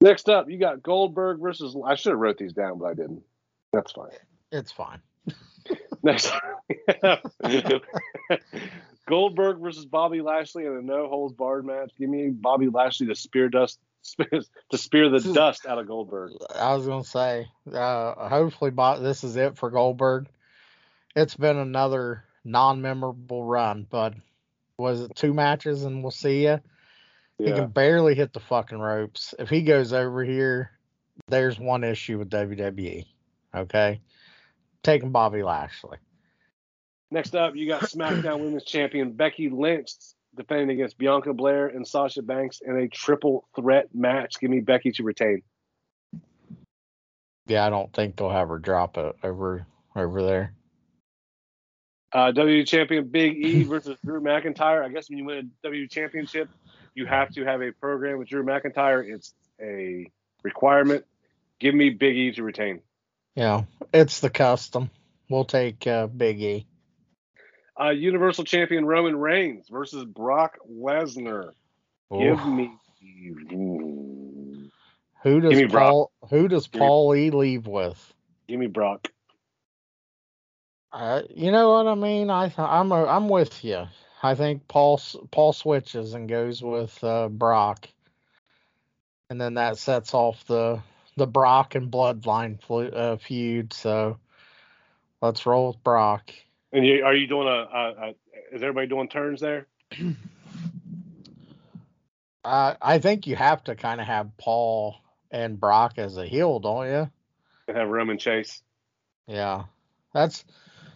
Next 0.00 0.28
up, 0.30 0.48
you 0.48 0.58
got 0.58 0.82
Goldberg 0.82 1.40
versus. 1.40 1.76
I 1.84 1.94
should 1.94 2.10
have 2.10 2.18
wrote 2.18 2.38
these 2.38 2.54
down, 2.54 2.78
but 2.78 2.86
I 2.86 2.94
didn't. 2.94 3.22
That's 3.72 3.92
fine. 3.92 4.10
It's 4.50 4.72
fine. 4.72 5.02
Next, 6.02 6.32
Goldberg 9.06 9.58
versus 9.60 9.84
Bobby 9.84 10.22
Lashley 10.22 10.64
in 10.64 10.72
a 10.72 10.80
no 10.80 11.08
holds 11.08 11.34
barred 11.34 11.66
match. 11.66 11.90
Give 11.98 12.08
me 12.08 12.30
Bobby 12.30 12.68
Lashley 12.68 13.06
to 13.08 13.14
spear 13.14 13.50
dust, 13.50 13.78
to 14.70 14.78
spear 14.78 15.08
the 15.08 15.20
dust 15.32 15.66
out 15.66 15.78
of 15.78 15.86
Goldberg. 15.86 16.32
I 16.54 16.74
was 16.74 16.86
gonna 16.86 17.04
say, 17.04 17.48
uh, 17.72 18.28
hopefully, 18.28 18.70
this 19.00 19.24
is 19.24 19.36
it 19.36 19.56
for 19.58 19.70
Goldberg. 19.70 20.26
It's 21.16 21.36
been 21.36 21.56
another 21.56 22.24
non-memorable 22.44 23.44
run, 23.44 23.86
but 23.88 24.14
was 24.76 25.02
it 25.02 25.14
two 25.14 25.34
matches 25.34 25.84
and 25.84 26.02
we'll 26.02 26.10
see 26.10 26.44
ya? 26.44 26.58
He 27.38 27.48
Yeah. 27.48 27.56
can 27.56 27.68
barely 27.68 28.14
hit 28.14 28.32
the 28.32 28.40
fucking 28.40 28.78
ropes. 28.78 29.34
If 29.38 29.48
he 29.48 29.62
goes 29.62 29.92
over 29.92 30.22
here, 30.24 30.72
there's 31.28 31.58
one 31.58 31.84
issue 31.84 32.18
with 32.18 32.30
WWE. 32.30 33.06
Okay, 33.54 34.00
taking 34.82 35.10
Bobby 35.10 35.42
Lashley. 35.42 35.98
Next 37.10 37.34
up, 37.34 37.56
you 37.56 37.66
got 37.66 37.82
SmackDown 37.82 38.38
Women's 38.40 38.64
Champion 38.64 39.12
Becky 39.12 39.48
Lynch 39.50 39.92
defending 40.36 40.70
against 40.70 40.98
Bianca 40.98 41.34
Belair 41.34 41.66
and 41.66 41.86
Sasha 41.86 42.22
Banks 42.22 42.60
in 42.64 42.76
a 42.76 42.88
triple 42.88 43.48
threat 43.56 43.88
match. 43.94 44.34
Give 44.40 44.50
me 44.50 44.60
Becky 44.60 44.92
to 44.92 45.02
retain. 45.02 45.42
Yeah, 47.46 47.66
I 47.66 47.70
don't 47.70 47.92
think 47.92 48.16
they'll 48.16 48.30
have 48.30 48.48
her 48.48 48.58
drop 48.58 48.96
it 48.96 49.16
over 49.24 49.66
over 49.96 50.22
there. 50.22 50.54
Uh, 52.12 52.32
WWE 52.32 52.66
Champion 52.66 53.08
Big 53.08 53.36
E 53.36 53.62
versus 53.64 53.96
Drew 54.04 54.20
McIntyre. 54.20 54.84
I 54.84 54.88
guess 54.88 55.08
when 55.08 55.18
you 55.18 55.24
win 55.24 55.50
a 55.64 55.68
WWE 55.68 55.90
Championship, 55.90 56.48
you 56.94 57.06
have 57.06 57.30
to 57.34 57.44
have 57.44 57.62
a 57.62 57.72
program 57.72 58.18
with 58.18 58.28
Drew 58.28 58.44
McIntyre. 58.44 59.04
It's 59.08 59.34
a 59.60 60.10
requirement. 60.42 61.04
Give 61.58 61.74
me 61.74 61.90
Big 61.90 62.16
E 62.16 62.32
to 62.32 62.42
retain. 62.42 62.80
Yeah, 63.34 63.64
it's 63.92 64.20
the 64.20 64.30
custom. 64.30 64.90
We'll 65.28 65.44
take 65.44 65.86
uh, 65.86 66.08
Big 66.08 66.40
E. 66.40 66.66
Uh, 67.78 67.90
Universal 67.90 68.44
Champion 68.44 68.84
Roman 68.84 69.16
Reigns 69.16 69.68
versus 69.68 70.04
Brock 70.04 70.58
Lesnar. 70.70 71.52
Give 72.12 72.46
me. 72.46 72.72
Who 75.22 75.40
does 75.40 75.50
Give 75.50 75.62
me 75.62 75.66
Brock. 75.66 75.90
Paul? 75.90 76.12
Who 76.30 76.48
does 76.48 76.66
Give 76.66 76.80
me- 76.80 77.26
E 77.26 77.30
leave 77.30 77.66
with? 77.66 78.14
Give 78.48 78.58
me 78.58 78.66
Brock. 78.66 79.08
Uh, 80.92 81.22
you 81.34 81.52
know 81.52 81.70
what 81.70 81.86
I 81.86 81.94
mean? 81.94 82.30
I 82.30 82.48
th- 82.48 82.58
I'm 82.58 82.90
a, 82.90 83.06
I'm 83.06 83.28
with 83.28 83.64
you. 83.64 83.86
I 84.22 84.34
think 84.34 84.66
Paul 84.66 85.00
Paul 85.30 85.52
switches 85.52 86.14
and 86.14 86.28
goes 86.28 86.62
with 86.62 87.02
uh, 87.04 87.28
Brock, 87.28 87.88
and 89.30 89.40
then 89.40 89.54
that 89.54 89.78
sets 89.78 90.12
off 90.14 90.44
the 90.46 90.82
the 91.16 91.26
Brock 91.28 91.74
and 91.76 91.90
Bloodline 91.92 92.60
flu- 92.60 92.88
uh, 92.88 93.16
feud. 93.18 93.72
So 93.72 94.18
let's 95.22 95.46
roll 95.46 95.68
with 95.68 95.82
Brock. 95.84 96.32
And 96.72 96.86
you, 96.86 97.04
are 97.04 97.14
you 97.14 97.26
doing 97.26 97.48
a, 97.48 97.50
a, 97.50 97.94
a? 98.08 98.08
Is 98.52 98.62
everybody 98.62 98.86
doing 98.86 99.08
turns 99.08 99.40
there? 99.40 99.66
Uh, 102.42 102.74
I 102.80 102.98
think 102.98 103.26
you 103.26 103.36
have 103.36 103.62
to 103.64 103.74
kind 103.74 104.00
of 104.00 104.06
have 104.06 104.36
Paul 104.38 104.96
and 105.30 105.60
Brock 105.60 105.98
as 105.98 106.16
a 106.16 106.26
heel, 106.26 106.58
don't 106.58 106.86
you? 106.86 107.10
And 107.68 107.76
have 107.76 107.88
Roman 107.88 108.18
Chase. 108.18 108.62
Yeah, 109.26 109.64
that's 110.14 110.44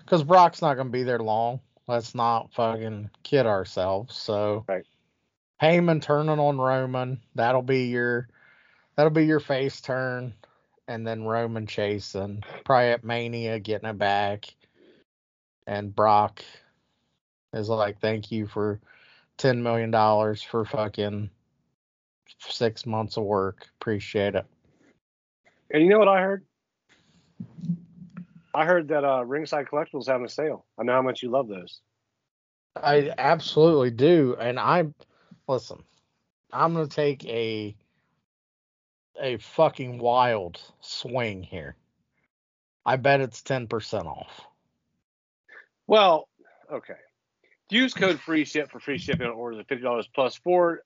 because 0.01 0.25
Brock's 0.25 0.63
not 0.63 0.75
going 0.75 0.87
to 0.87 0.93
be 0.93 1.03
there 1.03 1.19
long. 1.19 1.61
Let's 1.87 2.15
not 2.15 2.53
fucking 2.55 3.11
kid 3.23 3.47
ourselves. 3.47 4.17
So, 4.17 4.65
Right. 4.67 4.87
Heyman 5.63 6.03
turning 6.03 6.39
on 6.39 6.59
Roman, 6.59 7.21
that'll 7.35 7.63
be 7.63 7.89
your 7.89 8.27
that'll 8.97 9.11
be 9.11 9.27
your 9.27 9.41
face 9.41 9.81
turn, 9.81 10.33
and 10.89 11.07
then 11.07 11.25
Roman 11.25 11.67
chasing, 11.67 12.43
probably 12.65 12.89
at 12.89 13.05
Mania 13.05 13.61
getting 13.61 13.89
it 13.89 13.99
back, 13.99 14.47
and 15.67 15.95
Brock 15.95 16.45
is 17.53 17.69
like, 17.69 18.01
"Thank 18.01 18.31
you 18.31 18.47
for 18.47 18.81
ten 19.37 19.63
million 19.63 19.91
dollars 19.91 20.43
for 20.43 20.65
fucking 20.65 21.31
six 22.39 22.87
months 22.87 23.17
of 23.17 23.25
work. 23.25 23.69
Appreciate 23.81 24.35
it." 24.35 24.47
And 25.71 25.83
you 25.83 25.89
know 25.89 25.99
what 25.99 26.09
I 26.09 26.21
heard? 26.21 26.45
I 28.55 28.65
heard 28.65 28.89
that 28.89 29.05
uh, 29.05 29.25
Ringside 29.25 29.67
Collectibles 29.67 30.07
having 30.07 30.27
a 30.27 30.29
sale. 30.29 30.65
I 30.79 30.85
know 30.85 30.93
how 30.93 31.03
much 31.03 31.23
you 31.23 31.31
love 31.31 31.49
those. 31.49 31.81
I 32.77 33.13
absolutely 33.19 33.91
do, 33.91 34.37
and 34.39 34.59
I 34.59 34.87
listen. 35.49 35.83
I'm 36.53 36.75
gonna 36.75 36.87
take 36.87 37.25
a 37.27 37.75
a 39.21 39.39
fucking 39.39 39.99
wild 39.99 40.61
swing 40.81 41.43
here. 41.43 41.77
I 42.87 42.97
bet 42.97 43.21
it's 43.21 43.43
ten 43.43 43.67
percent 43.67 44.07
off. 44.07 44.47
Well, 45.87 46.29
okay. 46.73 46.95
Use 47.71 47.95
code 47.95 48.21
free 48.21 48.45
ship 48.45 48.71
for 48.71 48.81
free 48.81 48.99
shipping 48.99 49.27
on 49.27 49.33
orders 49.33 49.59
of 49.59 49.67
fifty 49.67 49.83
dollars 49.83 50.09
plus 50.15 50.37
four 50.37 50.81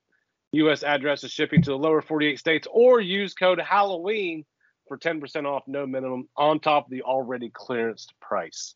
U.S. 0.53 0.83
addresses 0.83 1.31
shipping 1.31 1.61
to 1.63 1.71
the 1.71 1.77
lower 1.77 2.01
forty-eight 2.01 2.39
states, 2.39 2.67
or 2.71 2.99
use 2.99 3.33
code 3.33 3.59
Halloween 3.59 4.45
for 4.87 4.97
ten 4.97 5.19
percent 5.19 5.45
off, 5.45 5.63
no 5.67 5.85
minimum, 5.85 6.27
on 6.35 6.59
top 6.59 6.85
of 6.85 6.91
the 6.91 7.03
already 7.03 7.49
clearanced 7.49 8.07
price. 8.21 8.75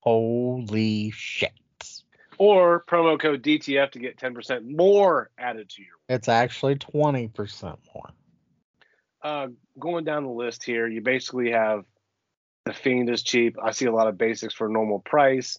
Holy 0.00 1.10
shit. 1.10 1.52
Or 2.38 2.84
promo 2.88 3.20
code 3.20 3.42
DTF 3.42 3.90
to 3.92 3.98
get 3.98 4.18
ten 4.18 4.34
percent 4.34 4.64
more 4.66 5.30
added 5.38 5.68
to 5.70 5.82
your. 5.82 5.92
It's 6.08 6.28
actually 6.28 6.76
20% 6.76 7.76
more. 7.94 8.10
Uh, 9.22 9.48
going 9.78 10.04
down 10.04 10.24
the 10.24 10.30
list 10.30 10.64
here, 10.64 10.86
you 10.86 11.00
basically 11.00 11.50
have 11.50 11.84
the 12.68 12.74
Fiend 12.74 13.08
is 13.08 13.22
cheap. 13.22 13.56
I 13.62 13.70
see 13.70 13.86
a 13.86 13.92
lot 13.92 14.08
of 14.08 14.18
basics 14.18 14.52
for 14.52 14.68
normal 14.68 14.98
price. 15.00 15.58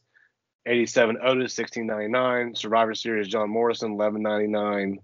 87 0.68 1.18
Otis, 1.24 1.56
16.99. 1.56 2.56
Survivor 2.56 2.94
Series 2.94 3.28
John 3.28 3.50
Morrison, 3.50 3.98
11.99. 3.98 4.98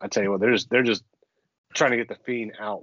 I 0.00 0.08
tell 0.08 0.22
you 0.24 0.30
what, 0.32 0.40
they're 0.40 0.52
just 0.52 0.68
they're 0.68 0.82
just 0.82 1.04
trying 1.72 1.92
to 1.92 1.96
get 1.96 2.08
the 2.08 2.16
Fiend 2.26 2.54
out. 2.60 2.82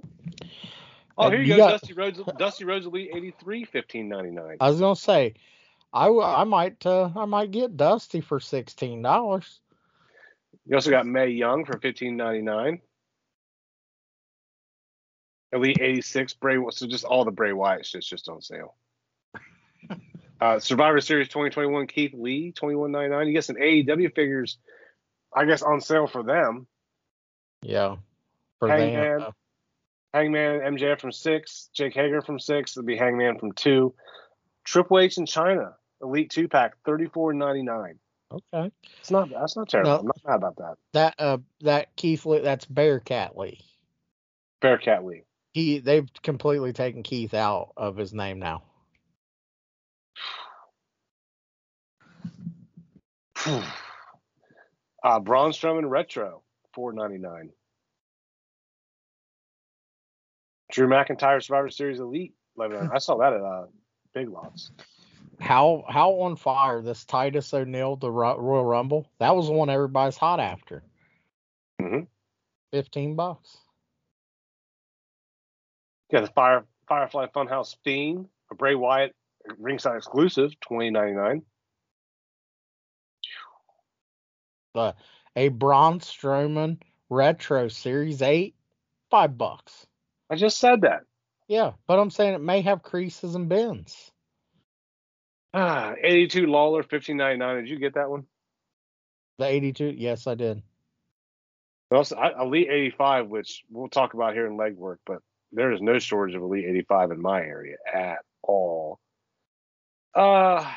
Oh, 1.18 1.28
here 1.28 1.40
you, 1.40 1.44
you 1.44 1.56
go, 1.56 1.58
got- 1.58 1.70
Dusty 1.80 1.92
Rhodes, 1.92 2.20
Dusty 2.38 2.64
Rhodes 2.64 2.86
Elite 2.86 3.10
83, 3.14 3.66
15.99. 3.66 4.56
I 4.60 4.70
was 4.70 4.80
gonna 4.80 4.96
say, 4.96 5.34
I, 5.92 6.06
w- 6.06 6.22
I 6.22 6.42
might 6.44 6.84
uh, 6.86 7.10
I 7.14 7.24
might 7.26 7.50
get 7.50 7.76
Dusty 7.76 8.20
for 8.22 8.40
sixteen 8.40 9.02
dollars. 9.02 9.60
You 10.66 10.74
also 10.76 10.90
got 10.90 11.06
Mae 11.06 11.28
Young 11.28 11.66
for 11.66 11.74
15.99. 11.74 12.80
Elite 15.54 15.78
86 15.80 16.34
Bray, 16.34 16.58
so 16.70 16.86
just 16.86 17.04
all 17.04 17.24
the 17.24 17.30
Bray 17.30 17.52
Wyatt 17.52 17.86
shit's 17.86 18.06
just 18.06 18.28
on 18.28 18.42
sale. 18.42 18.74
uh, 20.40 20.58
Survivor 20.58 21.00
Series 21.00 21.28
2021 21.28 21.86
Keith 21.86 22.12
Lee 22.12 22.52
21.99. 22.52 23.26
You 23.26 23.32
get 23.32 23.44
some 23.44 23.56
AEW 23.56 24.14
figures, 24.14 24.58
I 25.34 25.44
guess 25.44 25.62
on 25.62 25.80
sale 25.80 26.08
for 26.08 26.24
them. 26.24 26.66
Yeah, 27.62 27.96
for 28.58 28.68
Hangman. 28.68 29.20
them. 29.20 29.32
Hangman 30.12 30.60
MJF 30.76 31.00
from 31.00 31.12
six, 31.12 31.70
Jake 31.72 31.94
Hager 31.94 32.20
from 32.20 32.38
six. 32.38 32.76
It'll 32.76 32.86
be 32.86 32.96
Hangman 32.96 33.38
from 33.38 33.52
two. 33.52 33.94
Triple 34.64 34.98
H 34.98 35.18
in 35.18 35.24
Chyna 35.24 35.74
Elite 36.02 36.30
two 36.30 36.48
pack 36.48 36.74
34.99. 36.86 37.94
okay, 38.32 38.72
It's 39.00 39.10
not 39.10 39.30
that's 39.30 39.56
not 39.56 39.68
terrible. 39.68 39.90
No. 39.90 39.98
I'm 39.98 40.06
not 40.06 40.20
mad 40.26 40.34
about 40.36 40.56
that. 40.56 40.74
that 40.92 41.14
uh 41.18 41.38
that 41.60 41.94
Keith 41.96 42.26
Lee, 42.26 42.40
that's 42.40 42.64
Bearcat 42.64 43.36
Lee. 43.36 43.60
Bearcat 44.60 45.04
Lee. 45.04 45.22
He 45.54 45.78
they've 45.78 46.08
completely 46.24 46.72
taken 46.72 47.04
Keith 47.04 47.32
out 47.32 47.72
of 47.76 47.96
his 47.96 48.12
name 48.12 48.40
now. 48.40 48.64
uh, 55.04 55.20
Braun 55.20 55.52
Strowman 55.52 55.88
Retro, 55.88 56.42
four 56.72 56.92
ninety 56.92 57.18
nine. 57.18 57.50
Drew 60.72 60.88
McIntyre 60.88 61.40
Survivor 61.40 61.70
Series 61.70 62.00
Elite, 62.00 62.34
eleven. 62.56 62.90
I 62.92 62.98
saw 62.98 63.18
that 63.18 63.32
at 63.32 63.40
uh, 63.40 63.66
Big 64.12 64.28
Lots. 64.28 64.72
How 65.38 65.84
how 65.88 66.10
on 66.22 66.34
fire 66.34 66.82
this 66.82 67.04
Titus 67.04 67.54
O'Neil 67.54 67.94
the 67.94 68.10
Royal 68.10 68.64
Rumble? 68.64 69.08
That 69.20 69.36
was 69.36 69.46
the 69.46 69.52
one 69.52 69.70
everybody's 69.70 70.16
hot 70.16 70.40
after. 70.40 70.82
Mhm. 71.80 72.08
Fifteen 72.72 73.14
bucks. 73.14 73.58
Yeah, 76.14 76.20
the 76.20 76.28
Fire 76.28 76.64
Firefly 76.86 77.26
Funhouse 77.34 77.74
Fiend, 77.82 78.28
a 78.48 78.54
Bray 78.54 78.76
Wyatt 78.76 79.16
ringside 79.58 79.96
exclusive, 79.96 80.52
twenty 80.60 80.90
ninety 80.90 81.16
nine. 81.16 81.42
The 84.74 84.94
a 85.34 85.48
Braun 85.48 85.98
Strowman 85.98 86.78
Retro 87.10 87.66
Series 87.66 88.22
Eight, 88.22 88.54
five 89.10 89.36
bucks. 89.36 89.88
I 90.30 90.36
just 90.36 90.60
said 90.60 90.82
that. 90.82 91.00
Yeah, 91.48 91.72
but 91.88 91.98
I'm 91.98 92.10
saying 92.10 92.34
it 92.34 92.40
may 92.40 92.60
have 92.60 92.84
creases 92.84 93.34
and 93.34 93.48
bends. 93.48 94.12
Ah, 95.52 95.94
eighty 96.00 96.28
two 96.28 96.46
Lawler, 96.46 96.84
fifteen 96.84 97.16
ninety 97.16 97.38
nine. 97.38 97.56
Did 97.56 97.68
you 97.68 97.78
get 97.80 97.94
that 97.94 98.08
one? 98.08 98.24
The 99.38 99.46
82, 99.46 99.94
yes, 99.98 100.28
I 100.28 100.36
did. 100.36 100.62
Also, 101.90 102.14
I, 102.14 102.40
Elite 102.40 102.68
eighty 102.70 102.94
five, 102.96 103.26
which 103.26 103.64
we'll 103.68 103.88
talk 103.88 104.14
about 104.14 104.34
here 104.34 104.46
in 104.46 104.56
legwork, 104.56 104.98
but 105.04 105.20
there 105.54 105.72
is 105.72 105.80
no 105.80 105.98
shortage 105.98 106.36
of 106.36 106.42
Elite 106.42 106.66
eighty 106.66 106.82
five 106.82 107.10
in 107.10 107.20
my 107.20 107.40
area 107.40 107.76
at 107.92 108.18
all. 108.42 108.98
Uh 110.14 110.68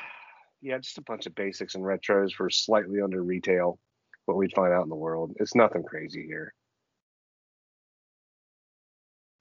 yeah, 0.62 0.78
just 0.78 0.98
a 0.98 1.02
bunch 1.02 1.26
of 1.26 1.36
basics 1.36 1.76
and 1.76 1.84
retros 1.84 2.34
for 2.34 2.50
slightly 2.50 3.02
under 3.02 3.22
retail. 3.22 3.80
What 4.26 4.38
we'd 4.38 4.54
find 4.54 4.74
out 4.74 4.84
in 4.84 4.90
the 4.90 4.96
world. 4.96 5.34
It's 5.40 5.56
nothing 5.56 5.84
crazy 5.84 6.26
here. 6.26 6.54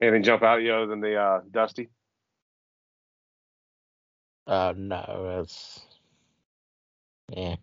Anything 0.00 0.22
jump 0.22 0.42
out 0.42 0.62
you 0.62 0.72
other 0.74 0.86
than 0.86 1.00
the 1.00 1.16
uh, 1.16 1.40
Dusty? 1.50 1.88
Uh, 4.46 4.74
no, 4.76 5.40
it's 5.42 5.80
yeah. 7.34 7.56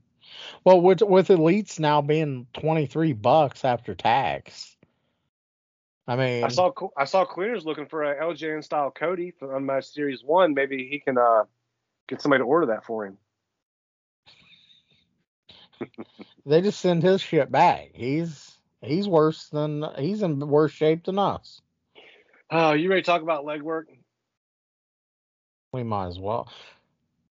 Well, 0.66 0.82
with 0.82 1.02
with 1.02 1.28
elites 1.28 1.80
now 1.80 2.02
being 2.02 2.48
23 2.54 3.14
bucks 3.14 3.64
after 3.64 3.96
tax. 3.96 4.73
I 6.08 6.16
mean, 6.18 6.44
I 6.44 6.50
saw 6.50 6.72
I 6.98 7.06
saw 7.06 7.24
Cleaners 7.24 7.66
looking 7.66 7.86
for 7.86 8.04
a 8.04 8.22
LJN 8.22 8.63
style 8.63 8.92
Cody 8.92 9.32
for 9.32 9.56
Unmatched 9.56 9.94
Series 9.94 10.24
One. 10.24 10.54
Maybe 10.54 10.88
he 10.89 11.00
can 11.00 11.18
uh, 11.18 11.44
get 12.08 12.22
somebody 12.22 12.42
to 12.42 12.46
order 12.46 12.68
that 12.68 12.84
for 12.86 13.06
him. 13.06 13.18
they 16.46 16.62
just 16.62 16.82
send 16.82 17.04
his 17.04 17.22
shit 17.22 17.52
back. 17.52 17.92
He's 17.94 18.58
he's 18.82 19.08
worse 19.08 19.48
than 19.48 19.86
he's 19.98 20.22
in 20.22 20.39
worse 20.39 20.72
shape 20.74 21.06
than 21.06 21.20
us. 21.20 21.62
Oh, 22.52 22.74
you 22.74 22.89
ready 22.89 23.02
to 23.02 23.06
talk 23.06 23.22
about 23.22 23.46
legwork? 23.46 23.86
We 25.72 25.84
might 25.84 26.08
as 26.08 26.20
well. 26.20 26.50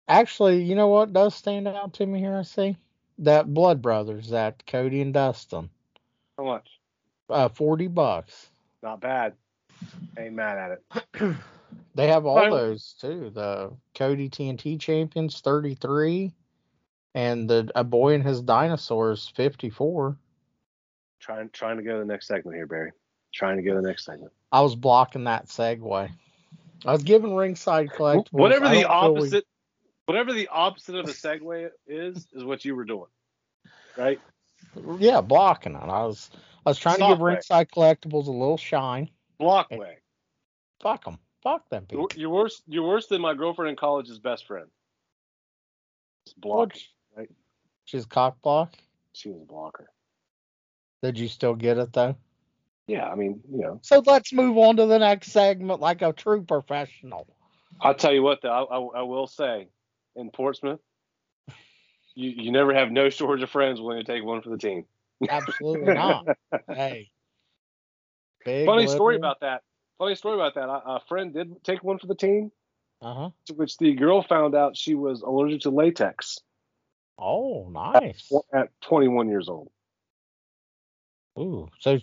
Actually, 0.08 0.62
you 0.62 0.74
know 0.74 0.88
what 0.88 1.12
does 1.12 1.34
stand 1.34 1.68
out 1.68 1.94
to 1.94 2.06
me 2.06 2.18
here? 2.18 2.36
I 2.36 2.42
see 2.42 2.76
that 3.18 3.52
Blood 3.52 3.80
Brothers, 3.80 4.30
that 4.30 4.66
Cody 4.66 5.00
and 5.00 5.14
Dustin, 5.14 5.70
How 6.36 6.44
much? 6.44 6.68
uh, 7.30 7.48
40 7.48 7.86
bucks. 7.88 8.50
Not 8.86 9.00
bad. 9.00 9.32
Ain't 10.16 10.34
mad 10.34 10.58
at 10.58 10.78
it. 11.24 11.36
They 11.96 12.08
have 12.08 12.26
all 12.26 12.50
those 12.50 12.94
too. 13.00 13.30
The 13.34 13.72
Cody 13.94 14.28
TNT 14.28 14.78
champions 14.78 15.40
33 15.40 16.30
and 17.14 17.48
the 17.48 17.70
a 17.74 17.82
boy 17.82 18.12
and 18.14 18.22
his 18.22 18.42
dinosaurs 18.42 19.32
54. 19.34 20.16
Trying 21.18 21.48
trying 21.50 21.78
to 21.78 21.82
go 21.82 21.94
to 21.94 21.98
the 22.00 22.04
next 22.04 22.28
segment 22.28 22.54
here, 22.54 22.66
Barry. 22.66 22.92
Trying 23.34 23.56
to 23.56 23.62
go 23.62 23.74
to 23.74 23.80
the 23.80 23.88
next 23.88 24.04
segment. 24.04 24.30
I 24.52 24.60
was 24.60 24.76
blocking 24.76 25.24
that 25.24 25.46
segue. 25.46 26.10
I 26.84 26.92
was 26.92 27.02
giving 27.02 27.34
ringside 27.34 27.88
collectibles. 27.88 28.32
Whatever 28.32 28.68
the 28.68 28.82
don't 28.82 29.14
we- 29.14 29.20
opposite, 29.20 29.46
whatever 30.04 30.34
the 30.34 30.48
opposite 30.48 30.96
of 30.96 31.06
a 31.06 31.12
segue 31.12 31.70
is, 31.86 32.28
is 32.34 32.44
what 32.44 32.62
you 32.64 32.76
were 32.76 32.84
doing, 32.84 33.08
right? 33.96 34.20
yeah, 34.98 35.22
blocking 35.22 35.74
it. 35.74 35.78
I 35.82 36.04
was 36.04 36.30
I 36.66 36.70
was 36.70 36.78
trying 36.78 36.98
to 36.98 37.06
give 37.06 37.20
ringside 37.20 37.70
collectibles 37.70 38.26
a 38.26 38.32
little 38.32 38.56
shine. 38.56 39.08
Blockway. 39.38 39.98
Fuck 40.82 41.04
them. 41.04 41.18
Fuck 41.42 41.68
them 41.70 41.86
You're, 41.90 42.08
people. 42.08 42.20
you're 42.20 42.30
worse. 42.30 42.60
You're 42.66 42.86
worse 42.86 43.06
than 43.06 43.20
my 43.20 43.34
girlfriend 43.34 43.70
in 43.70 43.76
college's 43.76 44.18
best 44.18 44.48
friend. 44.48 44.66
It's 46.24 46.34
block. 46.34 46.72
Right? 47.16 47.30
She's 47.84 48.04
cock 48.04 48.42
block. 48.42 48.74
She 49.12 49.30
was 49.30 49.42
a 49.42 49.44
blocker. 49.44 49.88
Did 51.02 51.18
you 51.18 51.28
still 51.28 51.54
get 51.54 51.78
it 51.78 51.92
though? 51.92 52.16
Yeah, 52.88 53.06
I 53.06 53.14
mean, 53.14 53.40
you 53.50 53.62
know, 53.62 53.80
So 53.82 54.02
let's 54.04 54.32
move 54.32 54.56
on 54.58 54.76
to 54.76 54.86
the 54.86 54.98
next 54.98 55.32
segment 55.32 55.80
like 55.80 56.02
a 56.02 56.12
true 56.12 56.42
professional. 56.42 57.26
I'll 57.80 57.94
tell 57.94 58.12
you 58.12 58.22
what, 58.22 58.42
though, 58.42 58.48
I, 58.48 58.62
I, 58.62 59.00
I 59.00 59.02
will 59.02 59.26
say, 59.26 59.68
in 60.14 60.30
Portsmouth, 60.30 60.80
you 62.14 62.30
you 62.30 62.52
never 62.52 62.74
have 62.74 62.90
no 62.90 63.08
shortage 63.10 63.42
of 63.42 63.50
friends 63.50 63.80
willing 63.80 64.04
to 64.04 64.12
take 64.12 64.24
one 64.24 64.40
for 64.40 64.50
the 64.50 64.58
team. 64.58 64.84
Absolutely 65.28 65.94
not. 65.94 66.26
hey. 66.68 67.10
Funny 68.44 68.86
story 68.86 69.16
about 69.16 69.40
that. 69.40 69.62
Funny 69.98 70.14
story 70.14 70.34
about 70.34 70.54
that. 70.54 70.68
A, 70.68 70.96
a 70.96 71.00
friend 71.08 71.32
did 71.34 71.64
take 71.64 71.82
one 71.82 71.98
for 71.98 72.06
the 72.06 72.14
team, 72.14 72.52
Uh-huh. 73.02 73.30
to 73.46 73.54
which 73.54 73.76
the 73.78 73.94
girl 73.94 74.22
found 74.22 74.54
out 74.54 74.76
she 74.76 74.94
was 74.94 75.22
allergic 75.22 75.62
to 75.62 75.70
latex 75.70 76.38
Oh, 77.18 77.68
nice. 77.70 78.30
at 78.52 78.68
21 78.82 79.28
years 79.28 79.48
old. 79.48 79.70
Ooh, 81.38 81.68
so 81.80 81.98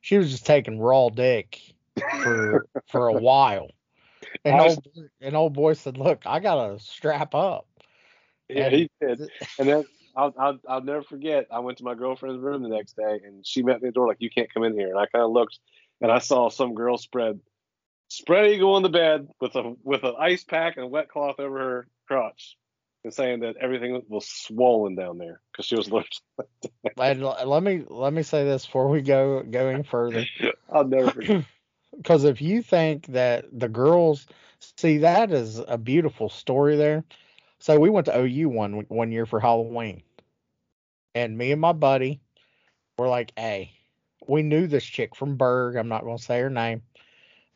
she 0.00 0.16
was 0.18 0.30
just 0.30 0.46
taking 0.46 0.78
raw 0.80 1.08
dick 1.10 1.60
for 2.22 2.66
for 2.88 3.08
a 3.08 3.12
while. 3.14 3.68
And 4.44 4.60
old 4.60 4.86
and 5.20 5.36
old 5.36 5.52
boy 5.54 5.74
said, 5.74 5.96
"Look, 5.96 6.22
I 6.26 6.40
gotta 6.40 6.78
strap 6.80 7.34
up." 7.34 7.66
Yeah, 8.48 8.64
And- 8.66 8.74
he 8.74 8.90
did. 9.00 9.20
And 9.58 9.68
then 9.68 9.84
I'll, 10.16 10.34
I'll 10.38 10.58
I'll 10.68 10.82
never 10.82 11.02
forget. 11.02 11.46
I 11.50 11.60
went 11.60 11.78
to 11.78 11.84
my 11.84 11.94
girlfriend's 11.94 12.42
room 12.42 12.62
the 12.62 12.68
next 12.68 12.96
day, 12.96 13.20
and 13.24 13.46
she 13.46 13.62
met 13.62 13.82
me 13.82 13.88
at 13.88 13.94
the 13.94 13.98
door 13.98 14.08
like, 14.08 14.20
"You 14.20 14.30
can't 14.30 14.52
come 14.52 14.64
in 14.64 14.74
here." 14.78 14.88
And 14.88 14.98
I 14.98 15.06
kind 15.06 15.24
of 15.24 15.30
looked, 15.30 15.58
and 16.00 16.10
I 16.10 16.18
saw 16.18 16.50
some 16.50 16.74
girl 16.74 16.98
spread 16.98 17.40
spread 18.08 18.50
eagle 18.50 18.74
on 18.74 18.82
the 18.82 18.88
bed 18.88 19.28
with 19.40 19.54
a 19.56 19.74
with 19.82 20.04
an 20.04 20.14
ice 20.18 20.44
pack 20.44 20.76
and 20.76 20.84
a 20.84 20.88
wet 20.88 21.08
cloth 21.08 21.40
over 21.40 21.58
her 21.58 21.88
crotch. 22.06 22.56
and 23.02 23.12
saying 23.12 23.40
that 23.40 23.56
everything 23.60 24.02
was 24.08 24.28
swollen 24.28 24.94
down 24.94 25.18
there 25.18 25.40
because 25.52 25.66
she 25.66 25.76
was 25.76 25.88
allergic. 25.88 26.22
And 26.96 27.22
let 27.22 27.62
me 27.62 27.82
let 27.88 28.12
me 28.12 28.22
say 28.22 28.44
this 28.44 28.66
before 28.66 28.88
we 28.88 29.02
go 29.02 29.42
going 29.42 29.82
further. 29.82 30.24
I'll 30.72 30.86
never 30.86 31.10
forget. 31.10 31.44
Because 31.96 32.24
if 32.24 32.42
you 32.42 32.60
think 32.60 33.06
that 33.06 33.44
the 33.52 33.68
girls 33.68 34.26
see 34.78 34.98
that 34.98 35.30
is 35.32 35.60
a 35.66 35.78
beautiful 35.78 36.28
story 36.28 36.76
there. 36.76 37.04
So 37.64 37.80
we 37.80 37.88
went 37.88 38.04
to 38.08 38.20
OU 38.20 38.50
one 38.50 38.72
one 38.88 39.10
year 39.10 39.24
for 39.24 39.40
Halloween, 39.40 40.02
and 41.14 41.38
me 41.38 41.50
and 41.50 41.62
my 41.62 41.72
buddy 41.72 42.20
were 42.98 43.08
like, 43.08 43.32
"Hey, 43.38 43.72
we 44.28 44.42
knew 44.42 44.66
this 44.66 44.84
chick 44.84 45.16
from 45.16 45.38
Berg. 45.38 45.76
I'm 45.76 45.88
not 45.88 46.02
going 46.02 46.18
to 46.18 46.22
say 46.22 46.40
her 46.40 46.50
name. 46.50 46.82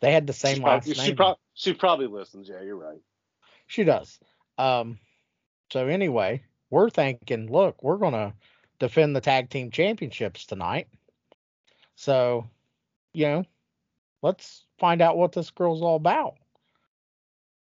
They 0.00 0.10
had 0.10 0.26
the 0.26 0.32
same 0.32 0.56
She 0.56 0.62
last 0.62 0.86
probably, 0.86 0.94
name. 0.94 1.06
she, 1.10 1.14
prob- 1.14 1.38
she 1.52 1.72
probably 1.74 2.06
listens. 2.06 2.48
Yeah, 2.48 2.62
you're 2.62 2.78
right. 2.78 3.02
She 3.66 3.84
does. 3.84 4.18
Um, 4.56 4.98
so 5.70 5.86
anyway, 5.86 6.42
we're 6.70 6.88
thinking, 6.88 7.52
look, 7.52 7.82
we're 7.82 7.98
gonna 7.98 8.32
defend 8.78 9.14
the 9.14 9.20
tag 9.20 9.50
team 9.50 9.70
championships 9.70 10.46
tonight. 10.46 10.88
So, 11.96 12.48
you 13.12 13.26
know, 13.26 13.44
let's 14.22 14.64
find 14.78 15.02
out 15.02 15.18
what 15.18 15.32
this 15.32 15.50
girl's 15.50 15.82
all 15.82 15.96
about. 15.96 16.38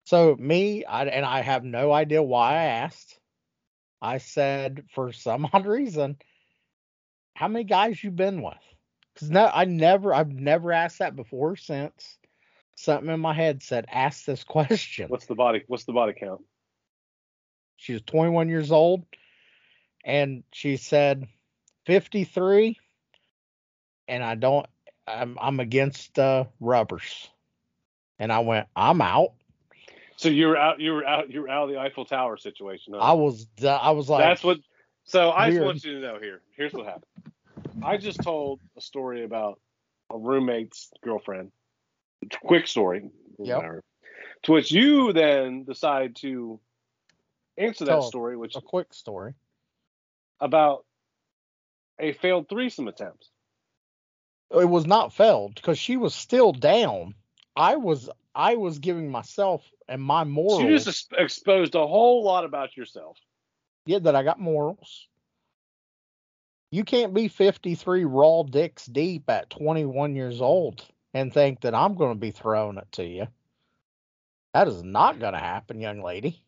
So 0.10 0.36
me, 0.40 0.86
I, 0.86 1.06
and 1.06 1.24
I 1.24 1.42
have 1.42 1.64
no 1.64 1.92
idea 1.92 2.24
why 2.24 2.54
I 2.54 2.64
asked. 2.64 3.20
I 4.02 4.18
said 4.18 4.86
for 4.96 5.12
some 5.14 5.48
odd 5.54 5.68
reason, 5.68 6.18
how 7.36 7.48
many 7.48 7.64
guys 7.64 8.04
you 8.04 8.10
been 8.10 8.42
with? 8.42 8.58
Because 9.14 9.30
no, 9.30 9.48
I 9.54 9.66
never, 9.66 10.12
I've 10.12 10.32
never 10.32 10.72
asked 10.72 10.98
that 10.98 11.16
before. 11.16 11.58
Since 11.58 12.18
something 12.76 13.08
in 13.08 13.20
my 13.20 13.36
head 13.36 13.62
said, 13.62 13.86
ask 13.88 14.26
this 14.26 14.44
question. 14.56 15.10
What's 15.10 15.28
the 15.28 15.36
body? 15.36 15.64
What's 15.68 15.84
the 15.84 15.94
body 15.94 16.14
count? 16.20 16.42
She 17.78 17.94
was 17.94 18.02
21 18.02 18.50
years 18.50 18.72
old, 18.72 19.06
and 20.04 20.44
she 20.52 20.78
said 20.78 21.28
53. 21.86 22.80
And 24.08 24.24
I 24.24 24.34
don't, 24.34 24.66
I'm, 25.08 25.38
I'm 25.40 25.60
against 25.60 26.18
uh, 26.18 26.46
rubbers. 26.60 27.30
And 28.18 28.32
I 28.34 28.40
went, 28.40 28.66
I'm 28.76 29.04
out. 29.04 29.34
So 30.20 30.28
you 30.28 30.48
were 30.48 30.58
out. 30.58 30.82
You 30.82 30.92
were 30.92 31.08
out. 31.08 31.32
You 31.32 31.44
were 31.44 31.50
out 31.50 31.64
of 31.64 31.70
the 31.70 31.80
Eiffel 31.80 32.04
Tower 32.04 32.36
situation. 32.36 32.94
Huh? 32.94 33.00
I 33.00 33.14
was, 33.14 33.48
I 33.64 33.92
was 33.92 34.10
like, 34.10 34.22
That's 34.22 34.44
what. 34.44 34.58
So 35.06 35.32
I 35.32 35.50
just 35.50 35.64
want 35.64 35.82
you 35.86 35.94
to 35.94 36.00
know 36.02 36.20
here. 36.20 36.42
Here's 36.58 36.74
what 36.74 36.86
happened. 36.86 37.06
I 37.82 37.96
just 37.96 38.22
told 38.22 38.60
a 38.78 38.82
story 38.82 39.24
about 39.24 39.62
a 40.12 40.18
roommate's 40.18 40.92
girlfriend. 41.02 41.54
Quick 42.44 42.68
story. 42.68 43.10
Yep. 43.38 43.82
To 44.44 44.52
which 44.52 44.74
you 44.74 45.14
then 45.14 45.64
decide 45.64 46.18
to 46.18 46.60
answer 47.58 47.86
that 47.86 47.92
Tell 47.92 48.02
story, 48.02 48.36
which 48.36 48.58
a 48.58 48.62
quick 48.62 48.94
story. 48.94 49.36
about 50.42 50.86
a 51.98 52.12
failed 52.12 52.50
threesome 52.50 52.90
attempt. 52.90 53.30
It 54.52 54.68
was 54.68 54.86
not 54.86 55.14
failed 55.14 55.56
because 55.56 55.80
she 55.80 55.96
was 55.96 56.14
still 56.14 56.52
down. 56.52 57.16
I 57.56 57.78
was, 57.78 58.10
I 58.36 58.56
was 58.56 58.80
giving 58.80 59.10
myself 59.10 59.64
and 59.88 60.02
my 60.02 60.24
morals. 60.24 60.62
So 60.62 60.68
you 60.68 60.80
just 60.80 61.12
exposed 61.18 61.76
a 61.76 61.86
whole 61.86 62.24
lot 62.24 62.46
about 62.46 62.78
yourself. 62.78 63.18
yeah, 63.86 64.00
that 64.00 64.16
I 64.16 64.24
got 64.24 64.40
morals. 64.40 65.08
You 66.72 66.84
can't 66.84 67.14
be 67.14 67.28
53 67.28 68.06
raw 68.06 68.44
dicks 68.44 68.86
deep 68.86 69.30
at 69.30 69.50
21 69.50 70.16
years 70.16 70.40
old 70.40 70.86
and 71.16 71.34
think 71.34 71.62
that 71.62 71.74
I'm 71.74 71.96
going 71.96 72.14
to 72.14 72.20
be 72.20 72.32
throwing 72.32 72.78
it 72.78 72.88
to 72.94 73.04
you. 73.04 73.28
That 74.54 74.68
is 74.68 74.84
not 74.84 75.20
going 75.20 75.34
to 75.34 75.40
happen, 75.40 75.80
young 75.80 76.04
lady. 76.04 76.44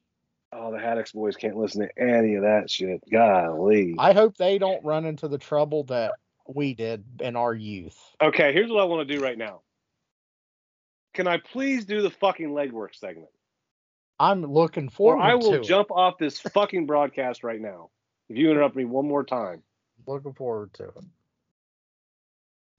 Oh, 0.54 0.72
the 0.72 0.78
Haddix 0.78 1.14
boys 1.14 1.36
can't 1.36 1.56
listen 1.56 1.82
to 1.82 2.00
any 2.00 2.36
of 2.36 2.44
that 2.44 2.70
shit. 2.70 3.02
Golly. 3.10 3.96
I 3.98 4.14
hope 4.14 4.38
they 4.38 4.60
don't 4.60 4.84
run 4.84 5.06
into 5.06 5.28
the 5.28 5.38
trouble 5.38 5.86
that 5.86 6.12
we 6.48 6.74
did 6.74 7.04
in 7.22 7.36
our 7.36 7.54
youth. 7.54 7.98
Okay, 8.22 8.52
here's 8.54 8.70
what 8.70 8.82
I 8.82 8.86
want 8.86 9.08
to 9.08 9.18
do 9.18 9.24
right 9.24 9.38
now. 9.38 9.62
Can 11.14 11.28
I 11.28 11.38
please 11.38 11.86
do 11.86 12.02
the 12.02 12.10
fucking 12.10 12.50
legwork 12.50 12.96
segment? 12.96 13.30
I'm 14.20 14.46
looking 14.46 14.90
forward. 14.90 15.18
Or 15.18 15.22
I 15.22 15.36
will 15.36 15.62
jump 15.62 15.92
off 15.92 16.18
this 16.18 16.40
fucking 16.40 16.86
broadcast 16.86 17.44
right 17.44 17.60
now. 17.60 17.90
If 18.30 18.38
you 18.38 18.52
interrupt 18.52 18.76
me 18.76 18.86
one 18.86 19.08
more 19.08 19.24
time. 19.24 19.64
Looking 20.08 20.34
forward 20.34 20.74
to 20.76 20.86
it. 20.86 21.04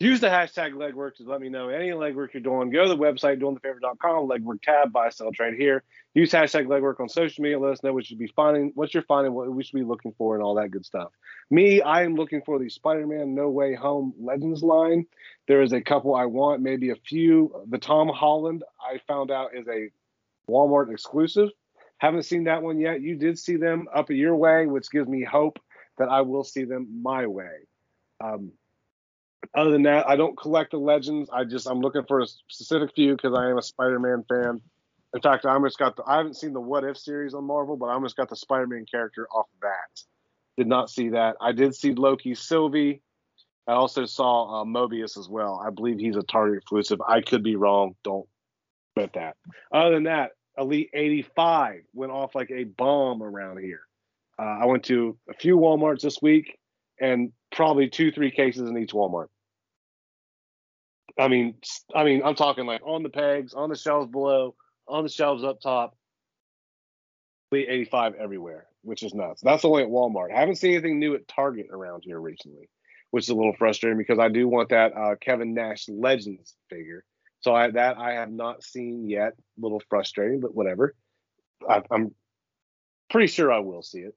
Use 0.02 0.18
the 0.18 0.26
hashtag 0.26 0.72
legwork 0.72 1.14
to 1.14 1.22
let 1.22 1.40
me 1.40 1.48
know 1.48 1.68
any 1.68 1.90
legwork 1.90 2.34
you're 2.34 2.42
doing. 2.42 2.70
Go 2.70 2.82
to 2.82 2.88
the 2.88 2.96
website, 2.96 3.40
doingthefavor.com, 3.40 4.28
legwork 4.28 4.60
tab, 4.60 4.92
buy, 4.92 5.10
sell, 5.10 5.30
trade 5.30 5.54
here. 5.54 5.84
Use 6.12 6.32
hashtag 6.32 6.66
legwork 6.66 6.98
on 6.98 7.08
social 7.08 7.40
media. 7.40 7.56
Let 7.60 7.74
us 7.74 7.84
know 7.84 7.92
what 7.92 8.00
you 8.00 8.06
should 8.06 8.18
be 8.18 8.32
finding, 8.34 8.72
what 8.74 8.92
you're 8.92 9.04
finding, 9.04 9.32
what 9.32 9.48
we 9.48 9.62
should 9.62 9.76
be 9.76 9.84
looking 9.84 10.12
for, 10.18 10.34
and 10.34 10.42
all 10.42 10.56
that 10.56 10.72
good 10.72 10.84
stuff. 10.84 11.12
Me, 11.52 11.82
I 11.82 12.02
am 12.02 12.16
looking 12.16 12.42
for 12.42 12.58
the 12.58 12.68
Spider-Man 12.68 13.32
No 13.36 13.48
Way 13.48 13.74
Home 13.76 14.12
Legends 14.18 14.64
line. 14.64 15.06
There 15.46 15.62
is 15.62 15.72
a 15.72 15.80
couple 15.80 16.16
I 16.16 16.24
want, 16.24 16.62
maybe 16.62 16.90
a 16.90 16.96
few. 16.96 17.54
The 17.68 17.78
Tom 17.78 18.08
Holland 18.08 18.64
I 18.80 18.98
found 19.06 19.30
out 19.30 19.54
is 19.54 19.68
a 19.68 19.88
Walmart 20.50 20.92
exclusive. 20.92 21.50
Haven't 21.98 22.24
seen 22.24 22.44
that 22.44 22.64
one 22.64 22.80
yet. 22.80 23.02
You 23.02 23.14
did 23.14 23.38
see 23.38 23.54
them 23.54 23.86
up 23.94 24.10
your 24.10 24.34
way, 24.34 24.66
which 24.66 24.90
gives 24.90 25.08
me 25.08 25.22
hope 25.22 25.60
that 25.98 26.08
I 26.08 26.22
will 26.22 26.42
see 26.42 26.64
them 26.64 27.02
my 27.04 27.28
way. 27.28 27.68
Um, 28.20 28.50
other 29.54 29.70
than 29.70 29.82
that, 29.82 30.08
I 30.08 30.16
don't 30.16 30.36
collect 30.36 30.70
the 30.70 30.78
legends. 30.78 31.28
I 31.32 31.44
just 31.44 31.68
I'm 31.68 31.80
looking 31.80 32.04
for 32.06 32.20
a 32.20 32.26
specific 32.48 32.94
few 32.94 33.16
because 33.16 33.34
I 33.34 33.50
am 33.50 33.58
a 33.58 33.62
Spider-Man 33.62 34.24
fan. 34.28 34.60
In 35.14 35.20
fact, 35.20 35.44
I 35.44 35.52
almost 35.52 35.78
got 35.78 35.96
the 35.96 36.04
I 36.06 36.16
haven't 36.16 36.36
seen 36.36 36.52
the 36.52 36.60
What 36.60 36.84
If 36.84 36.96
series 36.96 37.34
on 37.34 37.44
Marvel, 37.44 37.76
but 37.76 37.86
I 37.86 37.94
almost 37.94 38.16
got 38.16 38.28
the 38.28 38.36
Spider-Man 38.36 38.86
character 38.90 39.28
off 39.28 39.46
that. 39.60 40.02
Did 40.56 40.68
not 40.68 40.90
see 40.90 41.10
that. 41.10 41.36
I 41.40 41.52
did 41.52 41.74
see 41.74 41.92
Loki 41.92 42.34
Sylvie. 42.34 43.02
I 43.66 43.72
also 43.72 44.06
saw 44.06 44.62
uh, 44.62 44.64
Mobius 44.64 45.18
as 45.18 45.28
well. 45.28 45.62
I 45.64 45.70
believe 45.70 45.98
he's 45.98 46.16
a 46.16 46.22
Target 46.22 46.58
exclusive. 46.58 47.00
I 47.06 47.20
could 47.20 47.42
be 47.42 47.56
wrong. 47.56 47.94
Don't 48.02 48.26
bet 48.96 49.12
that. 49.14 49.36
Other 49.72 49.94
than 49.94 50.04
that, 50.04 50.32
Elite 50.58 50.90
85 50.92 51.82
went 51.94 52.12
off 52.12 52.34
like 52.34 52.50
a 52.50 52.64
bomb 52.64 53.22
around 53.22 53.58
here. 53.58 53.82
Uh, 54.38 54.58
I 54.62 54.66
went 54.66 54.84
to 54.84 55.16
a 55.28 55.34
few 55.34 55.56
WalMarts 55.56 56.00
this 56.00 56.20
week 56.20 56.58
and 57.02 57.32
probably 57.54 57.90
two, 57.90 58.12
three 58.12 58.30
cases 58.30 58.68
in 58.68 58.78
each 58.78 58.92
Walmart. 58.92 59.26
I 61.18 61.28
mean, 61.28 61.56
I 61.94 62.04
mean, 62.04 62.22
I'm 62.24 62.36
talking 62.36 62.64
like 62.64 62.80
on 62.86 63.02
the 63.02 63.10
pegs, 63.10 63.52
on 63.52 63.68
the 63.68 63.76
shelves 63.76 64.10
below, 64.10 64.54
on 64.88 65.02
the 65.02 65.10
shelves 65.10 65.44
up 65.44 65.60
top. 65.60 65.94
85 67.54 68.14
everywhere, 68.14 68.66
which 68.80 69.02
is 69.02 69.12
nuts. 69.12 69.42
That's 69.42 69.66
only 69.66 69.82
at 69.82 69.90
Walmart. 69.90 70.32
I 70.34 70.40
haven't 70.40 70.56
seen 70.56 70.72
anything 70.72 70.98
new 70.98 71.14
at 71.14 71.28
Target 71.28 71.66
around 71.70 72.02
here 72.06 72.18
recently, 72.18 72.70
which 73.10 73.24
is 73.24 73.28
a 73.28 73.34
little 73.34 73.54
frustrating 73.58 73.98
because 73.98 74.18
I 74.18 74.30
do 74.30 74.48
want 74.48 74.70
that 74.70 74.96
uh, 74.96 75.16
Kevin 75.20 75.52
Nash 75.52 75.86
Legends 75.86 76.54
figure. 76.70 77.04
So 77.40 77.54
I, 77.54 77.70
that 77.72 77.98
I 77.98 78.12
have 78.12 78.30
not 78.30 78.62
seen 78.62 79.06
yet. 79.06 79.32
A 79.32 79.60
little 79.60 79.82
frustrating, 79.90 80.40
but 80.40 80.54
whatever. 80.54 80.94
I, 81.68 81.82
I'm 81.90 82.14
pretty 83.10 83.26
sure 83.26 83.52
I 83.52 83.58
will 83.58 83.82
see 83.82 83.98
it, 83.98 84.14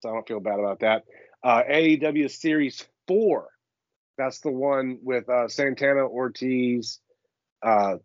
so 0.00 0.10
I 0.10 0.12
don't 0.12 0.28
feel 0.28 0.40
bad 0.40 0.58
about 0.58 0.80
that. 0.80 1.04
Uh, 1.42 1.62
AEW 1.62 2.30
Series 2.30 2.84
Four. 3.06 3.48
That's 4.18 4.40
the 4.40 4.50
one 4.50 4.98
with 5.02 5.28
uh, 5.28 5.48
Santana, 5.48 6.06
Ortiz, 6.06 7.00
uh, 7.62 7.96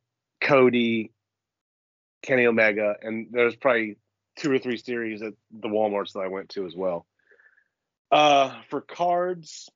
Cody, 0.42 1.12
Kenny 2.22 2.46
Omega, 2.46 2.96
and 3.02 3.28
there's 3.32 3.56
probably 3.56 3.98
two 4.38 4.52
or 4.52 4.60
three 4.60 4.78
series 4.78 5.22
at 5.22 5.34
the 5.52 5.68
WalMarts 5.68 6.14
that 6.14 6.20
I 6.20 6.28
went 6.28 6.50
to 6.50 6.66
as 6.66 6.76
well. 6.76 7.06
Uh, 8.12 8.54
for 8.70 8.82
cards, 8.82 9.70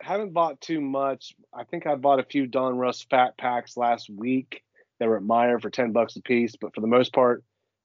haven't 0.00 0.32
bought 0.32 0.60
too 0.60 0.80
much. 0.80 1.34
I 1.52 1.64
think 1.64 1.86
I 1.86 1.96
bought 1.96 2.20
a 2.20 2.24
few 2.24 2.46
Donruss 2.46 3.06
Fat 3.08 3.36
Packs 3.36 3.76
last 3.76 4.08
week. 4.10 4.62
They 4.98 5.06
were 5.06 5.16
at 5.16 5.22
Meijer 5.22 5.60
for 5.60 5.70
ten 5.70 5.92
bucks 5.92 6.16
a 6.16 6.22
piece, 6.22 6.54
but 6.60 6.74
for 6.74 6.80
the 6.80 6.86
most 6.86 7.12
part, 7.12 7.42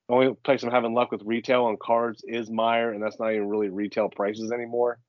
only 0.09 0.33
place 0.43 0.63
I'm 0.63 0.71
having 0.71 0.93
luck 0.93 1.11
with 1.11 1.21
retail 1.25 1.65
on 1.65 1.77
cards 1.81 2.23
is 2.25 2.49
Meijer, 2.49 2.93
and 2.93 3.03
that's 3.03 3.19
not 3.19 3.33
even 3.33 3.49
really 3.49 3.69
retail 3.69 4.09
prices 4.09 4.51
anymore. 4.51 4.99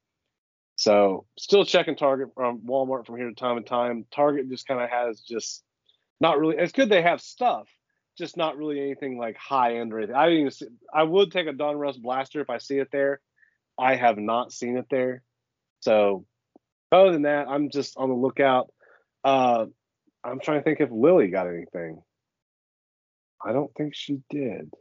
So 0.77 1.27
still 1.39 1.65
checking 1.65 1.97
Target 1.97 2.29
from 2.35 2.61
Walmart 2.61 3.07
from 3.07 3.17
here 3.17 3.29
to 3.29 3.35
time 3.35 3.57
to 3.57 3.69
time. 3.69 4.05
Target 4.15 4.49
just 4.49 4.67
kind 4.67 4.81
of 4.81 4.91
has 4.91 5.21
just 5.21 5.63
not 6.21 6.39
really. 6.39 6.57
It's 6.57 6.73
good 6.73 6.89
they 6.89 7.03
have 7.03 7.21
stuff, 7.21 7.69
just 8.17 8.37
not 8.37 8.57
really 8.57 8.81
anything 8.81 9.19
like 9.19 9.37
high 9.37 9.77
end 9.77 9.93
or 9.93 9.99
anything. 9.99 10.17
I 10.17 10.31
even 10.31 10.53
I 10.93 11.03
would 11.03 11.31
take 11.31 11.47
a 11.47 11.53
Donruss 11.53 12.01
blaster 12.01 12.41
if 12.41 12.51
I 12.51 12.59
see 12.59 12.79
it 12.79 12.89
there. 12.91 13.21
I 13.79 13.95
have 13.95 14.19
not 14.19 14.53
seen 14.53 14.77
it 14.77 14.87
there. 14.91 15.23
So 15.81 16.27
other 16.91 17.13
than 17.13 17.23
that, 17.23 17.49
I'm 17.49 17.71
just 17.71 17.97
on 17.97 18.09
the 18.09 18.17
lookout. 18.17 18.73
Uh, 19.23 19.67
I'm 20.25 20.41
trying 20.41 20.59
to 20.59 20.65
think 20.65 20.81
if 20.81 20.91
Lily 20.91 21.29
got 21.29 21.47
anything. 21.47 22.03
I 23.45 23.53
don't 23.53 23.73
think 23.77 23.95
she 23.95 24.21
did. 24.31 24.73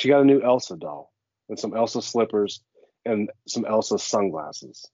She 0.00 0.08
got 0.08 0.22
a 0.22 0.24
new 0.24 0.40
Elsa 0.40 0.76
doll 0.76 1.12
and 1.50 1.58
some 1.58 1.76
Elsa 1.76 2.00
slippers 2.00 2.62
and 3.04 3.30
some 3.46 3.66
Elsa 3.66 3.98
sunglasses. 3.98 4.86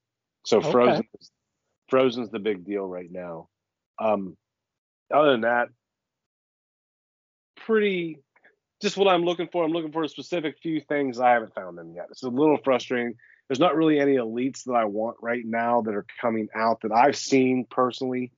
So 0.45 0.57
Okay. 0.57 0.73
Frozen, 0.73 1.09
Frozen's 1.89 2.31
the 2.31 2.41
big 2.41 2.65
deal 2.65 2.85
right 2.85 3.09
now. 3.09 3.49
Um, 4.01 4.37
other 5.15 5.31
than 5.31 5.43
that, 5.43 5.69
pretty, 7.55 8.19
just 8.83 8.97
what 8.97 9.07
I'm 9.07 9.23
looking 9.23 9.47
for. 9.47 9.65
I'm 9.65 9.71
looking 9.71 9.93
for 9.93 10.03
a 10.03 10.09
specific 10.09 10.59
few 10.61 10.81
things. 10.81 11.21
I 11.21 11.31
haven't 11.31 11.55
found 11.55 11.79
them 11.79 11.93
yet. 11.95 12.07
It's 12.11 12.25
a 12.25 12.29
little 12.29 12.59
frustrating. 12.65 13.15
There's 13.49 13.61
not 13.61 13.77
really 13.77 14.01
any 14.01 14.17
elites 14.17 14.65
that 14.65 14.75
I 14.75 14.87
want 14.87 15.19
right 15.23 15.45
now 15.45 15.83
that 15.83 15.95
are 15.95 16.07
coming 16.21 16.49
out 16.53 16.81
that 16.81 16.91
I've 16.91 17.17
seen 17.17 17.65
personally. 17.71 18.33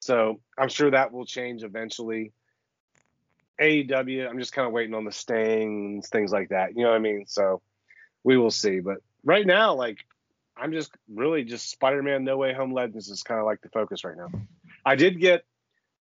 So 0.00 0.40
I'm 0.56 0.70
sure 0.70 0.90
that 0.90 1.12
will 1.12 1.26
change 1.26 1.64
eventually. 1.64 2.32
AEW, 3.60 4.28
I'm 4.28 4.38
just 4.38 4.52
kind 4.52 4.66
of 4.66 4.72
waiting 4.72 4.94
on 4.94 5.04
the 5.04 5.12
stings, 5.12 6.08
things 6.08 6.32
like 6.32 6.48
that. 6.48 6.76
You 6.76 6.84
know 6.84 6.90
what 6.90 6.96
I 6.96 7.00
mean? 7.00 7.24
So 7.26 7.62
we 8.22 8.36
will 8.36 8.50
see. 8.50 8.80
But 8.80 8.98
right 9.24 9.46
now, 9.46 9.74
like 9.74 10.04
I'm 10.56 10.72
just 10.72 10.92
really 11.12 11.44
just 11.44 11.70
Spider-Man 11.70 12.24
No 12.24 12.36
Way 12.36 12.52
Home 12.54 12.72
Legends 12.72 13.08
is 13.08 13.22
kind 13.22 13.40
of 13.40 13.46
like 13.46 13.60
the 13.60 13.68
focus 13.68 14.04
right 14.04 14.16
now. 14.16 14.28
I 14.84 14.96
did 14.96 15.20
get 15.20 15.44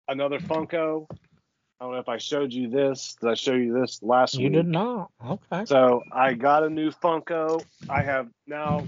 another 0.09 0.39
Funko. 0.39 1.07
I 1.81 1.85
don't 1.85 1.93
know 1.93 1.99
if 1.99 2.09
I 2.09 2.19
showed 2.19 2.53
you 2.53 2.69
this. 2.69 3.17
Did 3.21 3.31
I 3.31 3.35
show 3.35 3.55
you 3.55 3.73
this 3.73 4.03
last 4.03 4.35
You 4.35 4.45
week? 4.45 4.53
You 4.53 4.63
did 4.63 4.69
not. 4.69 5.11
Okay. 5.25 5.65
So 5.65 6.03
I 6.13 6.35
got 6.35 6.63
a 6.63 6.71
new 6.71 6.91
Funko. 6.91 7.65
I 7.89 8.03
have 8.03 8.29
now. 8.47 8.87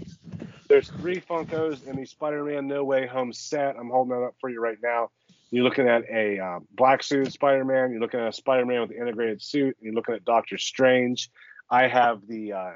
There's 0.69 0.89
three 0.89 1.21
Funkos 1.21 1.87
in 1.87 1.97
the 1.97 2.07
Spider-Man 2.07 2.67
No 2.67 2.85
Way 2.85 3.07
Home 3.07 3.33
set. 3.33 3.77
I'm 3.77 3.91
holding 3.91 4.15
that 4.15 4.25
up 4.25 4.35
for 4.41 4.49
you 4.49 4.61
right 4.61 4.79
now. 4.83 5.11
You're 5.53 5.65
looking 5.65 5.87
at 5.87 6.09
a 6.09 6.39
uh, 6.39 6.61
black 6.75 7.03
suit 7.03 7.31
Spider-Man. 7.31 7.91
You're 7.93 8.01
looking 8.01 8.21
at 8.21 8.29
a 8.29 8.33
Spider-Man 8.33 8.81
with 8.81 8.91
an 8.93 8.97
integrated 8.97 9.43
suit. 9.43 9.77
You're 9.83 9.93
looking 9.93 10.15
at 10.15 10.25
Doctor 10.25 10.57
Strange. 10.57 11.31
I 11.69 11.89
have 11.89 12.27
the 12.27 12.55
uh, 12.55 12.73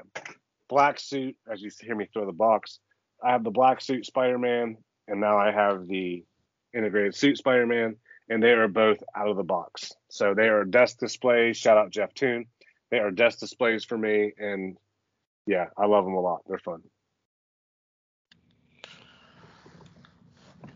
black 0.69 0.99
suit. 0.99 1.35
As 1.51 1.59
you 1.59 1.71
hear 1.81 1.95
me 1.95 2.07
throw 2.13 2.27
the 2.27 2.31
box, 2.31 2.77
I 3.21 3.31
have 3.31 3.43
the 3.43 3.49
black 3.49 3.81
suit 3.81 4.05
Spider-Man, 4.05 4.77
and 5.07 5.19
now 5.19 5.39
I 5.39 5.51
have 5.51 5.87
the 5.87 6.23
integrated 6.71 7.15
suit 7.15 7.39
Spider-Man, 7.39 7.95
and 8.29 8.43
they 8.43 8.51
are 8.51 8.67
both 8.67 9.01
out 9.15 9.27
of 9.27 9.37
the 9.37 9.43
box. 9.43 9.91
So 10.09 10.35
they 10.35 10.47
are 10.47 10.63
desk 10.63 10.99
displays. 10.99 11.57
Shout 11.57 11.79
out 11.79 11.89
Jeff 11.89 12.13
Toon. 12.13 12.45
They 12.91 12.99
are 12.99 13.09
desk 13.09 13.39
displays 13.39 13.85
for 13.85 13.97
me, 13.97 14.33
and 14.37 14.77
yeah, 15.47 15.69
I 15.75 15.87
love 15.87 16.05
them 16.05 16.13
a 16.13 16.21
lot. 16.21 16.41
They're 16.47 16.59
fun. 16.59 16.83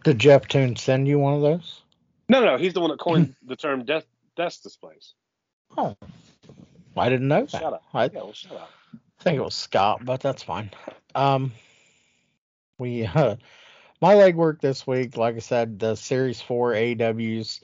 Did 0.04 0.18
Jeff 0.18 0.48
Toon 0.48 0.76
send 0.78 1.08
you 1.08 1.20
one 1.20 1.36
of 1.36 1.42
those? 1.42 1.81
No, 2.32 2.46
no, 2.46 2.58
he's 2.58 2.74
the 2.74 2.80
one 2.80 2.92
that 2.92 3.00
coined 3.00 3.36
the 3.46 3.58
term 3.58 3.84
death 3.84 4.06
desk 4.38 4.64
displays. 4.64 5.16
Oh, 5.78 5.98
I 6.96 7.10
didn't 7.10 7.28
know 7.28 7.42
that. 7.42 7.52
Shout 7.52 7.74
out. 7.74 7.84
I 7.94 8.06
Yeah, 8.06 8.10
well, 8.14 8.32
shout 8.32 8.54
out. 8.54 8.70
think 9.20 9.38
it 9.38 9.44
was 9.44 9.54
Scott, 9.54 10.06
but 10.06 10.22
that's 10.22 10.42
fine. 10.42 10.72
Um, 11.14 11.52
we 12.78 13.06
uh, 13.06 13.36
my 14.02 14.14
legwork 14.14 14.62
this 14.62 14.88
week, 14.88 15.18
like 15.18 15.36
I 15.36 15.40
said, 15.40 15.78
the 15.78 15.96
Series 15.96 16.40
Four 16.40 16.72
AWs, 16.72 17.60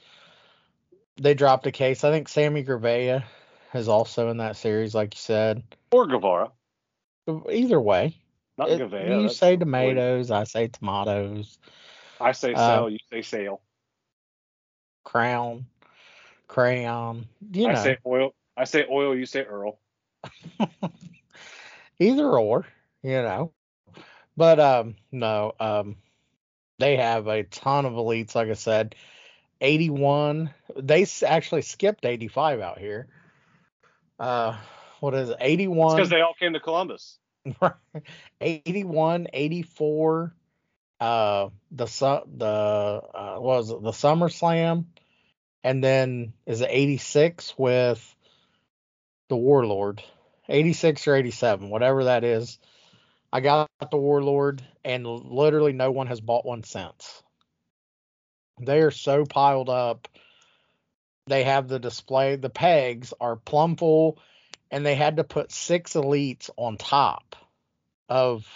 they 1.16 1.32
dropped 1.32 1.66
a 1.66 1.72
case. 1.72 2.04
I 2.04 2.10
think 2.10 2.28
Sammy 2.28 2.62
Gravea 2.62 3.24
is 3.72 3.88
also 3.88 4.28
in 4.28 4.36
that 4.36 4.56
series, 4.58 4.94
like 4.94 5.14
you 5.14 5.18
said. 5.18 5.62
Or 5.92 6.06
Guevara, 6.06 6.50
Either 7.50 7.80
way, 7.80 8.18
not 8.58 8.68
it- 8.68 8.82
Gavea. 8.82 9.22
you 9.22 9.28
say 9.30 9.56
tomatoes, 9.56 10.30
I 10.30 10.44
say 10.44 10.68
tomatoes. 10.68 11.58
I 12.20 12.32
say 12.32 12.52
Uh, 12.52 12.84
you 12.88 12.98
say 13.10 13.22
sale. 13.22 13.62
Crown, 15.08 15.64
crayon. 16.48 17.26
You 17.50 17.68
I 17.68 17.72
know, 17.72 17.82
say 17.82 17.96
oil. 18.04 18.34
I 18.58 18.64
say 18.64 18.84
oil. 18.90 19.16
You 19.16 19.24
say 19.24 19.42
Earl. 19.42 19.78
either 21.98 22.26
or, 22.26 22.66
you 23.02 23.22
know. 23.22 23.52
But 24.36 24.60
um 24.60 24.96
no, 25.10 25.54
um 25.58 25.96
they 26.78 26.96
have 26.96 27.26
a 27.26 27.44
ton 27.44 27.86
of 27.86 27.94
elites 27.94 28.34
like 28.34 28.50
I 28.50 28.52
said. 28.52 28.96
81 29.62 30.50
they 30.76 31.06
actually 31.26 31.62
skipped 31.62 32.04
85 32.04 32.60
out 32.60 32.78
here. 32.78 33.08
Uh 34.20 34.58
what 35.00 35.14
is 35.14 35.30
it? 35.30 35.38
81 35.40 35.96
because 35.96 36.10
they 36.10 36.20
all 36.20 36.34
came 36.38 36.52
to 36.52 36.60
Columbus. 36.60 37.18
81 38.42 39.28
84 39.32 40.34
uh 41.00 41.48
the 41.70 41.84
the 42.36 42.44
uh 42.44 43.36
was 43.38 43.70
it? 43.70 43.82
The 43.82 43.92
SummerSlam 43.92 44.86
and 45.64 45.82
then 45.82 46.32
is 46.46 46.60
it 46.60 46.70
86 46.70 47.54
with 47.58 48.16
the 49.28 49.36
Warlord. 49.36 50.02
86 50.48 51.06
or 51.06 51.14
87, 51.16 51.68
whatever 51.68 52.04
that 52.04 52.24
is. 52.24 52.58
I 53.30 53.40
got 53.40 53.68
the 53.90 53.98
Warlord, 53.98 54.62
and 54.84 55.06
literally 55.06 55.72
no 55.72 55.90
one 55.90 56.06
has 56.06 56.20
bought 56.20 56.46
one 56.46 56.64
since. 56.64 57.22
They 58.60 58.80
are 58.80 58.90
so 58.90 59.26
piled 59.26 59.68
up. 59.68 60.08
They 61.26 61.44
have 61.44 61.68
the 61.68 61.78
display, 61.78 62.36
the 62.36 62.48
pegs 62.48 63.12
are 63.20 63.36
plumb 63.36 63.76
full, 63.76 64.18
and 64.70 64.84
they 64.84 64.94
had 64.94 65.18
to 65.18 65.24
put 65.24 65.52
six 65.52 65.92
elites 65.92 66.48
on 66.56 66.78
top 66.78 67.36
of 68.08 68.46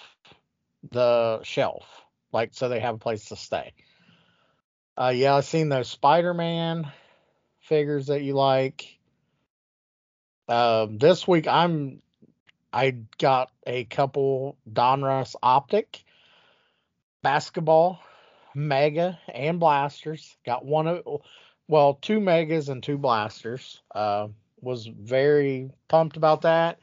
the 0.90 1.40
shelf, 1.42 1.84
like 2.32 2.50
so 2.52 2.68
they 2.68 2.80
have 2.80 2.96
a 2.96 2.98
place 2.98 3.26
to 3.26 3.36
stay. 3.36 3.72
Uh, 4.96 5.12
yeah, 5.14 5.36
I've 5.36 5.44
seen 5.44 5.68
those 5.68 5.88
Spider-Man 5.88 6.90
figures 7.60 8.06
that 8.06 8.22
you 8.22 8.34
like. 8.34 8.98
Um, 10.48 10.98
this 10.98 11.26
week 11.26 11.46
I'm 11.46 12.02
I 12.72 12.96
got 13.18 13.50
a 13.66 13.84
couple 13.84 14.56
Donruss 14.70 15.34
Optic 15.42 16.04
basketball 17.22 18.00
mega 18.54 19.18
and 19.32 19.60
blasters. 19.60 20.36
Got 20.44 20.64
one 20.64 20.86
of 20.86 21.22
well, 21.68 21.94
two 21.94 22.20
megas 22.20 22.68
and 22.68 22.82
two 22.82 22.98
blasters. 22.98 23.80
Uh, 23.94 24.28
was 24.60 24.86
very 24.86 25.70
pumped 25.88 26.16
about 26.16 26.42
that. 26.42 26.78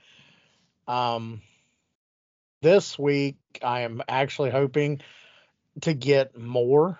Um, 0.88 1.42
this 2.62 2.98
week 2.98 3.38
I 3.64 3.82
am 3.82 4.02
actually 4.08 4.50
hoping 4.50 5.02
to 5.82 5.94
get 5.94 6.38
more. 6.38 7.00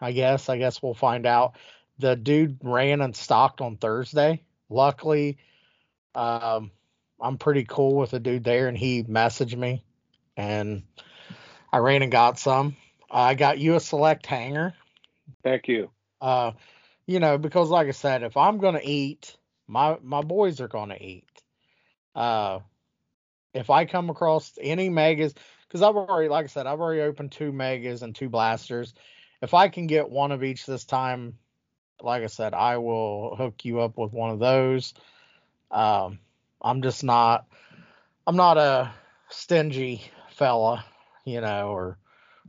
I 0.00 0.12
guess. 0.12 0.48
I 0.48 0.56
guess 0.56 0.82
we'll 0.82 0.94
find 0.94 1.26
out. 1.26 1.56
The 1.98 2.16
dude 2.16 2.58
ran 2.62 3.02
and 3.02 3.14
stocked 3.14 3.60
on 3.60 3.76
Thursday. 3.76 4.42
Luckily, 4.70 5.36
um, 6.14 6.70
I'm 7.20 7.36
pretty 7.36 7.64
cool 7.64 7.96
with 7.96 8.12
the 8.12 8.20
dude 8.20 8.44
there, 8.44 8.68
and 8.68 8.78
he 8.78 9.02
messaged 9.02 9.56
me, 9.56 9.84
and 10.36 10.84
I 11.72 11.78
ran 11.78 12.02
and 12.02 12.10
got 12.10 12.38
some. 12.38 12.76
I 13.10 13.34
got 13.34 13.58
you 13.58 13.74
a 13.74 13.80
select 13.80 14.24
hanger. 14.24 14.74
Thank 15.42 15.68
you. 15.68 15.90
Uh, 16.20 16.52
you 17.06 17.20
know, 17.20 17.38
because 17.38 17.68
like 17.68 17.88
I 17.88 17.92
said, 17.92 18.22
if 18.22 18.36
I'm 18.36 18.58
gonna 18.58 18.80
eat, 18.82 19.36
my 19.66 19.98
my 20.02 20.22
boys 20.22 20.60
are 20.60 20.68
gonna 20.68 20.98
eat. 20.98 21.26
Uh, 22.14 22.60
if 23.52 23.68
I 23.70 23.84
come 23.84 24.10
across 24.10 24.52
any 24.60 24.88
megas, 24.88 25.34
because 25.70 25.82
I've 25.82 25.94
already, 25.94 26.28
like 26.28 26.46
I 26.46 26.48
said, 26.48 26.66
I've 26.66 26.80
already 26.80 27.02
opened 27.02 27.30
two 27.30 27.52
megas 27.52 28.02
and 28.02 28.12
two 28.12 28.28
blasters. 28.28 28.92
If 29.40 29.54
I 29.54 29.68
can 29.68 29.86
get 29.86 30.10
one 30.10 30.32
of 30.32 30.42
each 30.42 30.66
this 30.66 30.84
time, 30.84 31.38
like 32.02 32.24
I 32.24 32.26
said, 32.26 32.54
I 32.54 32.78
will 32.78 33.36
hook 33.36 33.64
you 33.64 33.78
up 33.78 33.96
with 33.96 34.12
one 34.12 34.30
of 34.30 34.40
those. 34.40 34.94
Um, 35.70 36.18
I'm 36.60 36.82
just 36.82 37.04
not, 37.04 37.46
I'm 38.26 38.34
not 38.34 38.58
a 38.58 38.92
stingy 39.28 40.02
fella, 40.32 40.84
you 41.24 41.40
know, 41.40 41.68
or 41.68 41.98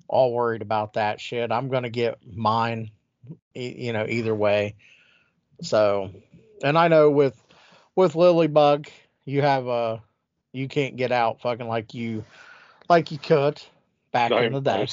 all 0.08 0.34
worried 0.34 0.64
about 0.64 0.94
that 0.94 1.22
shit. 1.22 1.52
I'm 1.52 1.70
gonna 1.70 1.92
get 1.92 2.18
mine, 2.26 2.90
you 3.54 3.94
know, 3.94 4.08
either 4.10 4.34
way. 4.34 4.76
So, 5.62 6.10
and 6.64 6.76
I 6.76 6.88
know 6.88 7.12
with 7.12 7.40
with 7.96 8.14
Lilybug, 8.14 8.90
you 9.26 9.44
have 9.44 9.68
a, 9.68 10.02
you 10.54 10.68
can't 10.68 10.96
get 10.96 11.12
out 11.12 11.42
fucking 11.42 11.68
like 11.68 11.94
you, 11.94 12.26
like 12.92 13.12
you 13.12 13.18
could 13.18 13.62
back 14.12 14.32
in 14.32 14.52
the 14.52 14.60
day 14.60 14.88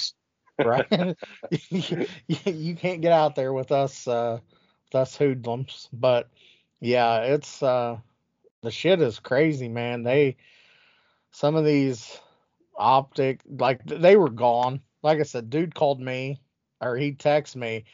right? 0.64 1.16
you, 1.70 2.06
you 2.44 2.74
can't 2.76 3.00
get 3.00 3.12
out 3.12 3.34
there 3.34 3.52
with 3.52 3.72
us, 3.72 4.06
uh, 4.06 4.38
with 4.86 5.00
us 5.00 5.16
hoodlums. 5.16 5.88
But 5.92 6.28
yeah, 6.80 7.22
it's 7.22 7.60
uh, 7.60 7.98
the 8.62 8.70
shit 8.70 9.02
is 9.02 9.18
crazy, 9.18 9.68
man. 9.68 10.04
They 10.04 10.36
some 11.32 11.56
of 11.56 11.64
these 11.64 12.18
optic 12.76 13.40
like 13.48 13.84
they 13.84 14.16
were 14.16 14.30
gone. 14.30 14.80
Like 15.02 15.18
I 15.18 15.24
said, 15.24 15.50
dude 15.50 15.74
called 15.74 16.00
me 16.00 16.40
or 16.80 16.96
he 16.96 17.12
texted 17.12 17.56
me, 17.56 17.84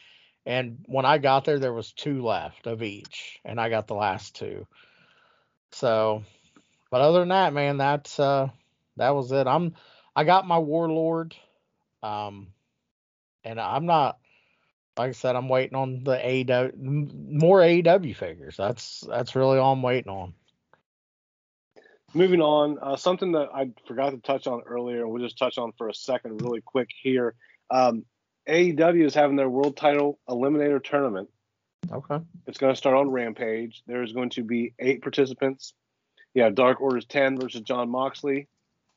and 0.45 0.85
when 0.85 1.05
I 1.05 1.17
got 1.17 1.45
there, 1.45 1.57
there 1.57 1.73
was 1.73 1.93
two 1.93 2.23
left 2.23 2.67
of 2.67 2.83
each, 2.83 3.39
and 3.43 3.59
I 3.59 3.69
got 3.69 3.87
the 3.87 3.95
last 3.95 4.35
two. 4.35 4.67
So, 5.71 6.23
but 6.91 7.01
other 7.01 7.19
than 7.19 7.29
that, 7.29 7.53
man, 7.53 7.77
that's 7.77 8.19
uh, 8.19 8.49
that 8.97 9.15
was 9.15 9.31
it. 9.31 9.47
I'm 9.47 9.75
I 10.15 10.23
got 10.23 10.47
my 10.47 10.59
warlord. 10.59 11.35
Um, 12.03 12.47
and 13.43 13.59
I'm 13.59 13.85
not 13.85 14.17
like 14.97 15.09
I 15.09 15.11
said, 15.11 15.35
I'm 15.35 15.49
waiting 15.49 15.75
on 15.75 16.03
the 16.03 16.15
AW 16.15 16.71
more 16.77 17.59
AEW 17.59 18.15
figures. 18.15 18.55
That's 18.57 19.03
that's 19.07 19.35
really 19.35 19.57
all 19.57 19.73
I'm 19.73 19.81
waiting 19.81 20.11
on. 20.11 20.33
Moving 22.13 22.41
on, 22.41 22.79
uh, 22.81 22.95
something 22.95 23.33
that 23.33 23.49
I 23.53 23.71
forgot 23.87 24.11
to 24.11 24.17
touch 24.17 24.47
on 24.47 24.61
earlier, 24.65 25.05
we'll 25.05 25.21
just 25.21 25.37
touch 25.37 25.57
on 25.57 25.73
for 25.77 25.89
a 25.89 25.93
second, 25.93 26.41
really 26.41 26.61
quick 26.61 26.89
here. 27.01 27.35
Um, 27.69 28.05
AEW 28.47 29.05
is 29.05 29.13
having 29.13 29.35
their 29.35 29.49
world 29.49 29.75
title 29.75 30.17
eliminator 30.29 30.81
tournament 30.81 31.29
Okay. 31.91 32.19
It's 32.47 32.57
going 32.57 32.73
to 32.73 32.77
start 32.77 32.95
on 32.95 33.09
Rampage. 33.09 33.83
There's 33.87 34.13
going 34.13 34.31
to 34.31 34.43
be 34.43 34.73
eight 34.79 35.01
participants. 35.01 35.73
Yeah, 36.33 36.49
Dark 36.49 36.81
Order's 36.81 37.05
10 37.05 37.39
versus 37.39 37.61
Jon 37.61 37.89
Moxley, 37.89 38.47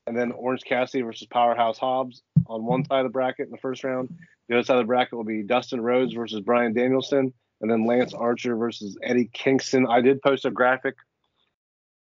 and 0.08 0.16
then 0.16 0.32
Orange 0.32 0.62
Cassidy 0.64 1.02
versus 1.02 1.26
Powerhouse 1.26 1.78
Hobbs 1.78 2.22
on 2.46 2.64
one 2.64 2.84
side 2.84 3.00
of 3.00 3.04
the 3.04 3.10
bracket 3.12 3.46
in 3.46 3.52
the 3.52 3.58
first 3.58 3.84
round. 3.84 4.12
The 4.48 4.56
other 4.56 4.64
side 4.64 4.76
of 4.76 4.82
the 4.82 4.86
bracket 4.86 5.14
will 5.14 5.24
be 5.24 5.42
Dustin 5.42 5.80
Rhodes 5.80 6.14
versus 6.14 6.40
Bryan 6.40 6.72
Danielson, 6.72 7.32
and 7.60 7.70
then 7.70 7.86
Lance 7.86 8.14
Archer 8.14 8.56
versus 8.56 8.96
Eddie 9.02 9.30
Kingston. 9.32 9.86
I 9.86 10.00
did 10.00 10.22
post 10.22 10.44
a 10.44 10.50
graphic 10.50 10.96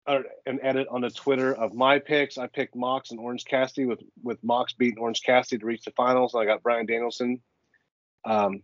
or 0.06 0.24
an 0.46 0.60
edit 0.62 0.86
on 0.90 1.02
the 1.02 1.10
Twitter 1.10 1.52
of 1.52 1.74
my 1.74 1.98
picks. 1.98 2.38
I 2.38 2.46
picked 2.46 2.74
Mox 2.76 3.10
and 3.10 3.20
Orange 3.20 3.44
Cassidy 3.44 3.86
with 3.86 4.00
with 4.22 4.42
Mox 4.42 4.72
beating 4.72 4.98
Orange 4.98 5.22
Cassidy 5.22 5.58
to 5.58 5.66
reach 5.66 5.84
the 5.84 5.90
finals. 5.92 6.34
I 6.34 6.44
got 6.44 6.62
Bryan 6.62 6.86
Danielson 6.86 7.40
um, 8.24 8.62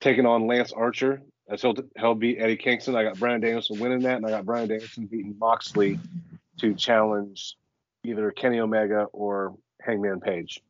taking 0.00 0.26
on 0.26 0.46
Lance 0.46 0.72
Archer. 0.72 1.22
As 1.48 1.60
he'll, 1.60 1.74
he'll 1.98 2.14
beat 2.14 2.38
Eddie 2.38 2.56
Kingston. 2.56 2.94
I 2.94 3.02
got 3.02 3.18
Bryan 3.18 3.40
Danielson 3.40 3.78
winning 3.80 4.00
that, 4.00 4.16
and 4.16 4.24
I 4.24 4.30
got 4.30 4.46
Bryan 4.46 4.68
Danielson 4.68 5.06
beating 5.06 5.36
Moxley 5.38 5.98
to 6.58 6.74
challenge 6.74 7.56
either 8.04 8.30
Kenny 8.30 8.60
Omega 8.60 9.04
or 9.12 9.56
Hangman 9.80 10.20
Page. 10.20 10.60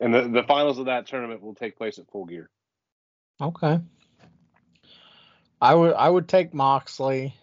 And 0.00 0.14
the, 0.14 0.28
the 0.28 0.42
finals 0.44 0.78
of 0.78 0.86
that 0.86 1.06
tournament 1.06 1.42
will 1.42 1.54
take 1.54 1.76
place 1.76 1.98
at 1.98 2.10
Full 2.10 2.24
Gear. 2.24 2.48
Okay. 3.40 3.80
I 5.60 5.74
would 5.74 5.94
I 5.94 6.08
would 6.08 6.28
take 6.28 6.54
Moxley. 6.54 7.34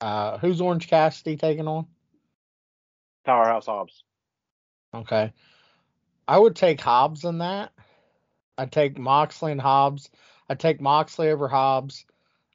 Uh, 0.00 0.38
who's 0.38 0.60
Orange 0.60 0.88
Cassidy 0.88 1.36
taking 1.36 1.66
on? 1.66 1.86
Powerhouse 3.24 3.66
Hobbs. 3.66 4.04
Okay. 4.94 5.32
I 6.28 6.38
would 6.38 6.54
take 6.54 6.80
Hobbs 6.80 7.24
in 7.24 7.38
that. 7.38 7.72
I'd 8.56 8.70
take 8.70 8.98
Moxley 8.98 9.52
and 9.52 9.60
Hobbs. 9.60 10.10
I'd 10.48 10.60
take 10.60 10.80
Moxley 10.80 11.30
over 11.30 11.48
Hobbs. 11.48 12.04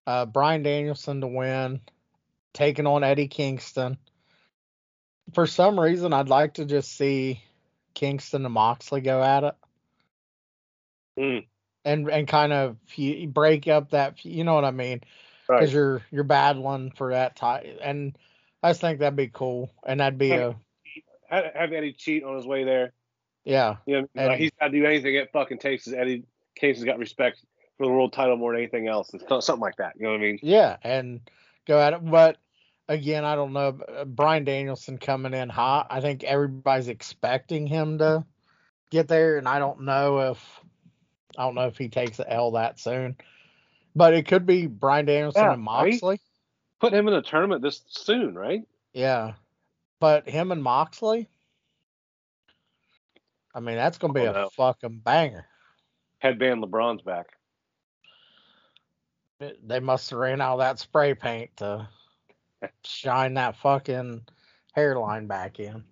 Uh, 0.08 0.26
Bryan 0.26 0.64
Danielson 0.64 1.22
to 1.22 1.28
win, 1.28 1.82
taking 2.60 2.86
on 2.86 3.04
Eddie 3.04 3.30
Kingston. 3.30 3.98
For 5.34 5.48
some 5.48 5.80
reason, 5.80 6.12
I'd 6.14 6.28
like 6.28 6.56
to 6.56 6.66
just 6.66 6.98
see 6.98 7.42
Kingston 7.94 8.44
and 8.46 8.54
Moxley 8.54 9.00
go 9.00 9.24
at 9.24 9.44
it. 9.46 9.56
Mm. 11.18 11.46
And 11.86 12.10
and 12.10 12.28
kind 12.28 12.52
of 12.52 12.76
break 13.34 13.68
up 13.68 13.92
that, 13.92 14.24
you 14.26 14.44
know 14.44 14.56
what 14.56 14.66
I 14.66 14.72
mean? 14.72 15.02
Right. 15.48 15.60
Because 15.60 15.74
you're 15.74 16.02
you're 16.12 16.24
battling 16.26 16.92
for 16.92 17.12
that 17.12 17.36
tie, 17.36 17.78
and 17.82 18.18
I 18.62 18.72
just 18.72 18.82
think 18.82 19.00
that'd 19.00 19.16
be 19.16 19.28
cool, 19.28 19.72
and 19.86 20.00
that'd 20.00 20.20
be 20.20 20.32
a 20.32 20.56
Have, 21.30 21.46
have 21.56 21.74
Eddie 21.74 21.94
cheat 21.94 22.24
on 22.24 22.36
his 22.36 22.46
way 22.46 22.66
there. 22.66 22.92
yeah. 23.46 23.78
You 23.86 24.02
know, 24.02 24.08
like 24.16 24.40
he's 24.40 24.52
got 24.60 24.68
to 24.68 24.72
do 24.72 24.86
anything 24.86 25.16
it 25.16 25.32
fucking 25.32 25.60
takes. 25.60 25.88
Is 25.88 25.94
Eddie 25.94 26.26
Kingston's 26.56 26.86
got 26.86 27.00
respect 27.00 27.40
for 27.78 27.86
the 27.86 27.92
world 27.92 28.12
title 28.14 28.36
more 28.36 28.52
than 28.52 28.62
anything 28.62 28.88
else. 28.88 29.12
It's 29.14 29.24
something 29.46 29.62
like 29.62 29.78
that. 29.78 29.94
You 29.96 30.04
know 30.04 30.12
what 30.12 30.20
I 30.20 30.24
mean? 30.24 30.40
Yeah, 30.44 30.78
and 30.84 31.22
go 31.66 31.80
at 31.80 31.94
it. 31.94 32.06
But 32.06 32.38
again, 32.90 33.24
I 33.24 33.36
don't 33.36 33.54
know. 33.54 33.80
uh, 33.88 34.04
Bryan 34.04 34.44
Danielson 34.44 34.98
coming 34.98 35.34
in 35.34 35.48
hot. 35.48 35.88
I 35.90 36.02
think 36.02 36.24
everybody's 36.26 36.90
expecting 36.90 37.68
him 37.68 38.00
to 38.00 38.26
get 38.90 39.08
there, 39.08 39.38
and 39.38 39.48
I 39.48 39.60
don't 39.60 39.82
know 39.82 40.32
if 40.32 40.60
I 41.38 41.44
don't 41.44 41.56
know 41.56 41.68
if 41.68 41.78
he 41.78 41.88
takes 41.88 42.18
the 42.18 42.30
L 42.30 42.52
that 42.52 42.80
soon. 42.80 43.16
But 43.96 44.14
it 44.14 44.28
could 44.28 44.46
be 44.46 44.68
Bryan 44.68 45.06
Danielson 45.06 45.44
Yeah, 45.44 45.54
and 45.54 45.66
right? 45.66 45.92
Moxley. 45.94 46.20
Put 46.82 46.94
him 46.94 47.08
in 47.08 47.14
a 47.14 47.22
tournament 47.22 47.62
this 47.62 47.82
soon, 47.88 48.36
right? 48.36 48.64
Yeah, 48.94 49.34
but 50.00 50.28
him 50.28 50.52
and 50.52 50.64
Moxley. 50.64 51.30
I 53.54 53.60
mean, 53.62 53.76
that's 53.76 53.98
gonna 53.98 54.14
be 54.14 54.22
Oh, 54.22 54.32
a 54.32 54.34
no. 54.34 54.50
fucking 54.50 55.00
banger. 55.00 55.46
Headband 56.20 56.64
LeBron's 56.64 57.02
back. 57.02 57.28
They 59.40 59.80
must 59.80 60.10
have 60.10 60.20
ran 60.20 60.42
out 60.42 60.54
of 60.54 60.60
that 60.60 60.80
spray 60.80 61.14
paint 61.14 61.56
to 61.58 61.88
shine 62.86 63.36
that 63.36 63.58
fucking 63.58 64.22
hairline 64.74 65.28
back 65.28 65.60
in. 65.60 65.84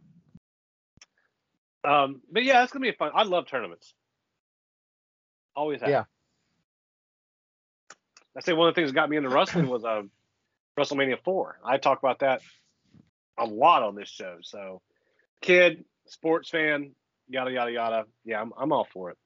Um, 1.84 2.22
but 2.32 2.44
yeah, 2.44 2.64
it's 2.64 2.72
gonna 2.72 2.84
be 2.84 2.92
fun. 2.92 3.12
I 3.14 3.24
love 3.24 3.48
tournaments. 3.48 3.94
Always 5.56 5.82
have. 5.82 5.90
Yeah. 5.90 6.04
I 8.36 8.42
say 8.42 8.54
one 8.54 8.68
of 8.68 8.76
the 8.76 8.82
things 8.82 8.92
that 8.92 8.96
got 8.96 9.10
me 9.10 9.18
into 9.18 9.30
wrestling 9.30 9.68
was 9.68 9.84
uh, 9.84 10.04
WrestleMania 10.78 11.18
four. 11.24 11.60
I 11.66 11.78
talk 11.78 12.00
about 12.00 12.20
that 12.20 12.42
a 13.38 13.46
lot 13.46 13.84
on 13.84 13.96
this 13.96 14.10
show. 14.10 14.38
So, 14.42 14.82
kid, 15.42 15.86
sports 16.06 16.50
fan, 16.50 16.92
yada 17.28 17.52
yada 17.52 17.72
yada. 17.72 18.06
Yeah, 18.26 18.42
I'm 18.42 18.52
I'm 18.58 18.72
all 18.72 18.88
for 18.92 19.12
it. 19.12 19.18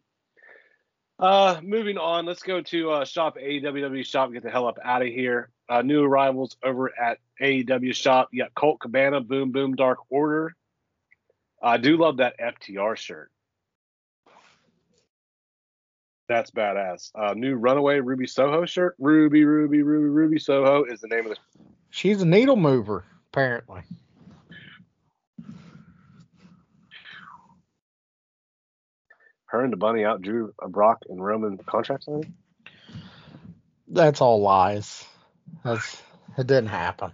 Uh, 1.20 1.60
moving 1.62 1.98
on, 1.98 2.26
let's 2.26 2.42
go 2.42 2.62
to 2.62 2.92
uh, 2.92 3.06
shop 3.06 3.38
AEW 3.38 4.06
shop. 4.06 4.32
Get 4.32 4.44
the 4.44 4.50
hell 4.50 4.68
up 4.68 4.80
out 4.84 5.02
of 5.02 5.08
here. 5.08 5.50
Uh, 5.72 5.82
new 5.82 6.04
arrivals 6.04 6.58
over 6.66 6.92
at 7.00 7.20
AEW 7.42 7.96
shop. 7.96 8.28
You 8.34 8.44
got 8.44 8.54
Colt 8.54 8.82
Cabana, 8.82 9.22
Boom 9.22 9.54
Boom 9.54 9.74
Dark 9.74 10.00
Order. 10.10 10.54
I 11.64 11.78
do 11.78 11.96
love 11.96 12.18
that 12.18 12.38
FTR 12.38 12.98
shirt. 12.98 13.32
That's 16.28 16.52
badass. 16.52 17.12
Uh, 17.16 17.36
new 17.36 17.56
Runaway 17.56 18.02
Ruby 18.02 18.28
Soho 18.28 18.66
shirt. 18.66 18.96
Ruby, 19.00 19.46
Ruby, 19.46 19.82
Ruby, 19.82 20.10
Ruby 20.10 20.40
Soho 20.40 20.84
is 20.84 21.00
the 21.00 21.08
name 21.08 21.26
of 21.26 21.30
the. 21.30 21.38
She's 21.90 22.22
a 22.22 22.26
needle 22.26 22.58
mover, 22.58 23.06
apparently. 23.30 23.84
Her 29.46 29.64
and 29.64 29.72
the 29.72 29.78
bunny 29.78 30.02
outdrew 30.02 30.52
a 30.62 30.68
Brock 30.68 31.04
and 31.10 31.24
Roman 31.24 31.58
contract 31.60 32.04
signing. 32.04 32.34
That's 33.88 34.20
all 34.20 34.42
lies. 34.42 35.06
That's 35.64 36.02
it 36.38 36.48
didn't 36.48 36.68
happen. 36.68 37.12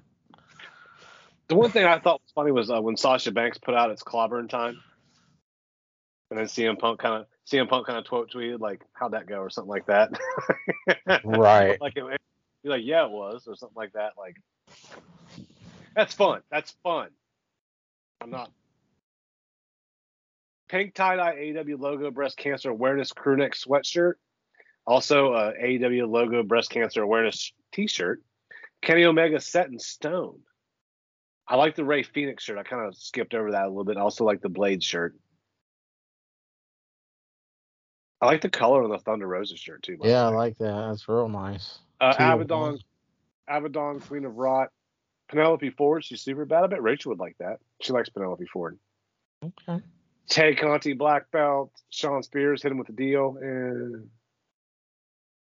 The 1.48 1.56
one 1.56 1.72
thing 1.72 1.86
I 1.86 2.00
thought 2.00 2.22
was 2.22 2.32
funny 2.36 2.52
was 2.52 2.70
uh, 2.70 2.82
when 2.82 2.98
Sasha 2.98 3.32
Banks 3.32 3.58
put 3.58 3.74
out 3.74 3.90
its 3.90 4.04
clobbering 4.04 4.50
time, 4.50 4.82
and 6.30 6.40
then 6.40 6.46
CM 6.46 6.78
Punk 6.78 7.00
kind 7.00 7.22
of 7.22 7.28
CM 7.50 7.70
Punk 7.70 7.88
kind 7.88 7.98
of 7.98 8.06
quote 8.06 8.32
tweeted 8.32 8.60
like, 8.60 8.82
"How'd 8.94 9.14
that 9.14 9.28
go?" 9.28 9.40
or 9.40 9.50
something 9.50 9.70
like 9.70 9.88
that. 9.88 10.12
Right. 11.24 11.80
like 11.80 11.94
it, 11.96 12.04
you're 12.64 12.74
like, 12.74 12.86
yeah, 12.86 13.06
it 13.06 13.12
was, 13.12 13.48
or 13.48 13.56
something 13.56 13.76
like 13.76 13.94
that. 13.94 14.14
Like, 14.18 14.36
that's 15.96 16.14
fun. 16.14 16.42
That's 16.52 16.72
fun. 16.84 17.10
I'm 18.22 18.30
not. 18.30 18.52
Pink 20.68 20.94
tie 20.94 21.16
dye 21.16 21.36
AEW 21.36 21.80
logo 21.80 22.12
breast 22.12 22.38
cancer 22.38 22.70
awareness 22.70 23.14
crew 23.14 23.38
neck 23.38 23.54
sweatshirt. 23.54 24.14
Also, 24.86 25.34
uh, 25.34 25.54
AEW 25.54 26.10
logo 26.10 26.44
breast 26.44 26.70
cancer 26.70 27.02
awareness 27.02 27.54
T-shirt. 27.72 28.22
Kenny 28.82 29.06
Omega 29.06 29.40
set 29.40 29.68
in 29.68 29.80
stone. 29.80 30.40
I 31.48 31.56
like 31.56 31.76
the 31.76 31.86
Ray 31.86 32.04
Phoenix 32.04 32.44
shirt. 32.44 32.58
I 32.58 32.64
kind 32.64 32.86
of 32.86 32.96
skipped 32.96 33.34
over 33.34 33.52
that 33.52 33.66
a 33.66 33.70
little 33.70 33.86
bit. 33.86 33.98
I 33.98 34.02
also 34.02 34.26
like 34.26 34.42
the 34.42 34.50
Blade 34.50 34.84
shirt. 34.84 35.16
I 38.20 38.26
like 38.26 38.42
the 38.42 38.50
color 38.50 38.84
on 38.84 38.90
the 38.90 38.98
Thunder 38.98 39.28
Rosa 39.28 39.56
shirt 39.56 39.84
too. 39.84 39.98
Yeah, 40.04 40.26
I 40.26 40.30
like 40.30 40.58
that. 40.58 40.88
That's 40.90 41.08
real 41.08 41.30
nice. 41.30 41.80
Uh, 42.02 42.14
Abaddon. 42.18 42.80
Abaddon, 43.48 44.00
Queen 44.02 44.26
of 44.26 44.36
Rot, 44.36 44.70
Penelope 45.30 45.70
Ford. 45.72 46.04
She's 46.04 46.22
super 46.22 46.46
bad. 46.46 46.64
I 46.64 46.68
bet 46.68 46.84
Rachel 46.84 47.12
would 47.12 47.20
like 47.20 47.38
that. 47.40 47.60
She 47.82 47.94
likes 47.94 48.10
Penelope 48.10 48.46
Ford. 48.52 48.78
Okay. 49.44 49.82
Tay 50.28 50.56
Conti, 50.56 50.94
Black 50.94 51.32
Belt, 51.32 51.72
Shawn 51.90 52.22
Spears 52.24 52.62
hit 52.62 52.72
him 52.72 52.78
with 52.78 52.88
the 52.88 52.94
deal, 52.94 53.38
and 53.40 54.10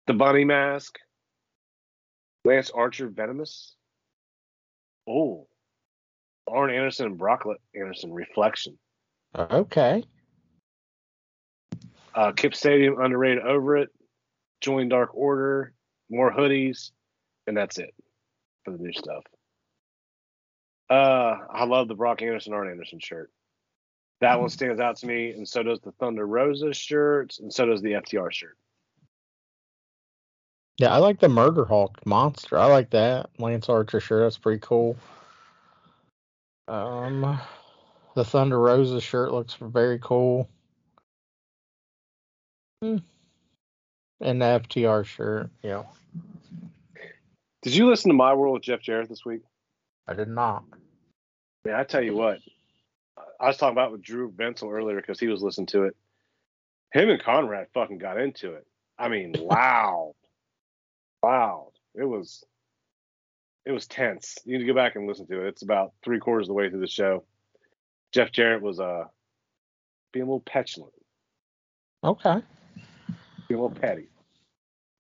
the 0.07 0.13
Bunny 0.13 0.43
Mask, 0.43 0.97
Lance 2.45 2.69
Archer, 2.71 3.07
Venomous. 3.07 3.75
Oh, 5.07 5.47
Arn 6.47 6.71
Anderson 6.71 7.07
and 7.07 7.17
Brock 7.17 7.45
Anderson, 7.75 8.13
Reflection. 8.13 8.77
Okay. 9.37 10.03
Uh, 12.13 12.31
Kip 12.31 12.53
Sabian, 12.53 13.03
underrated 13.03 13.43
over 13.43 13.77
it. 13.77 13.89
Join 14.61 14.89
Dark 14.89 15.15
Order, 15.15 15.73
more 16.09 16.31
hoodies, 16.31 16.91
and 17.47 17.57
that's 17.57 17.77
it 17.79 17.93
for 18.63 18.71
the 18.71 18.77
new 18.77 18.93
stuff. 18.93 19.23
Uh, 20.89 21.37
I 21.51 21.65
love 21.65 21.87
the 21.87 21.95
Brock 21.95 22.21
Anderson, 22.21 22.53
Arn 22.53 22.69
Anderson 22.69 22.99
shirt. 22.99 23.31
That 24.21 24.39
one 24.39 24.49
stands 24.49 24.79
out 24.79 24.97
to 24.97 25.07
me, 25.07 25.31
and 25.31 25.47
so 25.47 25.63
does 25.63 25.81
the 25.81 25.91
Thunder 25.93 26.25
Rosa 26.25 26.73
shirts, 26.73 27.39
and 27.39 27.51
so 27.51 27.65
does 27.65 27.81
the 27.81 27.93
FTR 27.93 28.31
shirt. 28.31 28.57
Yeah, 30.78 30.93
I 30.93 30.97
like 30.97 31.19
the 31.19 31.30
Murder 31.30 31.65
Hawk 31.65 32.03
monster. 32.05 32.57
I 32.57 32.65
like 32.65 32.89
that 32.91 33.30
Lance 33.38 33.69
Archer 33.69 33.99
shirt. 33.99 34.24
That's 34.24 34.38
pretty 34.38 34.59
cool. 34.61 34.97
Um, 36.67 37.39
the 38.15 38.26
Thunder 38.26 38.59
Rosa 38.59 38.99
shirt 38.99 39.32
looks 39.32 39.55
very 39.59 39.99
cool. 39.99 40.49
Hmm. 42.82 42.97
And 44.21 44.41
the 44.41 44.45
FTR 44.45 45.05
shirt. 45.05 45.49
Yeah, 45.61 45.84
Did 47.61 47.76
you 47.76 47.88
listen 47.88 48.09
to 48.09 48.15
My 48.15 48.34
World 48.34 48.55
with 48.55 48.63
Jeff 48.63 48.82
Jarrett 48.82 49.09
this 49.09 49.26
week? 49.26 49.41
I 50.07 50.13
did 50.13 50.28
not. 50.28 50.63
Man, 51.65 51.76
I 51.76 51.84
tell 51.84 52.01
you 52.01 52.15
what, 52.15 52.39
I 53.39 53.47
was 53.47 53.57
talking 53.57 53.74
about 53.74 53.91
with 53.91 54.01
Drew 54.01 54.32
Bensel 54.32 54.71
earlier 54.71 54.97
because 54.97 55.19
he 55.19 55.28
was 55.28 55.41
listening 55.41 55.67
to 55.67 55.84
it. 55.84 55.95
Him 56.93 57.09
and 57.09 57.21
Conrad 57.21 57.67
fucking 57.74 57.97
got 57.97 58.19
into 58.19 58.53
it. 58.53 58.65
I 58.97 59.09
mean, 59.09 59.34
loud, 59.39 60.13
loud. 61.24 61.71
It 61.95 62.03
was, 62.05 62.43
it 63.65 63.71
was 63.71 63.88
tense. 63.88 64.38
You 64.45 64.53
need 64.57 64.65
to 64.65 64.71
go 64.71 64.76
back 64.76 64.95
and 64.95 65.07
listen 65.07 65.28
to 65.28 65.45
it. 65.45 65.47
It's 65.49 65.61
about 65.61 65.93
three 66.03 66.19
quarters 66.19 66.45
of 66.45 66.49
the 66.49 66.53
way 66.53 66.69
through 66.69 66.82
the 66.82 66.88
show. 66.88 67.24
Jeff 68.11 68.32
Jarrett 68.32 68.61
was 68.61 68.80
uh 68.80 69.05
being 70.11 70.24
a 70.24 70.28
little 70.28 70.41
petulant, 70.41 70.93
Okay. 72.03 72.41
being 73.47 73.59
a 73.59 73.63
little 73.63 73.69
petty. 73.71 74.07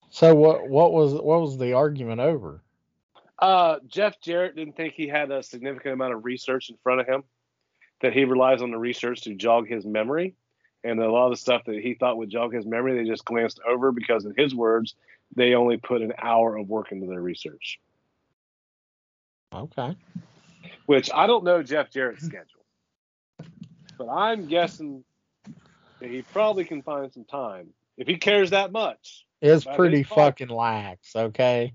So 0.09 0.33
what 0.33 0.67
what 0.67 0.93
was 0.93 1.13
what 1.13 1.41
was 1.41 1.57
the 1.57 1.73
argument 1.73 2.21
over? 2.21 2.61
Uh, 3.39 3.79
Jeff 3.87 4.21
Jarrett 4.21 4.55
didn't 4.55 4.77
think 4.77 4.93
he 4.93 5.07
had 5.07 5.29
a 5.31 5.43
significant 5.43 5.93
amount 5.93 6.13
of 6.13 6.23
research 6.23 6.69
in 6.69 6.77
front 6.81 7.01
of 7.01 7.07
him. 7.07 7.23
That 8.01 8.13
he 8.13 8.25
relies 8.25 8.61
on 8.61 8.71
the 8.71 8.77
research 8.77 9.21
to 9.21 9.33
jog 9.33 9.67
his 9.67 9.85
memory, 9.85 10.35
and 10.83 10.99
a 10.99 11.11
lot 11.11 11.25
of 11.27 11.31
the 11.33 11.37
stuff 11.37 11.63
that 11.65 11.79
he 11.79 11.93
thought 11.93 12.17
would 12.17 12.29
jog 12.29 12.53
his 12.53 12.65
memory, 12.65 12.97
they 12.97 13.09
just 13.09 13.23
glanced 13.25 13.59
over 13.67 13.91
because, 13.91 14.25
in 14.25 14.33
his 14.35 14.53
words, 14.53 14.95
they 15.35 15.53
only 15.55 15.77
put 15.77 16.01
an 16.01 16.13
hour 16.21 16.55
of 16.55 16.67
work 16.67 16.91
into 16.91 17.07
their 17.07 17.21
research. 17.21 17.79
Okay. 19.53 19.95
Which 20.85 21.09
I 21.13 21.27
don't 21.27 21.43
know 21.43 21.63
Jeff 21.63 21.91
Jarrett's 21.91 22.25
schedule, 22.25 22.65
but 23.97 24.09
I'm 24.09 24.47
guessing 24.47 25.03
that 25.99 26.09
he 26.09 26.21
probably 26.21 26.65
can 26.65 26.81
find 26.81 27.11
some 27.13 27.25
time 27.25 27.69
if 27.97 28.07
he 28.07 28.17
cares 28.17 28.49
that 28.49 28.71
much. 28.71 29.25
It's 29.41 29.65
pretty 29.65 30.03
fucking 30.03 30.49
lax, 30.49 31.15
okay? 31.15 31.73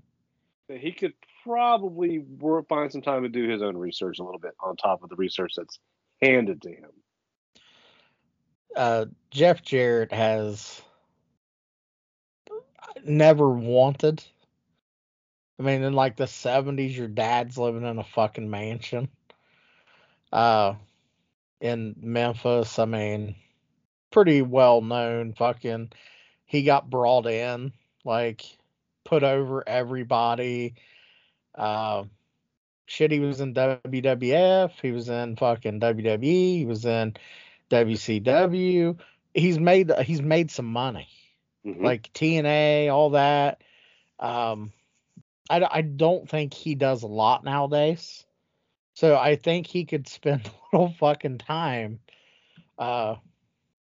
That 0.67 0.79
he 0.79 0.91
could 0.91 1.13
probably 1.43 2.19
work, 2.19 2.67
find 2.67 2.91
some 2.91 3.01
time 3.01 3.23
to 3.23 3.29
do 3.29 3.47
his 3.47 3.61
own 3.61 3.77
research 3.77 4.19
a 4.19 4.23
little 4.23 4.39
bit 4.39 4.55
on 4.59 4.75
top 4.75 5.03
of 5.03 5.09
the 5.09 5.15
research 5.15 5.53
that's 5.55 5.79
handed 6.21 6.61
to 6.63 6.69
him. 6.69 6.89
Uh 8.75 9.05
Jeff 9.31 9.63
Jarrett 9.63 10.11
has 10.11 10.81
never 13.05 13.49
wanted. 13.49 14.23
I 15.59 15.63
mean, 15.63 15.83
in 15.83 15.93
like 15.93 16.15
the 16.15 16.27
seventies, 16.27 16.97
your 16.97 17.07
dad's 17.07 17.57
living 17.57 17.83
in 17.83 17.99
a 17.99 18.03
fucking 18.03 18.49
mansion. 18.49 19.09
Uh 20.31 20.75
in 21.59 21.95
Memphis, 22.01 22.79
I 22.79 22.85
mean, 22.85 23.35
pretty 24.11 24.41
well 24.41 24.81
known 24.81 25.33
fucking 25.33 25.91
he 26.45 26.63
got 26.63 26.89
brought 26.89 27.27
in, 27.27 27.73
like 28.05 28.45
put 29.03 29.23
over 29.23 29.67
everybody. 29.67 30.75
Uh 31.55 32.05
shit, 32.85 33.11
he 33.11 33.19
was 33.19 33.41
in 33.41 33.53
WWF, 33.53 34.71
he 34.81 34.91
was 34.91 35.09
in 35.09 35.35
fucking 35.35 35.79
WWE, 35.79 36.23
he 36.59 36.65
was 36.65 36.85
in 36.85 37.15
WCW. 37.69 38.97
He's 39.33 39.59
made 39.59 39.91
he's 40.01 40.21
made 40.21 40.51
some 40.51 40.67
money 40.67 41.07
Mhm. 41.65 41.83
like 41.83 42.11
TNA, 42.13 42.89
all 42.89 43.11
that. 43.11 43.61
Um, 44.19 44.71
I, 45.49 45.65
I 45.69 45.81
don't 45.81 46.29
think 46.29 46.53
he 46.53 46.75
does 46.75 47.03
a 47.03 47.07
lot 47.07 47.43
nowadays. 47.43 48.25
So 48.93 49.15
I 49.17 49.35
think 49.35 49.67
he 49.67 49.85
could 49.85 50.07
spend 50.07 50.45
a 50.73 50.75
little 50.77 50.93
fucking 50.99 51.39
time. 51.39 51.99
Uh, 52.77 53.15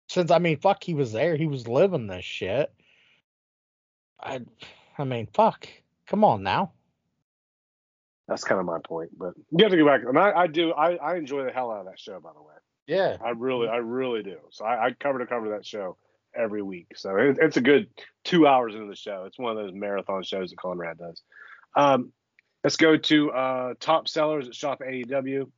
since 0.08 0.30
I 0.30 0.38
mean, 0.38 0.58
fuck, 0.58 0.82
he 0.82 0.94
was 0.94 1.12
there. 1.12 1.36
He 1.36 1.46
was 1.46 1.68
living 1.68 2.06
this 2.06 2.24
shit. 2.24 2.72
I, 4.20 4.40
I 4.98 5.04
mean, 5.04 5.28
fuck. 5.32 5.68
Come 6.06 6.24
on 6.24 6.42
now. 6.42 6.72
That's 8.26 8.44
kind 8.44 8.60
of 8.60 8.66
my 8.66 8.78
point. 8.78 9.10
But 9.16 9.34
you 9.50 9.64
have 9.64 9.70
to 9.72 9.76
go 9.76 9.86
back. 9.86 10.02
And 10.06 10.18
I, 10.18 10.32
I 10.32 10.46
do. 10.46 10.72
I, 10.72 10.96
I 10.96 11.16
enjoy 11.16 11.44
the 11.44 11.52
hell 11.52 11.70
out 11.70 11.80
of 11.80 11.86
that 11.86 11.98
show, 11.98 12.20
by 12.20 12.32
the 12.32 12.40
way. 12.40 12.54
Yeah. 12.86 13.16
I 13.24 13.30
really, 13.30 13.68
I 13.68 13.76
really 13.76 14.22
do. 14.22 14.36
So 14.50 14.64
I, 14.64 14.86
I 14.86 14.90
cover 14.92 15.20
to 15.20 15.26
cover 15.26 15.50
that 15.50 15.64
show 15.64 15.96
every 16.34 16.62
week. 16.62 16.88
So 16.96 17.16
it, 17.16 17.38
it's 17.40 17.56
a 17.56 17.60
good 17.60 17.88
two 18.24 18.46
hours 18.46 18.74
into 18.74 18.86
the 18.86 18.96
show. 18.96 19.24
It's 19.26 19.38
one 19.38 19.56
of 19.56 19.62
those 19.64 19.74
marathon 19.74 20.22
shows 20.22 20.50
that 20.50 20.58
Conrad 20.58 20.98
does. 20.98 21.22
Um, 21.76 22.12
let's 22.64 22.76
go 22.76 22.96
to 22.96 23.30
uh, 23.30 23.74
top 23.80 24.08
sellers 24.08 24.48
at 24.48 24.54
Shop 24.54 24.80
AEW. 24.80 25.50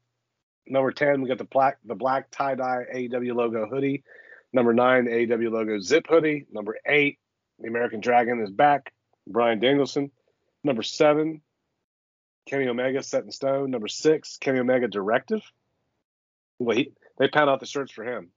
Number 0.66 0.92
ten, 0.92 1.22
we 1.22 1.28
got 1.28 1.38
the 1.38 1.44
black, 1.44 1.78
the 1.84 1.94
black 1.94 2.30
tie 2.30 2.54
dye 2.54 2.84
AEW 2.94 3.34
logo 3.34 3.66
hoodie. 3.66 4.04
Number 4.52 4.72
nine, 4.72 5.06
the 5.06 5.10
AEW 5.10 5.50
logo 5.50 5.78
zip 5.80 6.06
hoodie. 6.08 6.46
Number 6.52 6.76
eight, 6.86 7.18
the 7.58 7.68
American 7.68 8.00
Dragon 8.00 8.40
is 8.42 8.50
back. 8.50 8.92
Bryan 9.26 9.60
Danielson. 9.60 10.10
Number 10.64 10.82
seven, 10.82 11.42
Kenny 12.46 12.68
Omega 12.68 13.02
set 13.02 13.24
in 13.24 13.30
stone. 13.30 13.70
Number 13.70 13.88
six, 13.88 14.36
Kenny 14.38 14.58
Omega 14.58 14.88
directive. 14.88 15.42
Wait, 16.58 16.94
they 17.18 17.28
pound 17.28 17.50
out 17.50 17.60
the 17.60 17.66
shirts 17.66 17.92
for 17.92 18.04
him. 18.04 18.30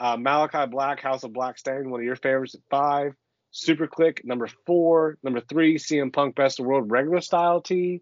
Uh, 0.00 0.16
Malakai 0.16 0.70
Black, 0.70 1.00
House 1.00 1.24
of 1.24 1.34
Black 1.34 1.58
Stain, 1.58 1.90
one 1.90 2.00
of 2.00 2.06
your 2.06 2.16
favorites 2.16 2.54
at 2.54 2.62
five. 2.70 3.14
Super 3.50 3.86
Click, 3.86 4.22
number 4.24 4.48
four. 4.64 5.18
Number 5.22 5.40
three, 5.40 5.76
CM 5.76 6.10
Punk 6.10 6.34
Best 6.34 6.58
of 6.58 6.64
the 6.64 6.70
World 6.70 6.90
regular 6.90 7.20
style 7.20 7.60
tee. 7.60 8.00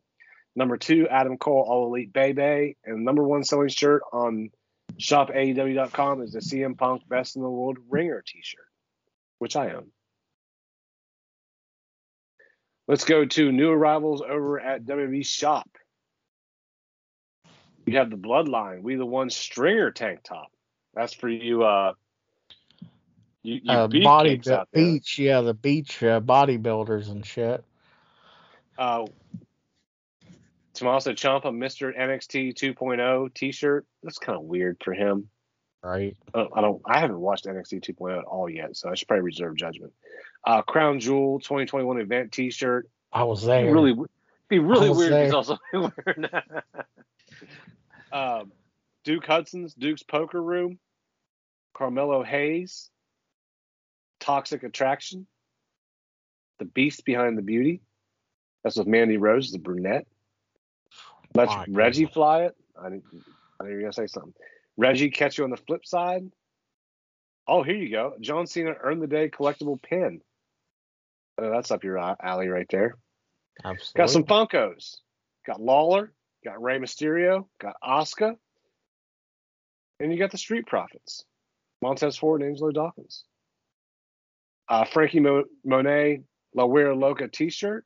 Number 0.55 0.77
two, 0.77 1.09
Adam 1.09 1.39
Cole 1.39 1.67
All 1.67 1.87
Elite 1.89 2.13
Bebe. 2.13 2.77
And 2.85 3.05
number 3.05 3.25
one 3.25 3.43
selling 3.43 3.69
shirt 3.69 4.03
on 4.13 4.51
shopaew.com 4.99 6.23
is 6.23 6.33
the 6.33 6.41
CM 6.41 6.79
Punk 6.79 7.03
Best 7.09 7.35
in 7.35 7.43
the 7.43 7.51
World 7.51 7.79
Ringer 7.89 8.23
t 8.25 8.41
shirt, 8.43 8.61
which 9.39 9.57
I 9.57 9.73
own. 9.73 9.91
Let's 12.87 13.05
go 13.05 13.25
to 13.25 13.53
new 13.53 13.71
arrivals 13.71 14.23
over 14.23 14.61
at 14.61 14.85
WWE 14.85 15.27
Shop. 15.27 15.69
You 17.87 17.99
have 17.99 18.11
the 18.11 18.17
Bloodline, 18.17 18.83
We 18.83 18.95
the 18.95 19.05
One 19.05 19.31
Stringer 19.31 19.91
tank 19.91 20.21
top. 20.23 20.49
That's 20.95 21.13
for 21.13 21.29
you, 21.29 21.65
uh, 21.65 21.93
you, 23.43 23.61
you 23.63 23.71
Uh, 23.71 23.89
body 23.89 24.37
there. 24.37 24.65
beach, 24.73 25.19
yeah, 25.19 25.41
the 25.41 25.55
beach 25.55 26.03
uh, 26.03 26.21
bodybuilders 26.21 27.11
and 27.11 27.25
shit. 27.25 27.65
Uh, 28.77 29.07
Tommaso 30.75 31.13
Ciampa, 31.13 31.47
Mr. 31.47 31.97
NXT 31.97 32.55
2.0 32.55 33.35
T-shirt. 33.35 33.85
That's 34.03 34.19
kind 34.19 34.37
of 34.39 34.45
weird 34.45 34.77
for 34.83 34.93
him. 34.93 35.29
Right. 35.83 36.17
I 36.35 36.39
don't, 36.39 36.53
I 36.57 36.61
don't. 36.61 36.83
I 36.87 36.99
haven't 37.01 37.19
watched 37.19 37.47
NXT 37.47 37.81
2.0 37.81 38.19
at 38.19 38.25
all 38.25 38.49
yet, 38.49 38.77
so 38.77 38.89
I 38.91 38.95
should 38.95 39.09
probably 39.09 39.25
reserve 39.25 39.57
judgment. 39.57 39.93
Uh, 40.45 40.63
Crown 40.63 41.01
Jewel 41.01 41.41
2021 41.41 42.01
event 42.01 42.33
T-shirt. 42.33 42.89
I 43.13 43.25
was 43.25 43.45
there. 43.45 43.73
really, 43.73 43.95
be 44.49 44.59
really 44.59 44.91
weird. 44.91 45.13
if 45.13 45.25
He's 45.25 45.35
also 45.35 45.59
wearing 45.73 46.29
that. 46.33 46.65
um, 48.13 48.53
Duke 49.09 49.25
Hudson's 49.25 49.73
Duke's 49.73 50.03
Poker 50.03 50.43
Room. 50.43 50.79
Carmelo 51.73 52.23
Hayes. 52.23 52.91
Toxic 54.21 54.65
Attraction. 54.65 55.27
The 56.59 56.67
Beast 56.67 57.07
Behind 57.07 57.39
the 57.39 57.43
Beauty. 57.43 57.81
That's 58.63 58.77
with 58.77 58.87
Mandy 58.87 59.17
Rose, 59.17 59.51
the 59.51 59.59
brunette. 59.59 60.07
Let's 61.35 61.55
My 61.55 61.65
Reggie 61.71 62.03
goodness. 62.03 62.15
fly 62.15 62.43
it. 62.43 62.57
I 62.79 62.91
knew 62.91 63.03
you 63.63 63.77
were 63.77 63.81
gonna 63.81 63.95
say 63.95 64.09
something. 64.09 64.35
Reggie 64.77 65.09
catch 65.09 65.39
you 65.39 65.45
on 65.45 65.51
the 65.51 65.57
flip 65.57 65.87
side. 65.87 66.31
Oh, 67.47 67.63
here 67.63 67.77
you 67.77 67.91
go. 67.91 68.13
John 68.21 68.47
Cena 68.47 68.75
earned 68.79 69.01
the 69.01 69.07
day 69.07 69.31
collectible 69.31 69.81
pin. 69.81 70.21
Oh, 71.39 71.49
that's 71.49 71.71
up 71.71 71.83
your 71.83 71.97
alley 71.97 72.49
right 72.49 72.69
there. 72.69 72.99
Absolutely. 73.65 73.97
Got 73.97 74.11
some 74.11 74.25
Funkos. 74.25 74.99
Got 75.47 75.63
Lawler. 75.63 76.13
Got 76.45 76.63
Rey 76.63 76.79
Mysterio. 76.79 77.47
Got 77.59 77.77
Asuka. 77.83 78.37
And 80.01 80.13
you 80.13 80.19
got 80.19 80.31
the 80.31 80.39
Street 80.39 80.67
Profits. 80.67 81.25
Montez 81.83 82.17
Ford 82.17 82.41
and 82.41 82.51
Angelo 82.51 82.71
Dawkins. 82.71 83.25
Uh, 84.69 84.85
Frankie 84.85 85.21
Mo- 85.21 85.45
Monet 85.65 86.23
La 86.55 86.65
Huera 86.65 86.99
Loca 86.99 87.29
t-shirt. 87.29 87.85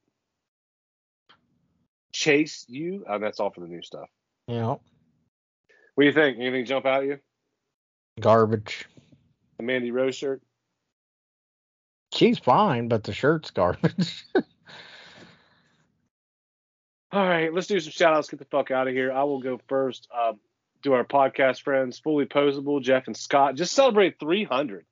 Chase 2.12 2.64
You. 2.68 3.04
Oh, 3.08 3.18
that's 3.18 3.40
all 3.40 3.50
for 3.50 3.60
the 3.60 3.68
new 3.68 3.82
stuff. 3.82 4.08
Yeah. 4.46 4.76
What 5.94 6.04
do 6.04 6.06
you 6.06 6.12
think? 6.12 6.38
Anything 6.38 6.64
jump 6.64 6.86
out 6.86 7.02
at 7.02 7.08
you? 7.08 7.18
Garbage. 8.20 8.86
The 9.56 9.62
Mandy 9.62 9.90
Rose 9.90 10.16
shirt? 10.16 10.42
She's 12.14 12.38
fine, 12.38 12.88
but 12.88 13.04
the 13.04 13.12
shirt's 13.14 13.50
garbage. 13.50 14.26
All 17.12 17.26
right, 17.26 17.52
let's 17.52 17.66
do 17.66 17.78
some 17.80 17.90
shout 17.92 18.14
outs. 18.14 18.28
Get 18.28 18.38
the 18.38 18.46
fuck 18.46 18.70
out 18.70 18.88
of 18.88 18.94
here. 18.94 19.12
I 19.12 19.22
will 19.24 19.40
go 19.40 19.60
first. 19.68 20.08
Um, 20.18 20.38
do 20.82 20.92
our 20.92 21.04
podcast 21.04 21.62
friends, 21.62 21.98
Fully 21.98 22.26
Posable, 22.26 22.82
Jeff 22.82 23.06
and 23.06 23.16
Scott. 23.16 23.54
Just 23.54 23.74
celebrate 23.74 24.18
300. 24.18 24.84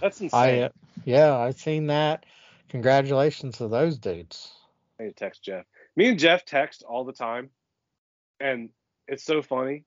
That's 0.00 0.20
insane. 0.20 0.40
I 0.40 0.60
uh, 0.62 0.68
yeah, 1.04 1.36
I've 1.36 1.58
seen 1.58 1.86
that. 1.88 2.24
Congratulations 2.68 3.58
to 3.58 3.68
those 3.68 3.98
dudes. 3.98 4.52
I 4.98 5.04
need 5.04 5.08
to 5.10 5.14
text 5.14 5.42
Jeff. 5.42 5.64
Me 5.94 6.08
and 6.08 6.18
Jeff 6.18 6.44
text 6.44 6.82
all 6.82 7.04
the 7.04 7.12
time, 7.12 7.50
and 8.40 8.70
it's 9.08 9.24
so 9.24 9.42
funny. 9.42 9.84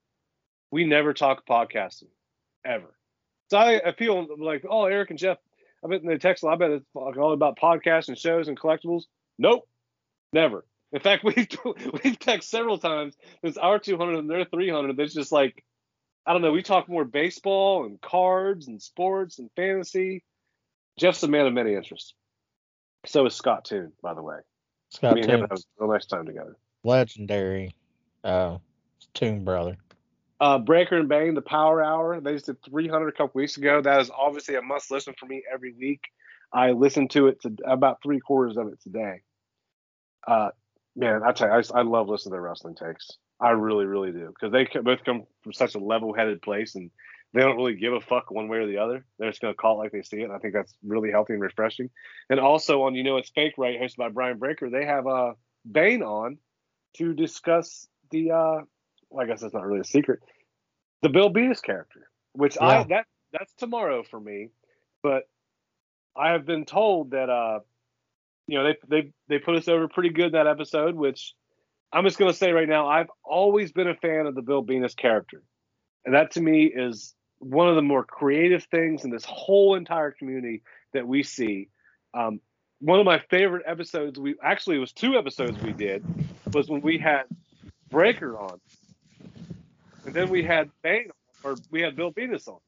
We 0.70 0.84
never 0.84 1.12
talk 1.12 1.46
podcasting, 1.46 2.08
ever. 2.64 2.94
So 3.50 3.58
I, 3.58 3.80
I 3.88 3.92
feel 3.92 4.26
like, 4.38 4.64
oh, 4.68 4.84
Eric 4.84 5.10
and 5.10 5.18
Jeff, 5.18 5.38
I 5.84 5.88
bet 5.88 6.02
they 6.04 6.18
text. 6.18 6.42
a 6.42 6.46
lot. 6.46 6.54
I 6.54 6.56
bet 6.56 6.70
it's 6.70 6.86
all 6.94 7.32
about 7.32 7.58
podcasts 7.58 8.08
and 8.08 8.16
shows 8.16 8.48
and 8.48 8.58
collectibles. 8.58 9.04
Nope, 9.38 9.68
never. 10.32 10.64
In 10.92 11.00
fact, 11.00 11.24
we've 11.24 11.36
we've 11.36 12.18
texted 12.18 12.44
several 12.44 12.78
times. 12.78 13.16
It's 13.42 13.58
our 13.58 13.78
200 13.78 14.18
and 14.18 14.30
their 14.30 14.44
300. 14.44 14.98
It's 14.98 15.14
just 15.14 15.32
like, 15.32 15.64
I 16.26 16.32
don't 16.32 16.42
know. 16.42 16.52
We 16.52 16.62
talk 16.62 16.88
more 16.88 17.04
baseball 17.04 17.84
and 17.84 18.00
cards 18.00 18.68
and 18.68 18.80
sports 18.80 19.38
and 19.38 19.50
fantasy. 19.56 20.22
Jeff's 20.98 21.22
a 21.22 21.28
man 21.28 21.46
of 21.46 21.52
many 21.52 21.74
interests. 21.74 22.14
So 23.06 23.24
is 23.26 23.34
Scott 23.34 23.64
Toon, 23.64 23.92
by 24.02 24.14
the 24.14 24.22
way. 24.22 24.36
Scott 24.90 25.14
Me 25.14 25.22
Toon, 25.22 25.40
have 25.40 25.52
a 25.80 25.86
nice 25.86 26.06
time 26.06 26.26
together. 26.26 26.56
legendary 26.84 27.74
uh, 28.24 28.58
Toon 29.14 29.44
brother. 29.44 29.76
Uh, 30.40 30.58
Breaker 30.58 30.96
and 30.96 31.08
Bane, 31.08 31.34
the 31.34 31.42
Power 31.42 31.82
Hour. 31.82 32.20
They 32.20 32.32
just 32.32 32.46
did 32.46 32.62
300 32.62 33.08
a 33.08 33.12
couple 33.12 33.32
weeks 33.34 33.56
ago. 33.56 33.80
That 33.80 34.00
is 34.00 34.10
obviously 34.10 34.56
a 34.56 34.62
must 34.62 34.90
listen 34.90 35.14
for 35.18 35.26
me 35.26 35.42
every 35.52 35.72
week. 35.72 36.00
I 36.52 36.72
listen 36.72 37.08
to 37.08 37.28
it 37.28 37.42
to 37.42 37.54
about 37.64 38.02
three 38.02 38.20
quarters 38.20 38.56
of 38.56 38.68
it 38.68 38.80
today. 38.82 39.20
Uh, 40.26 40.50
man, 41.00 41.22
I 41.24 41.32
tell 41.32 41.48
you, 41.48 41.54
I, 41.54 41.58
just, 41.60 41.74
I 41.74 41.82
love 41.82 42.08
listening 42.08 42.30
to 42.30 42.34
their 42.34 42.42
wrestling 42.42 42.76
takes. 42.76 43.10
I 43.40 43.50
really, 43.50 43.86
really 43.86 44.12
do 44.12 44.28
because 44.28 44.52
they 44.52 44.68
both 44.80 45.02
come 45.02 45.24
from 45.42 45.54
such 45.54 45.74
a 45.74 45.78
level-headed 45.78 46.42
place 46.42 46.74
and 46.74 46.90
they 47.32 47.40
don't 47.40 47.56
really 47.56 47.74
give 47.74 47.94
a 47.94 48.00
fuck 48.00 48.30
one 48.30 48.48
way 48.48 48.58
or 48.58 48.66
the 48.66 48.78
other. 48.78 49.06
They're 49.18 49.30
just 49.30 49.40
gonna 49.40 49.54
call 49.54 49.76
it 49.76 49.84
like 49.84 49.92
they 49.92 50.02
see 50.02 50.20
it. 50.20 50.24
And 50.24 50.32
I 50.32 50.38
think 50.38 50.52
that's 50.52 50.74
really 50.84 51.10
healthy 51.10 51.32
and 51.32 51.42
refreshing. 51.42 51.88
And 52.28 52.38
also 52.38 52.82
on, 52.82 52.94
you 52.94 53.02
know, 53.02 53.16
it's 53.16 53.30
fake 53.30 53.54
right, 53.56 53.80
hosted 53.80 53.96
by 53.96 54.08
Brian 54.10 54.38
Breaker. 54.38 54.68
They 54.68 54.84
have 54.84 55.06
uh 55.06 55.32
Bane 55.70 56.02
on 56.02 56.38
to 56.98 57.14
discuss 57.14 57.88
the 58.10 58.32
uh 58.32 58.60
well, 59.08 59.24
I 59.24 59.26
guess 59.26 59.40
that's 59.40 59.54
not 59.54 59.64
really 59.64 59.80
a 59.80 59.84
secret. 59.84 60.20
The 61.02 61.08
Bill 61.08 61.30
Beatus 61.30 61.62
character, 61.62 62.10
which 62.32 62.58
I 62.60 62.82
that 62.84 63.06
that's 63.32 63.54
tomorrow 63.54 64.02
for 64.02 64.20
me, 64.20 64.48
but 65.02 65.22
I 66.14 66.32
have 66.32 66.44
been 66.44 66.66
told 66.66 67.12
that 67.12 67.30
uh 67.30 67.60
you 68.50 68.58
know 68.58 68.64
they 68.64 68.76
they 68.88 69.12
they 69.28 69.38
put 69.38 69.54
us 69.54 69.68
over 69.68 69.86
pretty 69.86 70.08
good 70.10 70.32
that 70.32 70.48
episode, 70.48 70.96
which 70.96 71.34
I'm 71.92 72.04
just 72.04 72.18
gonna 72.18 72.32
say 72.32 72.50
right 72.50 72.68
now, 72.68 72.88
I've 72.88 73.10
always 73.24 73.70
been 73.70 73.86
a 73.86 73.94
fan 73.94 74.26
of 74.26 74.34
the 74.34 74.42
Bill 74.42 74.62
Venus 74.62 74.94
character. 74.94 75.42
And 76.04 76.14
that 76.14 76.32
to 76.32 76.40
me 76.40 76.64
is 76.64 77.14
one 77.38 77.68
of 77.68 77.76
the 77.76 77.82
more 77.82 78.04
creative 78.04 78.64
things 78.64 79.04
in 79.04 79.10
this 79.10 79.24
whole 79.24 79.76
entire 79.76 80.10
community 80.10 80.62
that 80.94 81.06
we 81.06 81.22
see. 81.22 81.68
Um, 82.12 82.40
one 82.80 82.98
of 82.98 83.06
my 83.06 83.20
favorite 83.30 83.62
episodes 83.66 84.18
we 84.18 84.34
actually 84.42 84.76
it 84.76 84.80
was 84.80 84.92
two 84.92 85.16
episodes 85.16 85.56
we 85.62 85.72
did 85.72 86.02
was 86.52 86.68
when 86.68 86.80
we 86.80 86.98
had 86.98 87.22
Breaker 87.88 88.36
on. 88.36 88.60
And 90.06 90.14
then 90.14 90.28
we 90.28 90.42
had 90.42 90.70
Bane 90.82 91.10
on, 91.44 91.52
or 91.52 91.56
we 91.70 91.82
had 91.82 91.94
Bill 91.94 92.10
Venus 92.10 92.48
on 92.48 92.58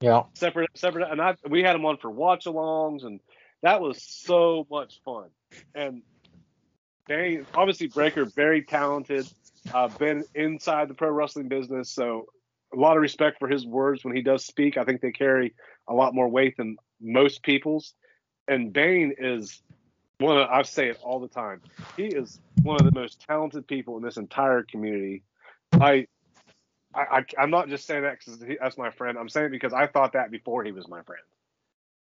Yeah. 0.00 0.24
separate 0.34 0.70
separate 0.74 1.12
and 1.12 1.22
I 1.22 1.36
we 1.48 1.62
had 1.62 1.76
him 1.76 1.84
on 1.84 1.98
for 1.98 2.10
watch 2.10 2.46
alongs 2.46 3.04
and 3.04 3.20
that 3.62 3.80
was 3.80 4.02
so 4.02 4.66
much 4.70 5.00
fun. 5.04 5.28
And 5.74 6.02
Bane 7.06 7.46
obviously 7.54 7.88
Breaker 7.88 8.24
very 8.24 8.62
talented, 8.62 9.26
uh 9.72 9.88
been 9.88 10.24
inside 10.34 10.88
the 10.88 10.94
pro 10.94 11.10
wrestling 11.10 11.48
business, 11.48 11.90
so 11.90 12.26
a 12.72 12.76
lot 12.76 12.96
of 12.96 13.02
respect 13.02 13.38
for 13.38 13.48
his 13.48 13.66
words 13.66 14.04
when 14.04 14.14
he 14.14 14.22
does 14.22 14.44
speak. 14.44 14.76
I 14.76 14.84
think 14.84 15.00
they 15.00 15.12
carry 15.12 15.54
a 15.88 15.94
lot 15.94 16.14
more 16.14 16.28
weight 16.28 16.56
than 16.56 16.76
most 17.00 17.42
people's. 17.42 17.94
And 18.46 18.72
Bane 18.72 19.14
is 19.18 19.62
one 20.18 20.38
of 20.38 20.48
I 20.48 20.62
say 20.62 20.88
it 20.88 20.98
all 21.02 21.20
the 21.20 21.28
time. 21.28 21.62
He 21.96 22.04
is 22.04 22.38
one 22.62 22.76
of 22.76 22.84
the 22.84 22.98
most 22.98 23.24
talented 23.28 23.66
people 23.66 23.96
in 23.96 24.02
this 24.02 24.16
entire 24.16 24.62
community. 24.62 25.22
I 25.72 26.06
I, 26.94 27.18
I, 27.18 27.24
I'm 27.38 27.50
not 27.50 27.68
just 27.68 27.86
saying 27.86 28.02
that 28.02 28.18
because 28.18 28.42
that's 28.60 28.78
my 28.78 28.90
friend. 28.90 29.18
I'm 29.18 29.28
saying 29.28 29.46
it 29.46 29.50
because 29.50 29.72
I 29.72 29.86
thought 29.86 30.14
that 30.14 30.30
before 30.30 30.64
he 30.64 30.72
was 30.72 30.88
my 30.88 31.02
friend. 31.02 31.22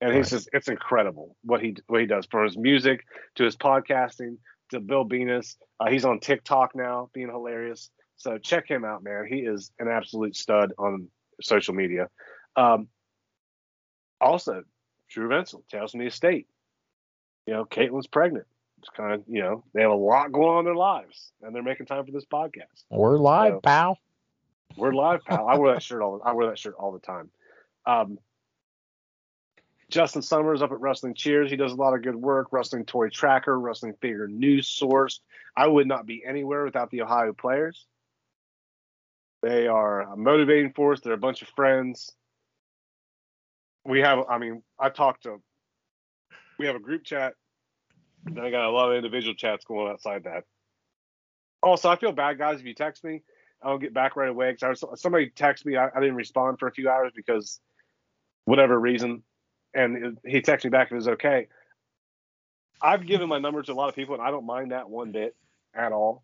And 0.02 0.14
he's 0.14 0.30
just, 0.30 0.50
it's 0.54 0.68
incredible 0.68 1.36
what 1.44 1.62
he 1.62 1.76
what 1.88 2.02
he 2.02 2.08
does 2.08 2.26
from 2.26 2.44
his 2.46 2.58
music 2.58 3.06
to 3.36 3.44
his 3.44 3.56
podcasting 3.56 4.38
to 4.72 4.80
Bill 4.80 5.04
Venus. 5.06 5.58
Uh, 5.80 5.90
he's 5.90 6.06
on 6.06 6.20
TikTok 6.20 6.76
now, 6.76 7.10
being 7.14 7.30
hilarious. 7.30 7.90
So 8.18 8.38
check 8.38 8.68
him 8.70 8.84
out, 8.86 9.04
man. 9.04 9.26
He 9.30 9.38
is 9.40 9.72
an 9.80 9.88
absolute 9.88 10.36
stud 10.36 10.74
on 10.78 11.08
social 11.42 11.74
media. 11.74 12.10
Um, 12.56 12.88
also, 14.22 14.64
Drew 15.10 15.30
Venzel 15.30 15.68
tells 15.70 15.94
me 15.94 16.08
estate. 16.08 16.48
You 17.46 17.54
know, 17.54 17.66
Caitlin's 17.66 18.08
pregnant. 18.08 18.46
It's 18.80 18.90
kind 18.90 19.14
of, 19.14 19.24
you 19.28 19.42
know, 19.42 19.64
they 19.74 19.82
have 19.82 19.92
a 19.92 19.96
lot 19.96 20.32
going 20.32 20.50
on 20.50 20.60
in 20.60 20.66
their 20.66 20.76
lives, 20.76 21.32
and 21.42 21.56
they're 21.56 21.64
making 21.64 21.86
time 21.86 22.06
for 22.06 22.12
this 22.12 22.26
podcast. 22.26 22.84
We're 22.90 23.18
live, 23.18 23.54
So- 23.54 23.60
pal. 23.62 23.98
We're 24.78 24.94
live, 24.94 25.24
pal. 25.24 25.48
I 25.48 25.58
wear 25.58 25.74
that 25.74 25.84
shirt 25.84 26.02
all. 26.02 26.22
I 26.26 26.34
wear 26.34 26.48
that 26.50 26.60
shirt 26.60 26.76
all 26.78 26.92
the 26.92 27.00
time. 27.00 27.30
Um, 27.86 28.18
Justin 29.90 30.22
Summers 30.22 30.62
up 30.62 30.72
at 30.72 30.80
Wrestling 30.80 31.14
Cheers. 31.14 31.50
He 31.50 31.58
does 31.58 31.72
a 31.72 31.76
lot 31.76 31.94
of 31.94 32.02
good 32.02 32.16
work. 32.16 32.48
Wrestling 32.52 32.86
Toy 32.86 33.10
Tracker, 33.10 33.60
Wrestling 33.60 33.94
Figure 34.02 34.28
News 34.28 34.68
Source. 34.68 35.22
I 35.56 35.68
would 35.68 35.88
not 35.88 36.06
be 36.06 36.24
anywhere 36.26 36.66
without 36.66 36.90
the 36.90 37.02
Ohio 37.04 37.34
players. 37.34 37.86
They 39.42 39.68
are 39.68 40.02
a 40.02 40.18
motivating 40.18 40.74
force. 40.74 41.02
They're 41.02 41.14
a 41.14 41.18
bunch 41.18 41.44
of 41.44 41.50
friends. 41.50 42.12
We 43.86 44.00
have. 44.00 44.20
I 44.28 44.40
mean, 44.40 44.64
I 44.80 44.90
talked 44.90 45.24
to. 45.24 45.38
We 46.58 46.66
have 46.66 46.76
a 46.76 46.80
group 46.80 47.04
chat. 47.04 47.34
Then 48.24 48.44
I 48.44 48.50
got 48.50 48.66
a 48.66 48.72
lot 48.72 48.90
of 48.90 48.98
individual 48.98 49.36
chats 49.36 49.66
going 49.66 49.92
outside 49.92 50.24
that. 50.24 50.46
Also, 51.62 51.90
I 51.90 51.96
feel 51.96 52.12
bad, 52.12 52.40
guys, 52.40 52.60
if 52.60 52.66
you 52.66 52.74
text 52.74 53.04
me. 53.04 53.22
I 53.62 53.70
don't 53.70 53.80
get 53.80 53.94
back 53.94 54.16
right 54.16 54.30
away 54.30 54.52
because 54.52 54.84
somebody 54.96 55.30
texted 55.30 55.66
me. 55.66 55.78
I, 55.78 55.88
I 55.96 56.00
didn't 56.00 56.16
respond 56.16 56.60
for 56.60 56.68
a 56.68 56.72
few 56.72 56.90
hours 56.90 57.12
because 57.16 57.60
whatever 58.46 58.80
reason, 58.80 59.24
and 59.76 60.18
he 60.26 60.42
texted 60.42 60.66
me 60.66 60.70
back 60.72 60.90
and 60.90 60.96
it 60.96 61.00
was 61.00 61.08
okay. 61.10 61.48
I've 62.82 63.06
given 63.06 63.30
my 63.30 63.40
numbers 63.40 63.68
to 63.68 63.74
a 63.74 63.76
lot 63.76 63.90
of 63.90 63.96
people, 63.96 64.16
and 64.16 64.24
I 64.24 64.32
don't 64.32 64.46
mind 64.46 64.72
that 64.72 64.90
one 64.90 65.12
bit 65.12 65.36
at 65.74 65.92
all. 65.92 66.24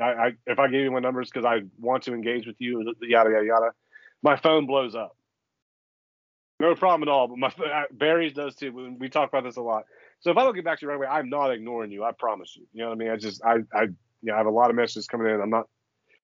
I, 0.00 0.04
I 0.04 0.32
if 0.46 0.58
I 0.58 0.68
gave 0.68 0.82
you 0.82 0.90
my 0.90 1.00
numbers 1.00 1.30
because 1.30 1.44
I 1.44 1.62
want 1.78 2.04
to 2.04 2.14
engage 2.14 2.46
with 2.46 2.56
you, 2.58 2.94
yada 3.02 3.30
yada 3.30 3.46
yada, 3.46 3.70
my 4.22 4.36
phone 4.36 4.66
blows 4.66 4.94
up. 4.94 5.16
No 6.60 6.74
problem 6.74 7.08
at 7.08 7.12
all. 7.12 7.28
But 7.28 7.38
my 7.38 7.84
Barry's 7.90 8.32
does 8.32 8.54
too. 8.54 8.72
We, 8.72 8.90
we 8.90 9.08
talk 9.08 9.28
about 9.28 9.44
this 9.44 9.56
a 9.56 9.62
lot. 9.62 9.84
So 10.20 10.30
if 10.30 10.36
I 10.36 10.44
don't 10.44 10.54
get 10.54 10.64
back 10.64 10.78
to 10.78 10.86
you 10.86 10.90
right 10.90 10.96
away, 10.96 11.08
I'm 11.08 11.28
not 11.28 11.50
ignoring 11.50 11.90
you. 11.90 12.04
I 12.04 12.12
promise 12.12 12.56
you. 12.56 12.66
You 12.72 12.82
know 12.82 12.90
what 12.90 12.94
I 12.94 12.98
mean? 12.98 13.10
I 13.10 13.16
just 13.16 13.44
I 13.44 13.56
I 13.74 13.82
you 13.82 13.96
know, 14.22 14.34
I 14.34 14.38
have 14.38 14.46
a 14.46 14.50
lot 14.50 14.70
of 14.70 14.76
messages 14.76 15.06
coming 15.06 15.32
in. 15.32 15.40
I'm 15.40 15.50
not 15.50 15.66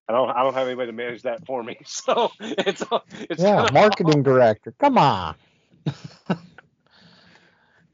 I 0.09 0.13
don't 0.13 0.31
I 0.31 0.43
don't 0.43 0.55
have 0.55 0.67
anybody 0.67 0.91
to 0.91 0.97
manage 0.97 1.23
that 1.23 1.45
for 1.47 1.63
me. 1.63 1.79
So 1.87 2.31
it's 2.41 2.83
it's 3.11 3.43
Yeah, 3.43 3.69
marketing 3.73 4.23
director. 4.23 4.73
Come 4.79 4.99
on. 4.99 5.35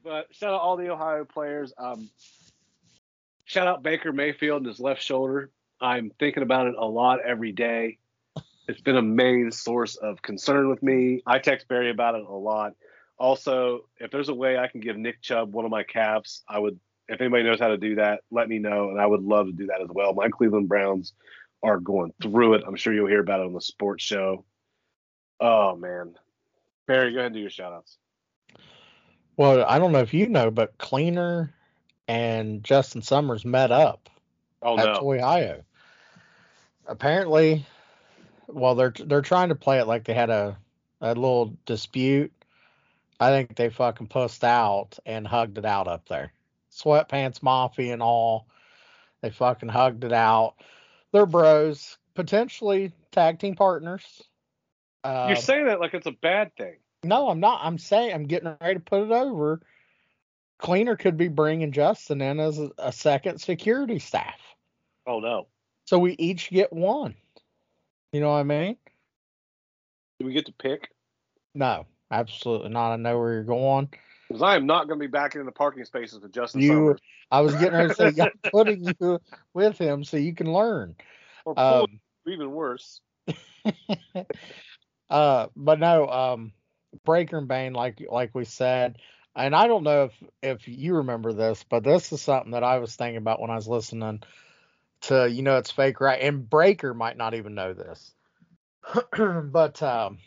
But 0.05 0.27
shout 0.35 0.53
out 0.53 0.61
all 0.61 0.77
the 0.77 0.91
Ohio 0.91 1.25
players. 1.25 1.73
Um, 1.79 2.11
shout 3.47 3.67
out 3.67 3.83
Baker 3.83 4.13
Mayfield 4.13 4.59
and 4.59 4.67
his 4.67 4.79
left 4.79 5.03
shoulder. 5.03 5.51
I'm 5.81 6.11
thinking 6.19 6.43
about 6.43 6.67
it 6.67 6.75
a 6.79 6.85
lot 6.85 7.21
every 7.25 7.53
day. 7.53 7.99
It's 8.69 8.83
been 8.83 8.97
a 8.97 9.03
main 9.03 9.51
source 9.51 9.97
of 9.97 10.23
concern 10.23 10.69
with 10.69 10.83
me. 10.83 11.23
I 11.27 11.39
text 11.39 11.69
Barry 11.69 11.91
about 11.91 12.15
it 12.15 12.25
a 12.25 12.33
lot. 12.33 12.75
Also, 13.19 13.87
if 13.99 14.11
there's 14.11 14.29
a 14.29 14.35
way 14.35 14.59
I 14.59 14.69
can 14.69 14.81
give 14.81 14.97
Nick 14.97 15.23
Chubb 15.23 15.55
one 15.55 15.65
of 15.65 15.71
my 15.71 15.83
calves, 15.83 16.43
I 16.49 16.59
would. 16.59 16.79
If 17.07 17.21
anybody 17.21 17.43
knows 17.43 17.61
how 17.61 17.69
to 17.69 17.77
do 17.77 17.97
that, 17.97 18.21
let 18.31 18.49
me 18.49 18.59
know, 18.59 18.89
and 18.89 18.99
I 18.99 19.05
would 19.05 19.23
love 19.23 19.47
to 19.47 19.53
do 19.53 19.67
that 19.67 19.83
as 19.83 19.89
well. 19.91 20.15
My 20.15 20.31
Cleveland 20.31 20.69
Browns 20.69 21.13
are 21.63 21.79
going 21.79 22.15
through 22.23 22.55
it. 22.55 22.65
I'm 22.67 22.77
sure 22.77 22.95
you'll 22.95 23.09
hear 23.09 23.21
about 23.21 23.41
it 23.41 23.47
on 23.47 23.53
the 23.53 23.61
sports 23.61 24.03
show. 24.03 24.45
Oh 25.39 25.77
man, 25.77 26.15
Barry, 26.87 27.13
go 27.13 27.19
ahead 27.19 27.27
and 27.27 27.35
do 27.35 27.41
your 27.41 27.51
shout 27.51 27.75
outs. 27.75 27.99
Well, 29.37 29.65
I 29.69 29.79
don't 29.79 29.93
know 29.93 30.01
if 30.01 30.15
you 30.15 30.29
know, 30.29 30.51
but 30.51 30.79
Cleaner 30.79 31.53
and 32.07 32.63
Justin 32.63 33.03
Summers 33.03 33.45
met 33.45 33.73
up 33.73 34.09
Oh 34.65 34.79
at 34.79 34.85
no, 34.85 35.01
Toy 35.01 35.19
Ohio. 35.19 35.63
Apparently, 36.87 37.67
well, 38.49 38.75
they're 38.75 38.95
they're 38.99 39.23
trying 39.23 39.51
to 39.51 39.55
play 39.55 39.79
it 39.79 39.87
like 39.87 40.05
they 40.05 40.15
had 40.15 40.31
a 40.31 40.57
a 41.01 41.09
little 41.09 41.55
dispute. 41.67 42.33
I 43.21 43.31
think 43.31 43.55
they 43.55 43.69
fucking 43.69 44.09
pussed 44.09 44.43
out 44.43 44.99
and 45.05 45.27
hugged 45.27 45.59
it 45.59 45.67
out 45.67 45.87
up 45.87 46.09
there. 46.09 46.33
Sweatpants 46.73 47.43
Mafia 47.43 47.93
and 47.93 48.03
all. 48.03 48.47
They 49.21 49.31
fucking 49.31 49.69
hugged 49.69 50.05
it 50.05 50.13
out. 50.13 50.55
They're 51.13 51.27
bros, 51.27 51.97
potentially 52.15 52.93
tag 53.13 53.39
team 53.39 53.55
partners. 53.55 54.23
Uh, 55.05 55.27
you're 55.29 55.37
saying 55.37 55.67
that 55.67 55.81
like 55.81 55.95
it's 55.95 56.07
a 56.07 56.13
bad 56.13 56.57
thing. 56.57 56.77
No, 57.05 57.29
I'm 57.29 57.41
not. 57.41 57.61
I'm 57.63 57.79
saying 57.79 58.15
I'm 58.15 58.27
getting 58.27 58.57
ready 58.61 58.75
to 58.75 58.81
put 58.81 59.03
it 59.03 59.13
over. 59.13 59.61
Cleaner 60.59 60.97
could 60.97 61.17
be 61.17 61.29
bringing 61.29 61.73
Justin 61.73 62.21
in 62.21 62.41
as 62.41 62.59
a, 62.59 62.71
a 62.79 62.93
second 62.93 63.41
security 63.41 63.99
staff. 63.99 64.41
Oh 65.07 65.21
no. 65.21 65.49
So 65.87 65.99
we 65.99 66.13
each 66.13 66.51
get 66.51 66.73
one. 66.73 67.15
You 68.13 68.21
know 68.21 68.31
what 68.31 68.39
I 68.39 68.45
mean? 68.45 68.77
Do 70.19 70.27
we 70.27 70.33
get 70.33 70.47
to 70.47 70.53
pick? 70.53 70.89
No, 71.55 71.87
absolutely 72.11 72.71
not. 72.71 72.93
I 72.93 72.97
know 72.97 73.19
where 73.19 73.33
you're 73.33 73.43
going. 73.43 73.89
Because 74.29 74.43
I 74.43 74.57
am 74.57 74.67
not 74.67 74.87
going 74.89 74.99
to 74.99 75.03
be 75.03 75.11
back 75.11 75.35
in 75.35 75.45
the 75.45 75.53
parking 75.53 75.85
spaces 75.85 76.21
with 76.21 76.33
Justin 76.33 76.63
You, 76.63 76.71
Summers. 76.71 77.01
I 77.31 77.41
was 77.41 77.55
getting 77.57 77.75
ready 77.75 77.89
to 77.89 77.95
say, 77.95 78.13
I'm 78.21 78.31
putting 78.53 78.85
you 78.85 79.21
with 79.53 79.77
him 79.77 80.05
so 80.05 80.17
you 80.17 80.35
can 80.35 80.53
learn. 80.53 80.95
Or 81.45 81.59
Um, 81.59 82.01
even 82.27 82.53
worse. 82.53 83.01
uh, 85.11 85.47
but 85.55 85.79
no, 85.79 86.09
um, 86.09 86.53
Breaker 87.05 87.39
and 87.39 87.49
Bane, 87.49 87.73
like 87.73 88.03
like 88.11 88.35
we 88.35 88.45
said, 88.45 88.99
and 89.35 89.55
I 89.55 89.67
don't 89.67 89.85
know 89.85 90.05
if 90.05 90.13
if 90.43 90.69
you 90.69 90.97
remember 90.97 91.33
this, 91.33 91.65
but 91.69 91.85
this 91.85 92.13
is 92.13 92.23
something 92.23 92.53
that 92.53 92.65
I 92.65 92.79
was 92.79 92.95
thinking 92.97 93.17
about 93.17 93.41
when 93.41 93.51
I 93.51 93.57
was 93.57 93.69
listening 93.69 94.23
to, 95.03 95.29
you 95.29 95.43
know, 95.43 95.59
it's 95.59 95.71
fake, 95.71 96.01
right? 96.01 96.21
And 96.21 96.49
Breaker 96.49 96.95
might 96.95 97.17
not 97.17 97.35
even 97.35 97.55
know 97.55 97.75
this, 97.75 98.15
but 99.19 99.83
um, 99.83 100.19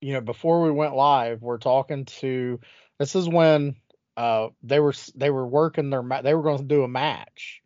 you 0.00 0.12
know, 0.12 0.20
before 0.20 0.62
we 0.62 0.70
went 0.70 0.94
live, 0.94 1.42
we're 1.42 1.58
talking 1.58 2.04
to 2.06 2.60
This 2.98 3.14
is 3.14 3.28
when 3.28 3.76
uh, 4.16 4.48
they 4.62 4.80
were 4.80 4.94
they 5.14 5.30
were 5.30 5.46
working 5.46 5.90
their 5.90 6.02
ma- 6.02 6.22
they 6.22 6.34
were 6.34 6.42
going 6.42 6.58
to 6.58 6.64
do 6.64 6.82
a 6.82 6.88
match 6.88 7.62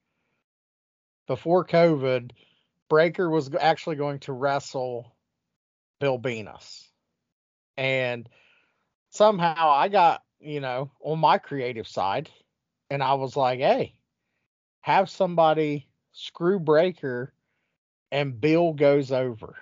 before 1.26 1.64
COVID. 1.64 2.32
Breaker 2.88 3.30
was 3.30 3.50
actually 3.58 3.96
going 3.96 4.18
to 4.20 4.34
wrestle 4.34 5.14
Bill 5.98 6.18
Venus, 6.18 6.91
and 7.76 8.28
somehow 9.10 9.70
I 9.70 9.88
got 9.88 10.22
you 10.40 10.60
know 10.60 10.90
on 11.00 11.18
my 11.18 11.38
creative 11.38 11.86
side, 11.88 12.30
and 12.90 13.02
I 13.02 13.14
was 13.14 13.36
like, 13.36 13.60
hey, 13.60 13.94
have 14.80 15.10
somebody 15.10 15.88
screw 16.12 16.58
Breaker, 16.58 17.32
and 18.10 18.40
Bill 18.40 18.72
goes 18.72 19.12
over, 19.12 19.56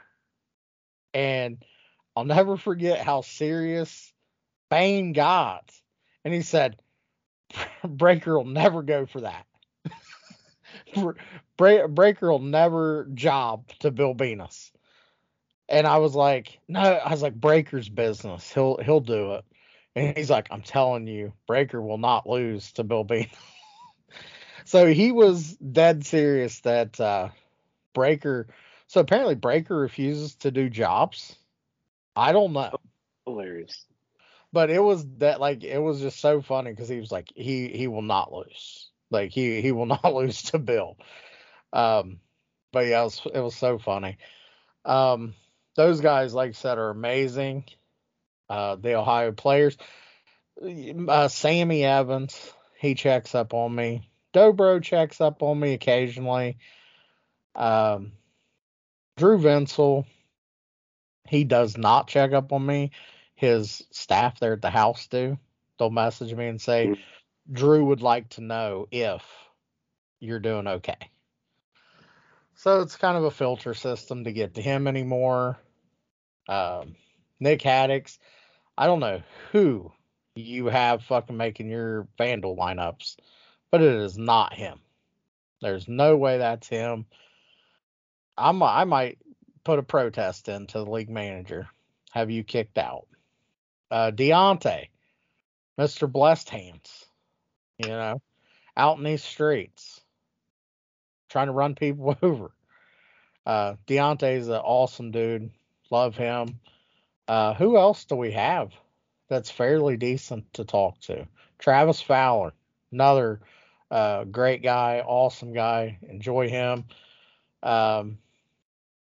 and 1.14 1.64
I'll 2.16 2.24
never 2.24 2.56
forget 2.56 3.00
how 3.00 3.20
serious 3.22 4.12
Bane 4.70 5.12
got 5.12 5.70
and 6.24 6.34
he 6.34 6.42
said, 6.42 6.80
Breaker 7.84 8.36
will 8.36 8.44
never 8.46 8.82
go 8.82 9.06
for 9.06 9.22
that. 9.22 9.46
Breaker 11.56 12.30
will 12.30 12.38
never 12.38 13.08
job 13.14 13.68
to 13.80 13.90
Bill 13.90 14.14
Venus. 14.14 14.72
And 15.70 15.86
I 15.86 15.98
was 15.98 16.14
like, 16.14 16.58
no, 16.68 16.80
I 16.80 17.10
was 17.10 17.22
like, 17.22 17.34
Breaker's 17.34 17.88
business. 17.88 18.52
He'll 18.52 18.76
he'll 18.78 19.00
do 19.00 19.34
it. 19.34 19.44
And 19.96 20.16
he's 20.16 20.30
like, 20.30 20.48
I'm 20.50 20.62
telling 20.62 21.06
you, 21.06 21.32
Breaker 21.46 21.80
will 21.80 21.98
not 21.98 22.28
lose 22.28 22.72
to 22.72 22.84
Bill 22.84 23.04
Venus. 23.04 23.30
so 24.64 24.86
he 24.86 25.12
was 25.12 25.56
dead 25.56 26.04
serious 26.04 26.60
that 26.60 27.00
uh, 27.00 27.28
Breaker. 27.94 28.48
So 28.88 29.00
apparently 29.00 29.36
Breaker 29.36 29.76
refuses 29.76 30.34
to 30.36 30.50
do 30.50 30.68
jobs. 30.68 31.36
I 32.16 32.32
don't 32.32 32.52
know. 32.52 32.76
Hilarious 33.26 33.86
but 34.52 34.70
it 34.70 34.82
was 34.82 35.06
that 35.18 35.40
like 35.40 35.64
it 35.64 35.78
was 35.78 36.00
just 36.00 36.20
so 36.20 36.40
funny 36.42 36.70
because 36.70 36.88
he 36.88 37.00
was 37.00 37.12
like 37.12 37.28
he 37.34 37.68
he 37.68 37.86
will 37.86 38.02
not 38.02 38.32
lose 38.32 38.90
like 39.10 39.30
he 39.30 39.60
he 39.60 39.72
will 39.72 39.86
not 40.02 40.14
lose 40.14 40.42
to 40.42 40.58
bill 40.58 40.96
um 41.72 42.20
but 42.72 42.86
yeah 42.86 43.00
it 43.00 43.04
was 43.04 43.22
it 43.34 43.40
was 43.40 43.56
so 43.56 43.78
funny 43.78 44.18
um 44.84 45.34
those 45.76 46.00
guys 46.00 46.34
like 46.34 46.50
i 46.50 46.52
said 46.52 46.78
are 46.78 46.90
amazing 46.90 47.64
uh 48.48 48.76
the 48.76 48.94
ohio 48.94 49.32
players 49.32 49.76
uh 51.08 51.28
sammy 51.28 51.84
evans 51.84 52.52
he 52.78 52.94
checks 52.94 53.34
up 53.34 53.54
on 53.54 53.74
me 53.74 54.08
dobro 54.34 54.82
checks 54.82 55.20
up 55.20 55.42
on 55.42 55.58
me 55.58 55.72
occasionally 55.74 56.58
um 57.54 58.12
drew 59.16 59.38
vinsel 59.38 60.04
he 61.28 61.44
does 61.44 61.78
not 61.78 62.08
check 62.08 62.32
up 62.32 62.52
on 62.52 62.64
me 62.64 62.90
his 63.40 63.82
staff 63.90 64.38
there 64.38 64.52
at 64.52 64.60
the 64.60 64.68
house 64.68 65.06
do. 65.06 65.38
They'll 65.78 65.88
message 65.88 66.34
me 66.34 66.46
and 66.46 66.60
say, 66.60 66.88
mm-hmm. 66.88 67.54
Drew 67.54 67.86
would 67.86 68.02
like 68.02 68.28
to 68.30 68.42
know 68.42 68.86
if 68.90 69.22
you're 70.20 70.40
doing 70.40 70.66
okay. 70.66 71.10
So 72.60 72.82
it's 72.82 72.96
kind 72.96 73.16
of 73.16 73.24
a 73.24 73.30
filter 73.30 73.72
system 73.72 74.24
to 74.24 74.32
get 74.32 74.54
to 74.54 74.62
him 74.62 74.86
anymore. 74.86 75.58
Um, 76.46 76.94
Nick 77.38 77.60
Haddix, 77.60 78.18
I 78.76 78.86
don't 78.86 79.00
know 79.00 79.22
who 79.50 79.92
you 80.34 80.66
have 80.66 81.02
fucking 81.04 81.36
making 81.36 81.70
your 81.70 82.06
Vandal 82.18 82.56
lineups, 82.56 83.16
but 83.70 83.80
it 83.80 83.94
is 83.94 84.18
not 84.18 84.52
him. 84.52 84.78
There's 85.62 85.88
no 85.88 86.18
way 86.18 86.38
that's 86.38 86.68
him. 86.68 87.06
I'm, 88.36 88.62
I 88.62 88.84
might 88.84 89.18
put 89.64 89.78
a 89.78 89.82
protest 89.82 90.48
in 90.48 90.66
to 90.66 90.78
the 90.80 90.90
league 90.90 91.10
manager. 91.10 91.66
Have 92.12 92.30
you 92.30 92.44
kicked 92.44 92.76
out? 92.76 93.06
uh, 93.90 94.10
Deontay, 94.10 94.88
Mr. 95.78 96.10
Blessed 96.10 96.50
Hands, 96.50 97.04
you 97.78 97.88
know, 97.88 98.20
out 98.76 98.98
in 98.98 99.04
these 99.04 99.24
streets, 99.24 99.99
trying 101.30 101.46
to 101.46 101.52
run 101.52 101.74
people 101.74 102.16
over. 102.22 102.50
Uh, 103.46 103.74
Deontay's 103.86 104.48
an 104.48 104.54
awesome 104.56 105.10
dude. 105.10 105.50
Love 105.90 106.16
him. 106.16 106.60
Uh, 107.26 107.54
who 107.54 107.76
else 107.76 108.04
do 108.04 108.16
we 108.16 108.32
have 108.32 108.72
that's 109.28 109.50
fairly 109.50 109.96
decent 109.96 110.52
to 110.54 110.64
talk 110.64 111.00
to? 111.00 111.26
Travis 111.58 112.00
Fowler, 112.00 112.52
another 112.92 113.40
uh, 113.90 114.24
great 114.24 114.62
guy, 114.62 115.02
awesome 115.06 115.52
guy. 115.52 115.98
Enjoy 116.08 116.48
him. 116.48 116.84
Um, 117.62 118.18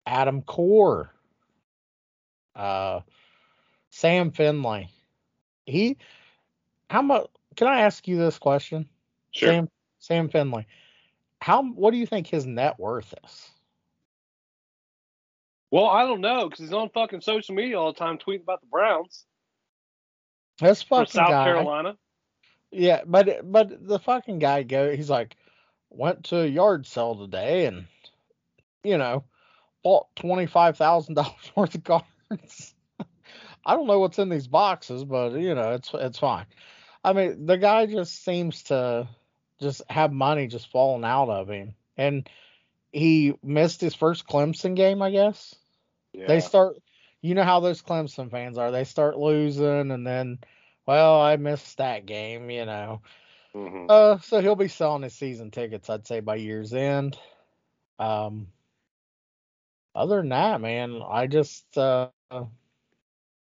Adam 0.06 0.42
Core. 0.42 1.12
Uh, 2.56 3.02
Sam 3.92 4.32
Finley. 4.32 4.90
He 5.66 5.98
how 6.90 7.02
much 7.02 7.28
can 7.56 7.68
I 7.68 7.82
ask 7.82 8.08
you 8.08 8.18
this 8.18 8.38
question? 8.38 8.90
Sure. 9.32 9.50
Sam 9.50 9.70
Sam 10.00 10.30
Finley. 10.30 10.68
How 11.42 11.64
what 11.64 11.92
do 11.92 11.98
you 11.98 12.06
think 12.06 12.28
his 12.28 12.46
net 12.46 12.80
worth 12.80 13.14
is? 13.24 13.50
Well, 15.72 15.88
I 15.88 16.06
don't 16.06 16.22
know 16.22 16.48
because 16.48 16.60
he's 16.60 16.74
on 16.74 16.90
fucking 16.90 17.22
social 17.22 17.56
media 17.56 17.80
all 17.80 17.94
the 17.94 18.00
time 18.00 18.20
tweeting 18.20 18.44
about 18.44 18.62
the 18.62 18.68
Browns. 18.68 19.26
That's 20.60 20.84
fucking 20.84 21.08
South 21.08 21.30
guy, 21.30 21.46
Carolina. 21.46 21.98
Yeah, 22.72 23.02
but 23.06 23.52
but 23.52 23.88
the 23.88 23.98
fucking 23.98 24.40
guy 24.40 24.64
go 24.64 24.96
he's 24.96 25.10
like 25.10 25.36
went 25.90 26.26
to 26.26 26.42
a 26.42 26.48
yard 26.48 26.86
sale 26.86 27.16
today 27.16 27.66
and 27.66 27.88
you 28.84 28.98
know 28.98 29.24
bought 29.84 30.16
twenty 30.16 30.46
five 30.46 30.78
thousand 30.78 31.16
dollars 31.16 31.52
worth 31.56 31.74
of 31.74 31.84
cards. 31.84 32.76
I 33.66 33.76
don't 33.76 33.88
know 33.88 34.00
what's 34.00 34.20
in 34.20 34.30
these 34.30 34.48
boxes, 34.48 35.04
but 35.04 35.34
you 35.34 35.56
know, 35.56 35.72
it's 35.72 35.90
it's 35.94 36.20
fine. 36.20 36.46
I 37.04 37.14
mean, 37.14 37.48
the 37.48 37.58
guy 37.58 37.88
just 37.88 38.24
seems 38.24 38.64
to 38.64 39.08
just 39.62 39.82
have 39.90 40.12
money 40.12 40.48
just 40.48 40.72
falling 40.72 41.04
out 41.04 41.30
of 41.30 41.50
him, 41.50 41.76
and 41.98 42.30
he 42.92 43.34
missed 43.44 43.82
his 43.82 43.96
first 43.96 44.28
Clemson 44.28 44.76
game, 44.76 45.02
I 45.02 45.12
guess. 45.12 45.56
Yeah. 46.14 46.28
They 46.28 46.42
start, 46.42 46.78
you 47.22 47.36
know 47.36 47.44
how 47.44 47.60
those 47.60 47.82
Clemson 47.82 48.30
fans 48.30 48.58
are. 48.58 48.72
They 48.72 48.84
start 48.84 49.18
losing, 49.18 49.92
and 49.92 50.06
then, 50.06 50.40
well, 50.86 51.22
I 51.22 51.38
missed 51.38 51.78
that 51.78 52.06
game, 52.06 52.50
you 52.50 52.66
know. 52.66 53.02
Mm-hmm. 53.56 53.86
Uh, 53.90 54.20
so 54.20 54.42
he'll 54.42 54.56
be 54.56 54.68
selling 54.68 55.04
his 55.04 55.14
season 55.14 55.52
tickets, 55.52 55.90
I'd 55.90 56.08
say, 56.08 56.20
by 56.20 56.36
year's 56.36 56.74
end. 56.74 57.18
Um, 58.00 58.48
other 59.94 60.18
than 60.18 60.30
that, 60.30 60.62
man, 60.62 61.02
I 61.06 61.28
just 61.28 61.78
uh, 61.78 62.10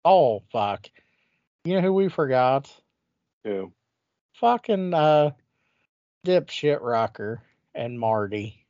Oh 0.04 0.42
fuck. 0.52 0.88
You 1.64 1.76
know 1.76 1.82
who 1.82 1.94
we 1.94 2.10
forgot? 2.10 2.70
Who? 3.44 3.72
Fucking 4.34 4.94
uh 4.94 5.32
dipshit 6.26 6.80
rocker 6.82 7.42
and 7.76 8.00
Marty. 8.00 8.66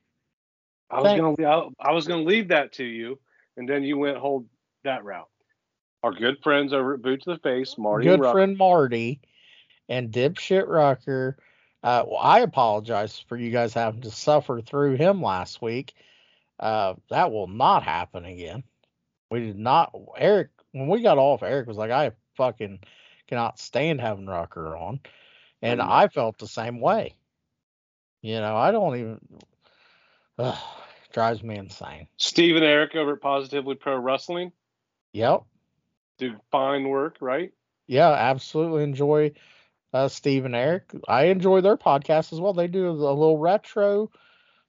I 0.90 1.02
was 1.02 1.38
gonna 1.38 1.70
I 1.80 1.92
was 1.92 2.08
gonna 2.08 2.24
leave 2.24 2.50
that 2.50 2.74
to 2.74 2.84
you, 2.84 3.20
and 3.58 3.68
then 3.68 3.84
you 3.84 3.98
went 3.98 4.18
hold 4.18 4.48
that 4.84 5.04
route. 5.04 5.30
Our 6.04 6.12
good 6.12 6.38
friends 6.44 6.74
over 6.74 6.96
at 6.96 7.02
Boot 7.02 7.22
to 7.24 7.32
the 7.32 7.40
Face, 7.40 7.78
Marty. 7.78 8.06
Good 8.06 8.20
friend 8.20 8.58
Marty 8.58 9.22
and 9.88 10.12
dipshit 10.12 10.68
rocker. 10.68 11.38
Uh, 11.84 12.04
well, 12.08 12.20
I 12.20 12.40
apologize 12.40 13.24
for 13.28 13.38
you 13.38 13.52
guys 13.52 13.74
having 13.74 14.02
to 14.02 14.12
suffer 14.12 14.62
through 14.62 14.96
him 14.96 15.22
last 15.22 15.62
week. 15.62 15.94
Uh, 16.60 16.96
that 17.10 17.32
will 17.32 17.48
not 17.48 17.84
happen 17.84 18.26
again. 18.26 18.64
We 19.30 19.40
did 19.40 19.58
not. 19.58 19.96
Eric 20.18 20.50
when 20.74 20.88
we 20.88 21.02
got 21.02 21.18
off, 21.18 21.44
Eric 21.44 21.68
was 21.68 21.78
like, 21.78 21.92
I 21.92 22.12
fucking 22.36 22.80
cannot 23.28 23.60
stand 23.60 24.02
having 24.02 24.26
Rocker 24.26 24.76
on. 24.76 25.00
And 25.62 25.80
mm-hmm. 25.80 25.92
I 25.92 26.08
felt 26.08 26.38
the 26.38 26.48
same 26.48 26.80
way. 26.80 27.16
You 28.22 28.40
know, 28.40 28.56
I 28.56 28.72
don't 28.72 28.96
even. 28.98 29.20
Ugh, 30.38 30.58
drives 31.12 31.44
me 31.44 31.58
insane. 31.58 32.08
Steve 32.18 32.56
and 32.56 32.66
Eric 32.66 32.96
over 32.96 33.14
at 33.14 33.22
Positively 33.22 33.76
Pro 33.76 33.98
Wrestling. 33.98 34.52
Yep. 35.14 35.44
Do 36.18 36.36
fine 36.52 36.88
work, 36.88 37.18
right? 37.20 37.52
Yeah, 37.88 38.12
absolutely 38.12 38.84
enjoy 38.84 39.34
uh, 39.94 40.08
Steve 40.08 40.46
and 40.46 40.56
Eric. 40.56 40.92
I 41.08 41.26
enjoy 41.26 41.62
their 41.62 41.78
podcast 41.78 42.32
as 42.34 42.40
well. 42.40 42.54
They 42.54 42.68
do 42.68 42.90
a 42.90 42.92
little 42.92 43.38
retro, 43.38 44.12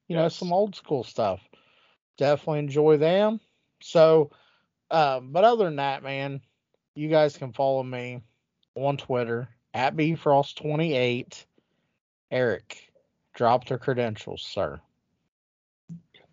you 0.08 0.16
yes. 0.16 0.18
know, 0.18 0.28
some 0.28 0.52
old 0.52 0.74
school 0.74 1.04
stuff. 1.04 1.40
Definitely 2.18 2.60
enjoy 2.60 2.96
them. 2.96 3.40
So, 3.82 4.30
um, 4.90 5.32
but 5.32 5.44
other 5.44 5.64
than 5.64 5.76
that, 5.76 6.02
man, 6.02 6.40
you 6.94 7.08
guys 7.08 7.36
can 7.36 7.52
follow 7.52 7.82
me 7.82 8.22
on 8.74 8.96
Twitter 8.96 9.48
at 9.74 9.96
bfrost28. 9.96 11.44
Eric, 12.30 12.91
drop 13.34 13.66
their 13.66 13.78
credentials, 13.78 14.42
sir. 14.42 14.80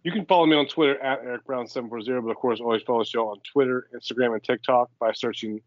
You 0.03 0.11
can 0.11 0.25
follow 0.25 0.45
me 0.45 0.55
on 0.55 0.65
Twitter 0.67 0.99
at 1.01 1.19
Eric 1.23 1.45
Brown 1.45 1.67
740, 1.67 2.25
but 2.25 2.31
of 2.31 2.37
course, 2.37 2.61
always 2.61 2.81
follow 2.83 2.99
the 2.99 3.05
show 3.05 3.29
on 3.29 3.39
Twitter, 3.51 3.89
Instagram, 3.93 4.33
and 4.33 4.43
TikTok 4.43 4.89
by 4.99 5.11
searching 5.11 5.61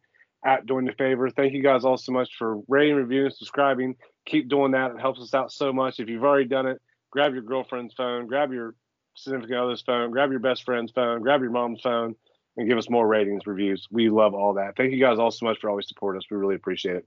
at 0.45 0.66
Doing 0.66 0.87
the 0.87 0.93
Favor. 0.93 1.28
Thank 1.30 1.53
you 1.53 1.62
guys 1.62 1.85
all 1.85 1.99
so 1.99 2.12
much 2.12 2.30
for 2.39 2.61
rating, 2.66 2.97
reviewing, 2.97 3.30
subscribing. 3.30 3.97
Keep 4.24 4.49
doing 4.49 4.72
that. 4.72 4.93
It 4.93 5.01
helps 5.01 5.20
us 5.20 5.35
out 5.35 5.53
so 5.53 5.72
much. 5.72 6.01
If 6.01 6.09
you've 6.09 6.24
already 6.24 6.49
done 6.49 6.66
it, 6.66 6.80
grab 7.11 7.35
your 7.35 7.43
girlfriend's 7.43 7.95
phone, 7.95 8.26
grab 8.26 8.53
your 8.53 8.74
significant 9.14 9.59
other's 9.59 9.83
phone, 9.83 10.11
grab 10.11 10.30
your 10.30 10.41
best 10.41 10.64
friend's 10.64 10.91
phone, 10.91 11.20
grab 11.20 11.43
your 11.43 11.51
mom's 11.51 11.83
phone, 11.83 12.14
and 12.57 12.68
give 12.68 12.78
us 12.78 12.89
more 12.89 13.07
ratings, 13.07 13.47
reviews. 13.47 13.87
We 13.91 14.09
love 14.09 14.35
all 14.35 14.55
that. 14.55 14.76
Thank 14.76 14.93
you 14.93 15.01
guys 15.01 15.18
all 15.18 15.30
so 15.30 15.47
much 15.47 15.59
for 15.61 15.68
always 15.68 15.89
supporting 15.89 16.18
us. 16.18 16.24
We 16.30 16.39
really 16.39 16.55
appreciate 16.55 16.97
it. 16.97 17.07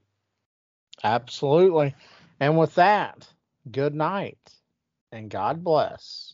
Absolutely. 1.04 1.96
And 2.40 2.58
with 2.58 2.76
that, 2.76 3.28
good 3.72 3.96
night 3.96 4.38
and 5.12 5.30
God 5.30 5.64
bless. 5.64 6.34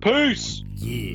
Peace. 0.00 0.62
Yeah. 0.76 1.12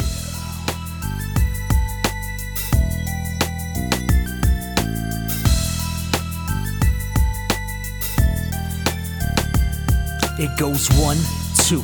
It 10.39 10.55
goes 10.59 10.88
one, 10.99 11.18
two, 11.65 11.84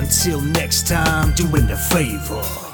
Until 0.00 0.40
next 0.40 0.88
time, 0.88 1.34
doing 1.34 1.66
the 1.66 1.76
favor. 1.76 2.69